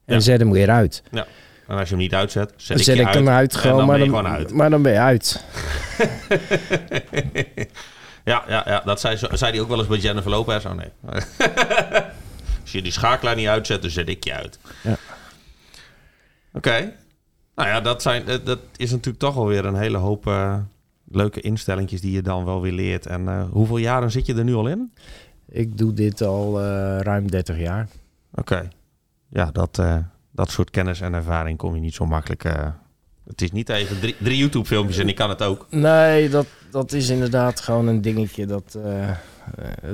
En 0.05 0.14
Ja. 0.14 0.20
zet 0.20 0.40
hem 0.40 0.51
weer 0.51 0.70
uit. 0.70 1.03
En 1.11 1.79
als 1.79 1.88
je 1.88 1.94
hem 1.94 2.03
niet 2.05 2.14
uitzet, 2.14 2.53
zet 2.57 2.68
Dan 2.68 2.77
ik 2.79 2.83
zet 2.85 2.94
je 2.94 3.01
ik 3.01 3.07
uit. 3.07 3.16
hem 3.16 3.29
uit, 3.29 3.57
gewoon, 3.57 3.77
dan 3.77 3.87
maar, 3.87 3.96
ben 3.98 4.07
je 4.07 4.12
dan, 4.12 4.20
gewoon 4.25 4.37
uit. 4.38 4.53
maar 4.53 4.70
dan 4.70 4.83
ben 4.83 4.92
je 4.92 4.98
uit. 4.98 5.44
ja, 8.24 8.44
ja, 8.48 8.62
ja, 8.66 8.80
dat 8.85 9.00
zei, 9.00 9.16
ze- 9.16 9.28
zei 9.32 9.52
hij 9.52 9.61
ook 9.61 9.68
wel 9.68 9.78
eens 9.78 9.87
bij 9.88 9.98
Jennifer 9.98 10.30
Lopez. 10.30 10.64
Oh 10.64 10.72
nee. 10.72 10.88
Als 12.62 12.72
je 12.72 12.82
die 12.82 12.92
schakelaar 12.92 13.37
niet 13.37 13.46
uitzet, 13.48 13.82
dan 13.82 13.90
zet 13.90 14.08
ik 14.08 14.24
je 14.24 14.35
uit. 14.35 14.58
Ja. 14.82 14.96
Oké. 16.52 16.92
Nou 17.54 17.68
ja, 17.68 17.80
dat, 17.80 18.02
zijn, 18.02 18.24
dat- 18.44 18.58
is 18.76 18.90
natuurlijk 18.90 19.18
toch 19.18 19.37
alweer 19.37 19.64
een 19.64 19.74
hele 19.76 19.96
hoop 19.98 20.26
eh, 20.26 20.58
leuke 21.08 21.40
instellingjes 21.40 22.00
die 22.00 22.12
je 22.12 22.22
dan 22.22 22.44
wel 22.44 22.61
weer 22.61 22.72
leert. 22.72 23.06
En 23.06 23.28
eh, 23.28 23.44
hoeveel 23.50 23.76
jaren 23.76 24.11
zit 24.11 24.26
je 24.26 24.35
er 24.35 24.44
nu 24.44 24.54
al 24.54 24.66
in? 24.68 24.92
Ik 25.48 25.78
doe 25.78 25.92
dit 25.92 26.20
al 26.22 26.61
eh, 26.61 26.98
ruim 27.00 27.31
30 27.31 27.58
jaar. 27.58 27.88
Oké. 28.35 28.68
Ja, 29.29 29.50
dat, 29.50 29.83
dat 30.31 30.50
soort 30.50 30.70
kennis 30.70 31.00
en 31.00 31.14
ervaring 31.14 31.58
kom 31.58 31.75
je 31.75 31.81
niet 31.81 31.94
zo 31.94 32.06
makkelijk... 32.06 32.44
het 33.33 33.42
is 33.42 33.52
niet 33.52 33.68
even 33.68 34.00
drie, 34.00 34.14
drie 34.18 34.37
YouTube-filmpjes 34.37 34.98
en 34.98 35.08
ik 35.08 35.14
kan 35.14 35.28
het 35.28 35.42
ook. 35.42 35.66
Nee, 35.70 36.28
dat, 36.28 36.46
dat 36.70 36.92
is 36.92 37.08
inderdaad 37.08 37.60
gewoon 37.60 37.87
een 37.87 38.00
dingetje. 38.00 38.46
Dat, 38.46 38.78
eh, 38.85 39.08
eh, 39.10 39.16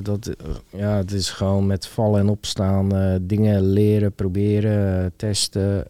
dat, 0.03 0.27
eh, 0.27 0.81
ja, 0.81 0.97
het 0.97 1.13
is 1.13 1.31
gewoon 1.31 1.67
met 1.67 1.87
vallen 1.87 2.21
en 2.21 2.29
opstaan. 2.29 3.19
dingen 3.23 3.63
leren, 3.63 4.13
proberen, 4.13 5.13
testen. 5.17 5.85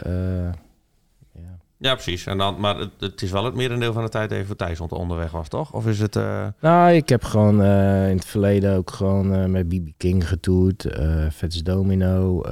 Ja. 1.79 1.95
Precies. 1.95 2.27
En 2.27 2.39
dan, 2.39 2.61
maar 2.61 2.79
het, 2.79 2.91
het 2.99 3.23
is 3.23 3.31
wel 3.31 3.45
het 3.45 3.55
merendeel 3.55 3.93
van 3.93 4.03
de 4.03 4.09
tijd 4.09 4.31
even 4.31 4.57
Thijs 4.57 4.81
onderweg 4.81 5.31
was, 5.31 5.49
toch? 5.49 5.73
Of 5.73 5.87
is 5.87 5.99
het... 5.99 6.17
eh, 6.17 6.47
Nou, 6.61 6.93
ik 6.93 7.09
heb 7.09 7.25
gewoon 7.25 7.63
eh, 7.63 8.09
in 8.11 8.17
het 8.17 8.25
verleden 8.25 8.77
ook 8.77 8.91
gewoon 8.91 9.35
eh, 9.35 9.45
met 9.45 9.69
BB 9.69 9.89
King 9.97 10.29
getoerd. 10.29 10.87
Fats 11.33 11.63
Domino, 11.63 12.43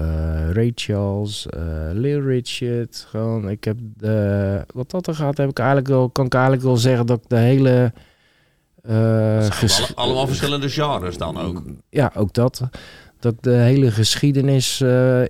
Ray 0.52 0.72
Charles, 0.74 1.46
Lil 1.92 2.20
Richard. 2.20 3.06
Gewoon, 3.08 3.48
ik 3.48 3.64
heb 3.64 3.76
wat 4.74 4.90
dat 4.90 5.06
er 5.06 5.14
gaat, 5.14 5.36
heb 5.36 5.48
ik 5.48 5.58
eigenlijk 5.58 5.88
wel, 5.88 6.10
kan 6.10 6.26
ik 6.26 6.34
eigenlijk 6.34 6.62
wel 6.64 6.76
zeggen 6.76 7.06
dat 7.06 7.18
ik 7.22 7.28
de 7.28 7.36
hele... 7.36 7.92
alle- 8.86 9.94
allemaal 9.94 10.26
verschillende 10.26 10.68
genres 10.68 11.16
dan 11.18 11.38
ook. 11.38 11.62
Ja, 11.90 12.12
ook 12.16 12.32
dat. 12.32 12.60
Dat 13.20 13.32
ik 13.32 13.42
de 13.42 13.50
hele 13.50 13.90
geschiedenis 13.90 14.80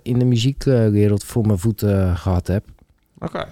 in 0.03 0.19
de 0.19 0.25
muziekwereld 0.25 1.25
voor 1.25 1.47
mijn 1.47 1.59
voeten 1.59 2.17
gehad 2.17 2.47
heb. 2.47 2.65
Oké. 3.19 3.47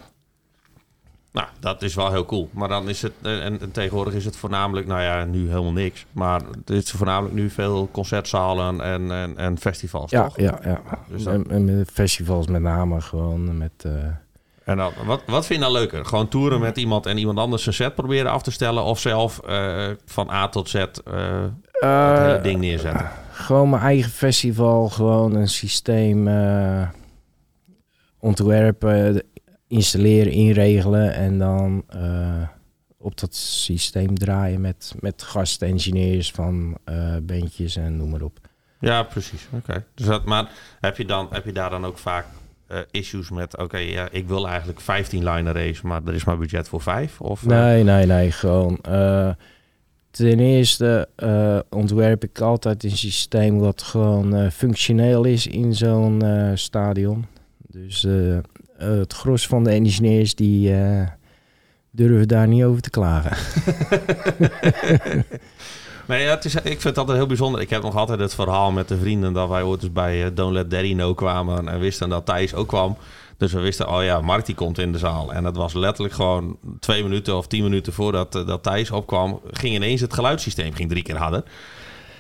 Nou, 1.35 1.47
dat 1.61 1.83
is 1.83 1.95
wel 1.95 2.11
heel 2.11 2.25
cool. 2.25 2.49
Maar 2.53 2.69
dan 2.69 2.89
is 2.89 3.03
het, 3.03 3.13
eh, 3.23 3.45
en, 3.45 3.61
en 3.61 3.71
tegenwoordig 3.71 4.15
is 4.15 4.25
het 4.25 4.37
voornamelijk, 4.37 4.87
nou 4.87 5.03
ja, 5.03 5.25
nu 5.25 5.49
helemaal 5.49 5.73
niks. 5.73 6.07
Maar 6.13 6.41
het 6.59 6.71
is 6.71 6.91
voornamelijk 6.91 7.35
nu 7.35 7.51
veel 7.51 7.89
concertzalen 7.93 8.81
en, 8.81 9.11
en, 9.13 9.37
en 9.39 9.59
festivals, 9.59 10.11
Ja, 10.11 10.23
toch? 10.25 10.37
ja, 10.39 10.59
ja. 10.65 10.81
Dus 11.09 11.23
dat- 11.25 11.35
en, 11.35 11.51
en 11.51 11.65
met 11.79 11.91
festivals 11.91 12.47
met 12.47 12.63
name 12.63 13.01
gewoon 13.01 13.59
met... 13.59 13.73
eh, 13.77 13.93
En 14.65 14.77
dan, 14.77 14.93
wat, 15.07 15.23
wat 15.27 15.47
vind 15.47 15.59
je 15.59 15.65
nou 15.67 15.79
leuker? 15.79 16.05
Gewoon 16.05 16.29
toeren 16.29 16.61
met 16.61 16.77
iemand 16.77 17.07
en 17.07 17.19
iemand 17.19 17.39
anders 17.39 17.63
zijn 17.63 17.75
set 17.75 17.95
proberen 17.95 18.31
af 18.31 18.43
te 18.43 18.51
stellen? 18.51 18.83
Of 18.85 18.99
zelf 19.01 19.39
eh, 19.39 19.87
van 20.05 20.31
A 20.31 20.49
tot 20.49 20.69
Z 20.69 20.75
eh, 20.75 20.85
het 21.73 22.19
hele 22.19 22.41
ding 22.43 22.61
neerzetten? 22.61 23.09
Gewoon 23.33 23.71
mijn 23.71 23.83
eigen 23.83 24.11
festival, 24.11 24.89
gewoon 24.89 25.35
een 25.35 25.49
systeem 25.49 26.29
ontwerpen, 28.19 29.23
installeren, 29.75 30.33
inregelen 30.33 31.15
en 31.15 31.39
dan 31.39 31.85
eh, 31.89 32.49
op 32.99 33.19
dat 33.21 33.35
systeem 33.35 34.19
draaien 34.19 34.61
met, 34.61 34.95
met 35.01 35.23
gastengineers 35.23 36.31
van 36.31 36.77
eh 36.85 37.17
bandjes 37.23 37.77
en 37.77 37.97
noem 37.97 38.11
maar 38.11 38.23
op. 38.23 38.39
Ja, 38.81 39.03
precies. 39.03 39.47
Oké. 39.53 39.85
Dus 39.95 40.07
dat, 40.07 40.25
maar 40.25 40.51
heb 40.81 40.97
je, 40.97 41.05
dan, 41.05 41.29
heb 41.31 41.45
je 41.45 41.53
daar 41.53 41.71
dan 41.71 41.85
ook 41.85 41.99
vaak 41.99 42.27
eh, 42.67 42.79
issues 42.91 43.31
met... 43.31 43.59
Oké, 43.59 43.77
ja, 43.77 44.09
ik 44.11 44.29
wil 44.29 44.49
eigenlijk 44.49 44.81
15 44.81 45.25
liner 45.25 45.55
race, 45.55 45.87
maar 45.87 46.01
er 46.07 46.15
is 46.15 46.25
maar 46.25 46.39
budget 46.39 46.69
voor 46.69 46.81
5? 46.81 47.21
Of, 47.21 47.47
Nee, 47.47 47.83
nee, 47.83 48.07
nee, 48.07 48.31
gewoon. 48.31 48.79
ten 50.11 50.39
eerste 50.39 51.09
ontwerp 51.71 52.25
ik 52.25 52.41
altijd 52.41 52.85
een 52.85 52.97
systeem 52.97 53.59
wat 53.59 53.83
gewoon 53.83 54.51
functioneel 54.51 55.25
is 55.25 55.47
in 55.47 55.75
zo'n 55.75 56.23
stadion. 56.55 57.27
Dus 57.69 58.07
het 58.77 59.13
gros 59.13 59.47
van 59.47 59.65
de 59.65 59.71
engineers 59.71 60.35
die 60.35 60.75
eh, 60.75 61.09
durven 61.91 62.29
daar 62.29 62.49
niet 62.49 62.65
over 62.65 62.83
te 62.83 62.91
klagen. 62.91 63.37
Nee, 66.07 66.23
ja, 66.23 66.31
het 66.31 66.45
is, 66.45 66.55
ik 66.55 66.63
vind 66.63 66.83
het 66.83 66.99
altijd 66.99 67.17
heel 67.17 67.27
bijzonder. 67.27 67.61
Ik 67.61 67.71
heb 67.71 67.83
nog 67.83 67.97
altijd 67.97 68.21
het 68.21 68.35
verhaal 68.35 68.73
met 68.73 68.89
de 68.89 68.99
vrienden 68.99 69.33
dat 69.33 69.49
wij 69.49 69.63
ooit 69.63 69.83
eens 69.83 69.93
bij 69.93 70.25
eh, 70.25 70.31
Don't 70.35 70.53
Let 70.53 70.71
Daddy 70.71 70.93
Know 70.93 71.17
kwamen 71.17 71.69
en 71.69 71.79
wisten 71.79 72.09
dat 72.09 72.27
Thijs 72.27 72.55
ook 72.55 72.69
kwam. 72.69 72.97
Dus 73.37 73.53
we 73.53 73.61
wisten, 73.61 73.89
oh 73.89 74.05
ja, 74.05 74.21
Mark 74.21 74.47
die 74.47 74.55
komt 74.55 74.79
in 74.79 74.93
de 74.93 74.99
zaal. 74.99 75.33
En 75.33 75.43
dat 75.43 75.57
was 75.57 75.73
letterlijk 75.73 76.15
gewoon 76.15 76.59
twee 76.81 77.03
minuten 77.03 77.37
of 77.37 77.47
tien 77.47 77.63
minuten 77.63 77.93
voordat 77.93 78.35
eh, 78.35 78.47
dat 78.47 78.63
Thijs 78.63 78.91
opkwam, 78.91 79.41
ging 79.51 79.75
ineens 79.75 80.01
het 80.01 80.15
geluidssysteem 80.15 80.73
ging 80.73 80.89
drie 80.89 81.03
keer 81.03 81.17
harder. 81.17 81.43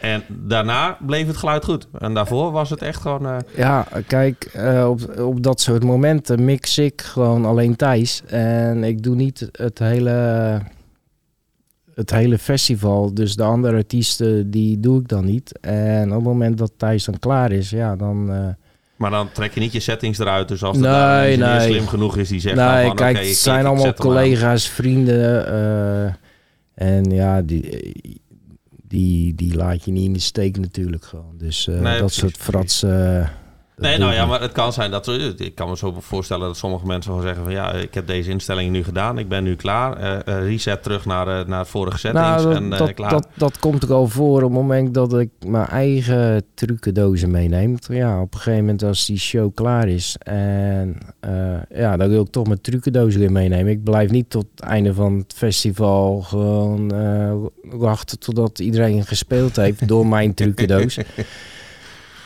En 0.04 0.22
daarna 0.28 0.98
bleef 1.06 1.26
het 1.26 1.36
geluid 1.36 1.64
goed. 1.64 1.88
En 1.98 2.14
daarvoor 2.14 2.50
was 2.52 2.70
het 2.70 2.82
echt 2.82 3.00
gewoon... 3.00 3.26
eh, 3.26 3.36
Ja, 3.56 3.86
kijk, 4.06 4.44
eh, 4.52 4.88
op, 4.90 5.18
op 5.20 5.42
dat 5.42 5.60
soort 5.60 5.84
momenten 5.84 6.44
mix 6.44 6.78
ik 6.78 7.00
gewoon 7.02 7.44
alleen 7.44 7.76
Thijs. 7.76 8.22
En 8.26 8.84
ik 8.84 9.02
doe 9.02 9.14
niet 9.14 9.48
het 9.52 9.78
hele, 9.78 10.10
het 11.94 12.10
hele 12.10 12.38
festival. 12.38 13.14
Dus 13.14 13.36
de 13.36 13.42
andere 13.42 13.76
artiesten, 13.76 14.50
die 14.50 14.80
doe 14.80 15.00
ik 15.00 15.08
dan 15.08 15.24
niet. 15.24 15.58
En 15.60 16.08
op 16.08 16.14
het 16.14 16.24
moment 16.24 16.58
dat 16.58 16.72
Thijs 16.76 17.04
dan 17.04 17.18
klaar 17.18 17.52
is, 17.52 17.70
ja, 17.70 17.96
dan... 17.96 18.32
eh, 18.32 18.46
maar 18.96 19.10
dan 19.10 19.32
trek 19.32 19.54
je 19.54 19.60
niet 19.60 19.72
je 19.72 19.80
settings 19.80 20.18
eruit. 20.18 20.48
Dus 20.48 20.62
als 20.62 20.76
Nee, 20.78 21.36
nee. 21.36 21.60
slim 21.70 21.86
genoeg 21.86 22.16
is 22.16 22.28
die 22.28 22.40
zegt... 22.40 22.56
dan 22.56 22.72
nee, 22.74 22.86
van, 22.86 22.96
kijk, 22.96 23.18
het 23.18 23.26
zijn 23.36 23.66
allemaal 23.66 23.94
collega's, 23.94 24.68
vrienden. 24.68 25.46
en 26.74 27.04
ja, 27.10 27.42
die, 27.42 28.22
die, 28.94 29.34
die 29.34 29.54
laat 29.54 29.84
je 29.84 29.90
niet 29.90 30.04
in 30.04 30.12
de 30.12 30.18
steek 30.18 30.58
natuurlijk 30.58 31.04
gewoon. 31.04 31.34
Dus 31.38 31.66
Nee, 31.66 31.76
dat 31.82 31.96
precies, 31.98 32.18
soort 32.18 32.36
frats... 32.36 32.80
dat 32.80 33.28
Nee, 33.76 33.98
nou 33.98 34.12
ja, 34.12 34.26
maar 34.26 34.40
het 34.40 34.52
kan 34.52 34.72
zijn 34.72 34.90
dat... 34.90 35.08
Ik 35.36 35.54
kan 35.54 35.68
me 35.68 35.76
zo 35.76 35.94
voorstellen 35.98 36.46
dat 36.46 36.56
sommige 36.56 36.86
mensen 36.86 37.10
gewoon 37.10 37.26
zeggen 37.26 37.44
van... 37.44 37.52
Ja, 37.52 37.72
ik 37.72 37.94
heb 37.94 38.06
deze 38.06 38.30
instellingen 38.30 38.72
nu 38.72 38.84
gedaan. 38.84 39.18
Ik 39.18 39.28
ben 39.28 39.44
nu 39.44 39.56
klaar. 39.56 39.96
Eh, 39.96 40.36
eh, 40.36 40.46
reset 40.46 40.82
terug 40.82 41.04
naar, 41.04 41.28
eh, 41.40 41.46
naar 41.46 41.66
vorige 41.66 41.98
settings 41.98 42.26
Nou, 42.28 42.42
dat, 42.42 42.56
en 42.56 42.72
eh, 42.72 42.78
dat, 42.78 42.94
klaar. 42.94 43.10
dat, 43.10 43.28
dat 43.34 43.58
komt 43.58 43.84
ook 43.84 43.90
al 43.90 44.06
voor 44.06 44.36
op 44.36 44.42
het 44.42 44.60
moment 44.60 44.94
dat 44.94 45.18
ik 45.18 45.30
mijn 45.46 45.66
eigen 45.66 46.44
trucendozen 46.54 47.30
meeneem. 47.30 47.76
Ja, 47.88 48.20
op 48.20 48.34
een 48.34 48.40
gegeven 48.40 48.64
moment 48.64 48.82
als 48.82 49.06
die 49.06 49.18
show 49.18 49.54
klaar 49.54 49.88
is 49.88 50.16
en 50.18 50.98
eh, 51.20 51.78
ja, 51.78 51.96
dan 51.96 52.08
wil 52.08 52.22
ik 52.22 52.30
toch 52.30 52.46
mijn 52.46 52.60
trucendozen 52.60 53.20
weer 53.20 53.32
meenemen. 53.32 53.72
Ik 53.72 53.84
blijf 53.84 54.10
niet 54.10 54.30
tot 54.30 54.46
het 54.54 54.60
einde 54.60 54.94
van 54.94 55.18
het 55.18 55.32
festival 55.36 56.20
gewoon 56.20 56.92
eh, 56.92 57.32
wachten 57.62 58.18
totdat 58.18 58.58
iedereen 58.58 59.06
gespeeld 59.06 59.56
heeft 59.56 59.88
door 59.88 60.06
mijn 60.06 60.34
trucendoos. 60.44 60.98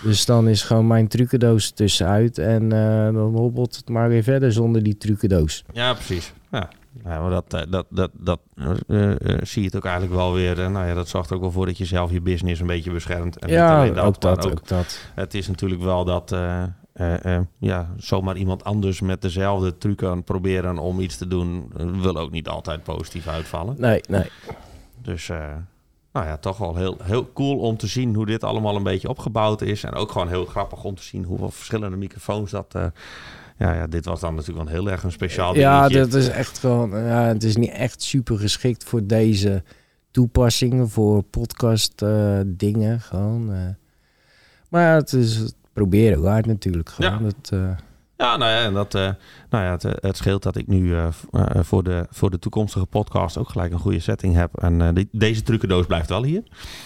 Dus 0.03 0.25
dan 0.25 0.49
is 0.49 0.63
gewoon 0.63 0.87
mijn 0.87 1.09
trucendoos 1.09 1.71
tussenuit 1.71 2.39
en 2.39 2.73
eh, 2.73 3.05
dan 3.15 3.35
hobbelt 3.37 3.77
het 3.77 3.89
maar 3.89 4.09
weer 4.09 4.23
verder 4.23 4.53
zonder 4.53 4.83
die 4.83 4.97
trucendoos. 4.97 5.65
Ja, 5.73 5.95
precies. 5.95 6.33
Ja. 6.51 6.69
Ja, 7.05 7.21
maar 7.21 7.31
dat, 7.31 7.55
eh, 7.55 7.61
dat, 7.71 7.87
dat, 7.91 8.11
dat 8.15 8.41
eh, 8.55 9.11
eh, 9.11 9.39
zie 9.43 9.61
je 9.63 9.67
het 9.67 9.77
ook 9.77 9.85
eigenlijk 9.85 10.15
wel 10.15 10.33
weer. 10.35 10.61
eh, 10.63 10.71
nou 10.71 10.87
ja, 10.87 10.95
dat 10.95 11.09
zorgt 11.09 11.31
er 11.31 11.37
ook 11.37 11.43
wel 11.43 11.51
voor 11.51 11.67
dat 11.67 11.79
je 11.79 11.85
zelf 11.85 12.11
je 12.11 12.21
business 12.21 12.61
een 12.61 12.67
beetje 12.67 12.93
beschermt. 12.93 13.39
En 13.39 13.49
ja, 13.49 13.87
dat, 13.87 14.05
ook 14.05 14.21
dat, 14.21 14.45
ook- 14.47 14.51
ook 14.53 14.69
dat. 14.69 14.99
Het 15.15 15.35
is 15.35 15.49
natuurlijk 15.49 15.83
wel 15.83 16.05
dat 16.05 16.31
ja, 17.59 17.95
zomaar 17.97 18.37
iemand 18.37 18.65
anders 18.65 19.01
met 19.01 19.23
dezelfde 19.23 19.79
truc 19.79 20.03
aan 20.03 20.25
proberen 20.25 20.79
om 20.79 21.01
iets 21.01 21.17
te 21.17 21.27
doen, 21.29 21.73
wil 22.01 22.17
ook 22.17 22.31
niet 22.31 22.49
altijd 22.49 22.83
positief 22.83 23.29
uitvallen. 23.29 23.75
Nee, 23.79 24.01
nee. 24.09 24.31
Dus 25.03 25.31
nou 26.19 26.31
ja, 26.31 26.37
toch 26.37 26.59
wel 26.59 26.77
heel, 26.77 26.97
heel 27.03 27.33
cool 27.33 27.59
om 27.59 27.77
te 27.77 27.87
zien 27.87 28.15
hoe 28.15 28.27
dit 28.27 28.45
allemaal 28.45 28.77
een 28.77 28.83
beetje 28.83 29.09
opgebouwd 29.09 29.63
is. 29.63 29.85
En 29.85 29.95
ook 29.95 30.13
gewoon 30.13 30.29
heel 30.29 30.45
grappig 30.45 30.85
om 30.85 30.95
te 30.95 31.03
zien 31.03 31.25
hoeveel 31.25 31.51
verschillende 31.51 31.97
microfoons 31.97 32.51
dat... 32.51 32.75
eh, 32.75 32.87
ja, 33.59 33.75
ja, 33.75 33.87
dit 33.87 34.05
was 34.05 34.21
dan 34.21 34.35
natuurlijk 34.35 34.69
wel 34.69 34.77
heel 34.77 34.91
erg 34.91 35.03
een 35.03 35.13
speciaal 35.13 35.55
Ja, 35.55 35.89
dat 35.89 36.15
is 36.15 36.29
echt 36.29 36.59
gewoon. 36.59 36.91
Ja, 36.91 37.23
het 37.23 37.45
is 37.45 37.57
niet 37.57 37.71
echt 37.71 38.03
super 38.03 38.39
geschikt 38.39 38.85
voor 38.85 39.07
deze 39.07 39.63
toepassingen, 40.11 40.89
voor 40.89 41.23
podcast 41.23 42.03
eh, 42.03 42.41
dingen. 42.47 43.01
Gewoon. 43.01 43.53
eh. 43.53 43.59
Maar 44.69 44.83
ja, 44.83 44.95
het 44.95 45.13
is 45.13 45.37
het 45.37 45.55
proberen 45.73 46.21
waard 46.21 46.47
natuurlijk. 46.47 46.89
Gewoon. 46.89 47.13
Ja. 47.13 47.19
Dat, 47.19 47.77
Ja, 48.21 48.37
nou 48.37 48.51
ja, 48.53 48.63
en 48.63 48.73
dat, 48.75 48.95
eh, 48.95 49.09
nou 49.51 49.65
ja 49.65 49.71
het, 49.71 49.85
eh, 49.85 49.93
het 50.01 50.17
scheelt 50.17 50.43
dat 50.43 50.57
ik 50.57 50.67
nu 50.67 50.95
eh, 50.97 51.07
voor, 51.63 51.83
de, 51.85 52.07
voor 52.11 52.31
de 52.31 52.39
toekomstige 52.39 52.87
podcast 52.87 53.39
ook 53.39 53.49
gelijk 53.49 53.73
een 53.73 53.79
goede 53.79 54.01
setting 54.01 54.35
heb. 54.35 54.51
En 54.63 54.81
eh, 54.83 54.89
die, 54.95 55.09
deze 55.13 55.43
trucendoos 55.43 55.87
blijft 55.87 56.09
wel 56.09 56.23
hier. 56.25 56.43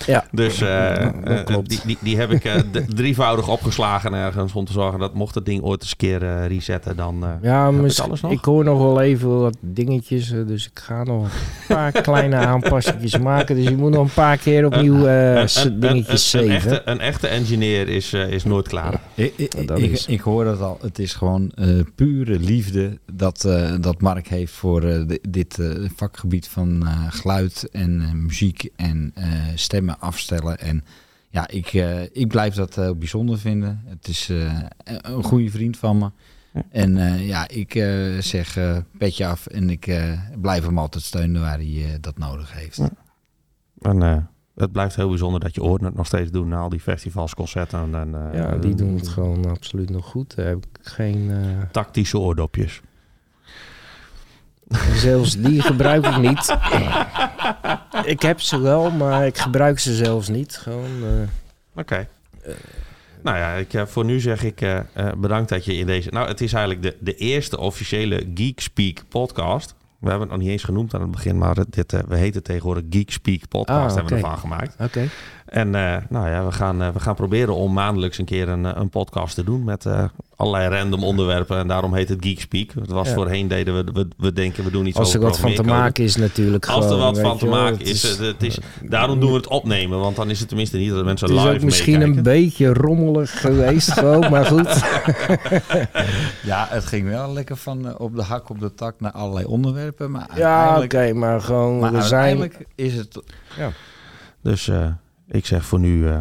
ja. 0.06 0.24
Dus 0.30 0.58
Ja, 0.58 1.12
dat 1.24 1.42
klopt. 1.44 1.68
die, 1.68 1.80
die, 1.84 1.98
die 2.00 2.16
heb 2.16 2.30
ik 2.30 2.44
eh, 2.44 2.54
d- 2.54 2.96
drievoudig 2.96 3.48
opgeslagen 3.48 4.12
ergens 4.14 4.52
om 4.52 4.64
te 4.64 4.72
zorgen 4.72 4.98
dat 5.00 5.14
mocht 5.14 5.34
het 5.34 5.44
ding 5.44 5.62
ooit 5.62 5.80
eens 5.82 5.90
een 5.90 5.96
keer 5.96 6.46
resetten, 6.46 6.96
dan... 6.96 7.24
eh, 7.24 7.30
Ja, 7.42 7.70
mis- 7.70 8.00
alles 8.00 8.20
nog? 8.20 8.32
ik 8.32 8.44
hoor 8.44 8.64
nog 8.64 8.78
wel 8.78 9.00
even 9.00 9.40
wat 9.40 9.56
dingetjes, 9.60 10.28
dus 10.46 10.66
ik 10.66 10.78
ga 10.78 11.02
nog 11.04 11.22
een 11.24 11.30
paar 11.74 11.92
kleine 12.02 12.36
aanpassingjes 12.36 13.18
maken. 13.18 13.56
Dus 13.56 13.64
je 13.68 13.76
moet 13.76 13.90
nog 13.90 14.04
een 14.04 14.14
paar 14.14 14.36
keer 14.36 14.66
opnieuw 14.66 15.06
eh, 15.06 15.34
een- 15.34 15.48
s- 15.48 15.64
een- 15.64 15.80
dingetjes 15.80 16.32
een, 16.32 16.40
een, 16.40 16.46
zeven. 16.50 16.70
echte, 16.70 16.90
een 16.90 17.00
echte 17.00 17.26
engineer 17.28 17.88
is, 17.88 18.12
is 18.12 18.44
nooit 18.44 18.68
klaar. 18.68 19.00
Ik, 19.14 19.32
ik, 19.36 19.54
ik, 19.54 19.70
is- 19.90 20.06
ik 20.06 20.20
hoor 20.20 20.44
dat 20.44 20.60
al. 20.60 20.78
Het 20.82 20.98
is 20.98 21.14
gewoon 21.22 21.50
eh, 21.50 21.80
pure 21.94 22.38
liefde 22.38 22.98
dat, 23.12 23.44
eh, 23.44 23.74
dat 23.80 24.00
Mark 24.00 24.28
heeft 24.28 24.52
voor 24.52 24.82
eh, 24.84 25.06
di- 25.06 25.18
dit 25.28 25.58
vakgebied 25.96 26.48
van 26.48 26.84
geluid 27.08 27.68
en 27.70 28.22
muziek 28.24 28.68
en 28.76 29.14
stemmen 29.54 30.00
afstellen. 30.00 30.58
En 30.58 30.84
ja, 31.30 31.48
ik, 31.48 31.72
ik 32.12 32.28
blijf 32.28 32.54
dat 32.54 32.78
eh, 32.78 32.90
bijzonder 32.90 33.38
vinden. 33.38 33.82
Het 33.84 34.08
is 34.08 34.28
een 34.84 35.22
goede 35.24 35.50
vriend 35.50 35.76
van 35.76 35.98
me. 35.98 36.10
En 36.70 36.96
ja, 37.24 37.48
ik 37.48 37.72
zeg 38.20 38.58
petje 38.98 39.26
af 39.26 39.46
en 39.46 39.70
ik 39.70 40.00
blijf 40.40 40.64
hem 40.64 40.78
altijd 40.78 41.04
steunen 41.04 41.40
waar 41.40 41.58
hij 41.58 41.98
dat 42.00 42.18
nodig 42.18 42.52
heeft. 42.54 42.76
Ja. 42.76 42.90
En 43.80 44.28
het 44.56 44.72
blijft 44.72 44.96
heel 44.96 45.08
bijzonder 45.08 45.40
dat 45.40 45.54
je 45.54 45.62
oren 45.62 45.84
het 45.84 45.94
nog 45.94 46.06
steeds 46.06 46.30
doen 46.30 46.48
na 46.48 46.58
al 46.58 46.68
die 46.68 46.80
festivals, 46.80 47.34
concerten 47.34 47.94
en... 47.94 48.14
eh, 48.32 48.38
Ja, 48.38 48.56
die 48.56 48.74
doen 48.74 48.94
het 48.96 49.08
gewoon 49.08 49.50
absoluut 49.50 49.90
nog 49.90 50.06
goed. 50.06 50.36
Daar 50.36 50.46
heb 50.46 50.56
ik 50.56 50.78
geen... 50.82 51.30
eh, 51.30 51.62
Tactische 51.72 52.18
oordopjes. 52.18 52.80
Zelfs 54.94 55.36
die 55.36 55.62
gebruik 55.62 56.06
ik 56.06 56.16
niet. 56.18 56.56
ik 58.04 58.22
heb 58.22 58.40
ze 58.40 58.60
wel, 58.60 58.90
maar 58.90 59.26
ik 59.26 59.38
gebruik 59.38 59.78
ze 59.78 59.94
zelfs 59.94 60.28
niet. 60.28 60.56
Gewoon, 60.56 61.04
eh, 61.04 61.28
Oké. 61.80 62.08
Nou 63.22 63.36
ja, 63.36 63.52
ik, 63.52 63.68
voor 63.86 64.04
nu 64.04 64.20
zeg 64.20 64.42
ik 64.44 64.84
bedankt 65.18 65.48
dat 65.48 65.64
je 65.64 65.74
in 65.74 65.86
deze... 65.86 66.10
Nou, 66.10 66.28
het 66.28 66.40
is 66.40 66.52
eigenlijk 66.52 66.82
de, 66.84 66.96
de 67.00 67.14
eerste 67.14 67.58
officiële 67.58 68.26
Geek 68.34 68.60
Speak 68.60 69.02
podcast. 69.08 69.74
We 70.02 70.08
hebben 70.08 70.28
het 70.28 70.36
nog 70.36 70.46
niet 70.46 70.52
eens 70.52 70.64
genoemd 70.64 70.94
aan 70.94 71.00
het 71.00 71.10
begin, 71.10 71.38
maar 71.38 71.56
dit, 71.68 71.92
eh, 71.92 72.00
we 72.08 72.16
heten 72.16 72.42
tegenwoordig 72.42 72.84
Geek 72.90 73.10
Speak 73.10 73.48
podcast 73.48 73.78
Ah, 73.90 73.94
hebben 73.94 74.12
we 74.12 74.14
ervan 74.14 74.38
gemaakt. 74.38 74.76
Oké. 74.80 75.08
En 75.46 75.74
eh, 75.74 75.96
nou 76.08 76.28
ja, 76.28 76.44
we 76.44 76.52
gaan, 76.52 76.82
eh, 76.82 76.88
we 76.88 77.00
gaan 77.00 77.14
proberen 77.14 77.54
om 77.54 77.72
maandelijks 77.72 78.18
een 78.18 78.24
keer 78.24 78.48
een, 78.48 78.80
een 78.80 78.88
podcast 78.88 79.34
te 79.34 79.44
doen 79.44 79.64
met 79.64 79.86
allerlei 80.42 80.68
random 80.78 81.04
onderwerpen. 81.04 81.58
En 81.58 81.68
daarom 81.68 81.94
heet 81.94 82.08
het 82.08 82.24
Geek 82.24 82.40
Speak. 82.40 82.70
Het 82.74 82.90
was 82.90 83.08
Ja. 83.08 83.14
voorheen 83.14 83.48
deden 83.48 83.84
we, 83.84 83.92
we, 83.92 84.08
we 84.16 84.32
denken 84.32 84.64
we 84.64 84.70
doen 84.70 84.86
iets 84.86 84.96
Als 84.98 85.14
er 85.14 85.20
wat 85.20 85.38
van 85.38 85.54
te 85.54 85.62
maken 85.62 86.04
is 86.04 86.16
natuurlijk 86.16 86.66
Als 86.66 86.90
er 86.90 86.96
wat 86.96 87.18
van 87.20 87.38
te 87.38 87.46
maken 87.46 87.78
het 87.78 87.88
is, 87.88 88.02
het, 88.02 88.18
het 88.18 88.42
is, 88.42 88.58
daarom 88.82 89.20
doen 89.20 89.30
we 89.30 89.36
het 89.36 89.48
opnemen. 89.48 89.98
Want 89.98 90.16
dan 90.16 90.30
is 90.30 90.38
het 90.38 90.48
tenminste 90.48 90.76
niet 90.76 90.90
dat 90.90 91.04
mensen 91.04 91.28
Het 91.28 91.36
is 91.36 91.42
live 91.42 91.56
ook 91.56 91.62
misschien 91.64 91.92
meekijken. 91.98 92.16
een 92.16 92.22
beetje 92.22 92.72
rommelig 92.72 93.40
geweest, 93.40 93.92
gewoon, 93.98 94.30
maar 94.30 94.44
goed. 94.46 94.68
Ja, 96.44 96.66
het 96.70 96.84
ging 96.84 97.08
wel 97.08 97.32
lekker 97.32 97.56
van 97.56 97.88
eh, 97.88 97.94
op 98.00 98.16
de 98.16 98.22
hak 98.22 98.48
op 98.50 98.60
de 98.60 98.74
tak 98.74 99.00
naar 99.00 99.12
allerlei 99.12 99.44
onderwerpen. 99.46 100.10
Maar 100.10 100.30
Ja, 100.34 100.68
oké, 100.70 100.78
uiteindelijk, 100.80 101.14
maar 101.26 101.40
gewoon, 101.40 101.78
maar 101.78 101.92
we 101.92 102.02
zijn... 102.02 102.20
uiteindelijk 102.22 102.66
is 102.74 102.94
het... 102.94 103.22
Dus 104.42 104.68
eh, 104.68 104.86
ik 105.28 105.46
zeg 105.46 105.64
voor 105.64 105.80
nu 105.80 106.08
eh, 106.08 106.16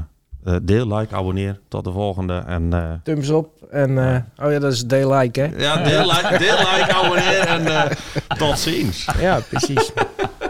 deel, 0.62 0.98
like, 0.98 1.16
abonneer. 1.16 1.60
Tot 1.68 1.84
de 1.84 1.92
volgende. 1.92 2.44
En 2.48 2.74
eh, 2.74 2.92
Thumbs 3.04 3.30
op 3.30 3.50
en... 3.70 3.98
eh, 3.98 4.46
oh 4.46 4.52
ja, 4.52 4.60
dat 4.60 4.72
is 4.72 4.86
deel 4.86 5.14
like, 5.14 5.40
hè? 5.40 5.46
ja, 5.58 5.84
deel, 5.84 6.06
like, 6.06 6.36
deel, 6.38 6.58
like, 6.58 6.94
abonneer 6.94 7.40
en 7.40 7.68
eh, 7.68 7.92
tot 8.38 8.60
ziens. 8.60 9.08
Ja, 9.20 9.40
precies. 9.50 9.92